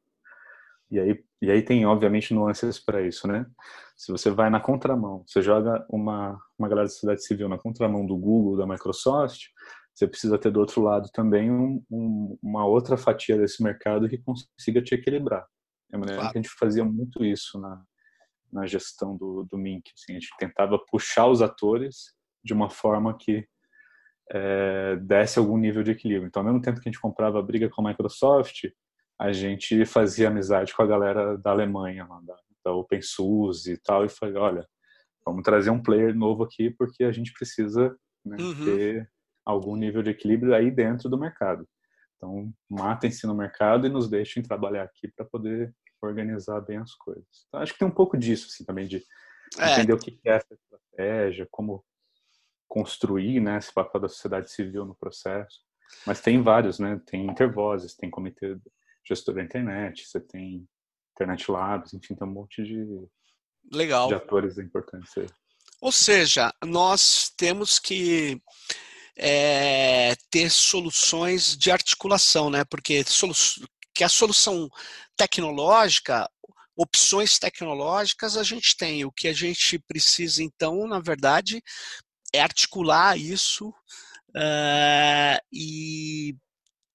E 0.90 1.00
aí, 1.00 1.24
e 1.42 1.50
aí 1.50 1.62
tem, 1.62 1.84
obviamente, 1.86 2.34
nuances 2.34 2.78
para 2.78 3.02
isso, 3.02 3.26
né? 3.26 3.46
Se 3.96 4.12
você 4.12 4.30
vai 4.30 4.50
na 4.50 4.60
contramão, 4.60 5.24
você 5.26 5.40
joga 5.40 5.84
uma, 5.88 6.40
uma 6.58 6.68
galera 6.68 6.86
da 6.86 6.92
sociedade 6.92 7.24
civil 7.24 7.48
na 7.48 7.58
contramão 7.58 8.06
do 8.06 8.16
Google, 8.16 8.56
da 8.56 8.66
Microsoft, 8.66 9.46
você 9.96 10.06
precisa 10.06 10.38
ter 10.38 10.50
do 10.50 10.60
outro 10.60 10.82
lado 10.82 11.08
também 11.10 11.50
um, 11.50 11.82
um, 11.90 12.38
uma 12.42 12.66
outra 12.66 12.98
fatia 12.98 13.38
desse 13.38 13.62
mercado 13.62 14.08
que 14.08 14.18
consiga 14.18 14.82
te 14.82 14.94
equilibrar. 14.94 15.46
É 15.90 15.96
maneira 15.96 16.20
claro. 16.20 16.32
que 16.32 16.38
a 16.38 16.42
gente 16.42 16.54
fazia 16.54 16.84
muito 16.84 17.24
isso 17.24 17.58
na, 17.58 17.82
na 18.52 18.66
gestão 18.66 19.16
do, 19.16 19.46
do 19.50 19.56
Mink. 19.56 19.90
Assim, 19.94 20.12
a 20.12 20.20
gente 20.20 20.28
tentava 20.38 20.78
puxar 20.90 21.26
os 21.28 21.40
atores 21.40 22.14
de 22.44 22.52
uma 22.52 22.68
forma 22.68 23.16
que 23.16 23.48
é, 24.30 24.96
desse 24.96 25.38
algum 25.38 25.56
nível 25.56 25.82
de 25.82 25.92
equilíbrio. 25.92 26.28
Então, 26.28 26.40
ao 26.40 26.46
mesmo 26.46 26.60
tempo 26.60 26.78
que 26.78 26.88
a 26.88 26.92
gente 26.92 27.00
comprava 27.00 27.40
briga 27.40 27.70
com 27.70 27.80
a 27.80 27.88
Microsoft, 27.88 28.64
a 29.18 29.32
gente 29.32 29.84
fazia 29.86 30.28
amizade 30.28 30.74
com 30.74 30.82
a 30.82 30.86
galera 30.86 31.38
da 31.38 31.50
Alemanha, 31.50 32.06
lá, 32.06 32.20
da, 32.22 32.36
da 32.64 32.72
OpenSUSE 32.72 33.72
e 33.72 33.78
tal, 33.78 34.04
e 34.04 34.08
falei, 34.08 34.36
olha, 34.36 34.68
vamos 35.24 35.42
trazer 35.42 35.70
um 35.70 35.82
player 35.82 36.14
novo 36.14 36.44
aqui 36.44 36.70
porque 36.70 37.04
a 37.04 37.12
gente 37.12 37.32
precisa 37.32 37.96
né, 38.24 38.36
uhum. 38.38 38.64
ter 38.64 39.10
algum 39.44 39.76
nível 39.76 40.02
de 40.02 40.10
equilíbrio 40.10 40.54
aí 40.54 40.70
dentro 40.70 41.08
do 41.08 41.18
mercado. 41.18 41.66
Então, 42.16 42.52
matem-se 42.68 43.26
no 43.26 43.34
mercado 43.34 43.86
e 43.86 43.90
nos 43.90 44.08
deixem 44.08 44.42
trabalhar 44.42 44.84
aqui 44.84 45.08
para 45.08 45.24
poder 45.24 45.74
organizar 46.02 46.60
bem 46.60 46.78
as 46.78 46.94
coisas. 46.94 47.26
Então, 47.48 47.60
acho 47.60 47.72
que 47.72 47.78
tem 47.78 47.88
um 47.88 47.94
pouco 47.94 48.16
disso, 48.16 48.48
assim, 48.50 48.64
também, 48.64 48.86
de 48.86 49.02
é. 49.58 49.72
entender 49.72 49.92
o 49.92 49.98
que 49.98 50.18
é 50.24 50.36
essa 50.36 50.54
estratégia, 50.54 51.46
como 51.50 51.84
construir 52.68 53.40
né, 53.40 53.58
esse 53.58 53.72
papel 53.72 54.00
da 54.00 54.08
sociedade 54.08 54.50
civil 54.50 54.84
no 54.84 54.94
processo. 54.94 55.60
Mas 56.06 56.20
tem 56.20 56.42
vários, 56.42 56.78
né? 56.78 57.00
Tem 57.06 57.26
intervozes, 57.26 57.94
tem 57.94 58.10
comitê 58.10 58.58
gestor 59.06 59.34
da 59.34 59.42
internet, 59.42 60.06
você 60.06 60.20
tem 60.20 60.66
Internet 61.12 61.50
Labs, 61.50 61.94
enfim, 61.94 62.14
tem 62.14 62.26
um 62.26 62.32
monte 62.32 62.62
de, 62.62 62.84
Legal. 63.72 64.08
de 64.08 64.14
atores 64.14 64.58
importantes 64.58 65.16
aí. 65.16 65.26
Ou 65.80 65.92
seja, 65.92 66.52
nós 66.64 67.32
temos 67.36 67.78
que 67.78 68.40
é, 69.16 70.14
ter 70.30 70.50
soluções 70.50 71.56
de 71.56 71.70
articulação, 71.70 72.50
né? 72.50 72.64
Porque 72.64 73.04
que 73.94 74.04
a 74.04 74.08
solução 74.08 74.68
tecnológica, 75.16 76.28
opções 76.76 77.38
tecnológicas 77.38 78.36
a 78.36 78.42
gente 78.42 78.76
tem. 78.76 79.04
O 79.04 79.12
que 79.12 79.28
a 79.28 79.32
gente 79.32 79.78
precisa, 79.78 80.42
então, 80.42 80.86
na 80.86 81.00
verdade, 81.00 81.62
é 82.32 82.40
articular 82.40 83.18
isso 83.18 83.68
uh, 84.30 85.38
e 85.52 86.36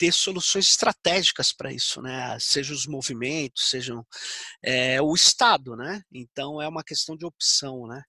ter 0.02 0.12
soluções 0.12 0.66
estratégicas 0.66 1.54
para 1.54 1.72
isso, 1.72 2.02
né? 2.02 2.36
Seja 2.40 2.74
os 2.74 2.88
movimentos, 2.88 3.70
sejam 3.70 4.04
é, 4.64 5.00
o 5.00 5.14
Estado, 5.14 5.76
né? 5.76 6.02
Então 6.12 6.60
é 6.60 6.68
uma 6.68 6.84
questão 6.84 7.16
de 7.16 7.24
opção, 7.24 7.86
né? 7.86 8.02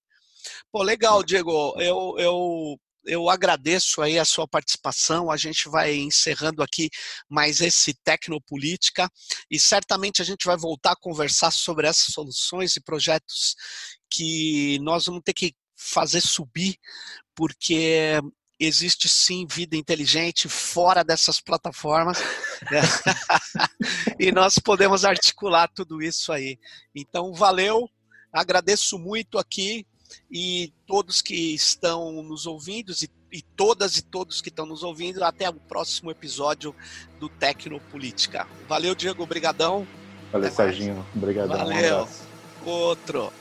Pô, 0.73 0.83
legal, 0.83 1.23
Diego. 1.23 1.75
Eu, 1.79 2.15
eu, 2.17 2.81
eu 3.05 3.29
agradeço 3.29 4.01
aí 4.01 4.19
a 4.19 4.25
sua 4.25 4.49
participação. 4.49 5.31
A 5.31 5.37
gente 5.37 5.69
vai 5.69 5.95
encerrando 5.95 6.63
aqui 6.63 6.89
mais 7.29 7.61
esse 7.61 7.93
Tecnopolítica 8.03 9.07
e 9.51 9.61
certamente 9.61 10.23
a 10.23 10.25
gente 10.25 10.47
vai 10.47 10.57
voltar 10.57 10.93
a 10.93 10.99
conversar 10.99 11.51
sobre 11.51 11.87
essas 11.87 12.15
soluções 12.15 12.75
e 12.75 12.81
projetos 12.81 13.55
que 14.11 14.79
nós 14.81 15.05
vamos 15.05 15.21
ter 15.23 15.35
que 15.35 15.55
fazer 15.77 16.23
subir, 16.23 16.79
porque 17.35 18.19
existe 18.65 19.09
sim 19.09 19.47
vida 19.47 19.77
inteligente 19.77 20.49
fora 20.49 21.03
dessas 21.03 21.41
plataformas 21.41 22.19
né? 22.71 22.81
e 24.19 24.31
nós 24.31 24.59
podemos 24.59 25.05
articular 25.05 25.69
tudo 25.69 26.03
isso 26.03 26.33
aí. 26.33 26.59
Então, 26.95 27.33
valeu, 27.33 27.89
agradeço 28.33 28.99
muito 28.99 29.39
aqui 29.39 29.87
e 30.31 30.73
todos 30.87 31.23
que 31.23 31.55
estão 31.55 32.23
nos 32.23 32.47
ouvindo 32.47 32.93
e, 32.93 33.09
e 33.33 33.43
todas 33.43 33.97
e 33.97 34.03
todos 34.03 34.41
que 34.41 34.49
estão 34.49 34.67
nos 34.67 34.83
ouvindo. 34.83 35.23
Até 35.25 35.49
o 35.49 35.55
próximo 35.55 36.11
episódio 36.11 36.75
do 37.19 37.29
Tecnopolítica. 37.29 38.47
Valeu, 38.69 38.95
Diego, 38.95 39.23
obrigadão. 39.23 39.87
Valeu, 40.31 40.51
Serginho. 40.51 41.07
Obrigadão. 41.15 41.57
Valeu. 41.59 42.09
Um 42.65 42.71
Outro. 42.71 43.33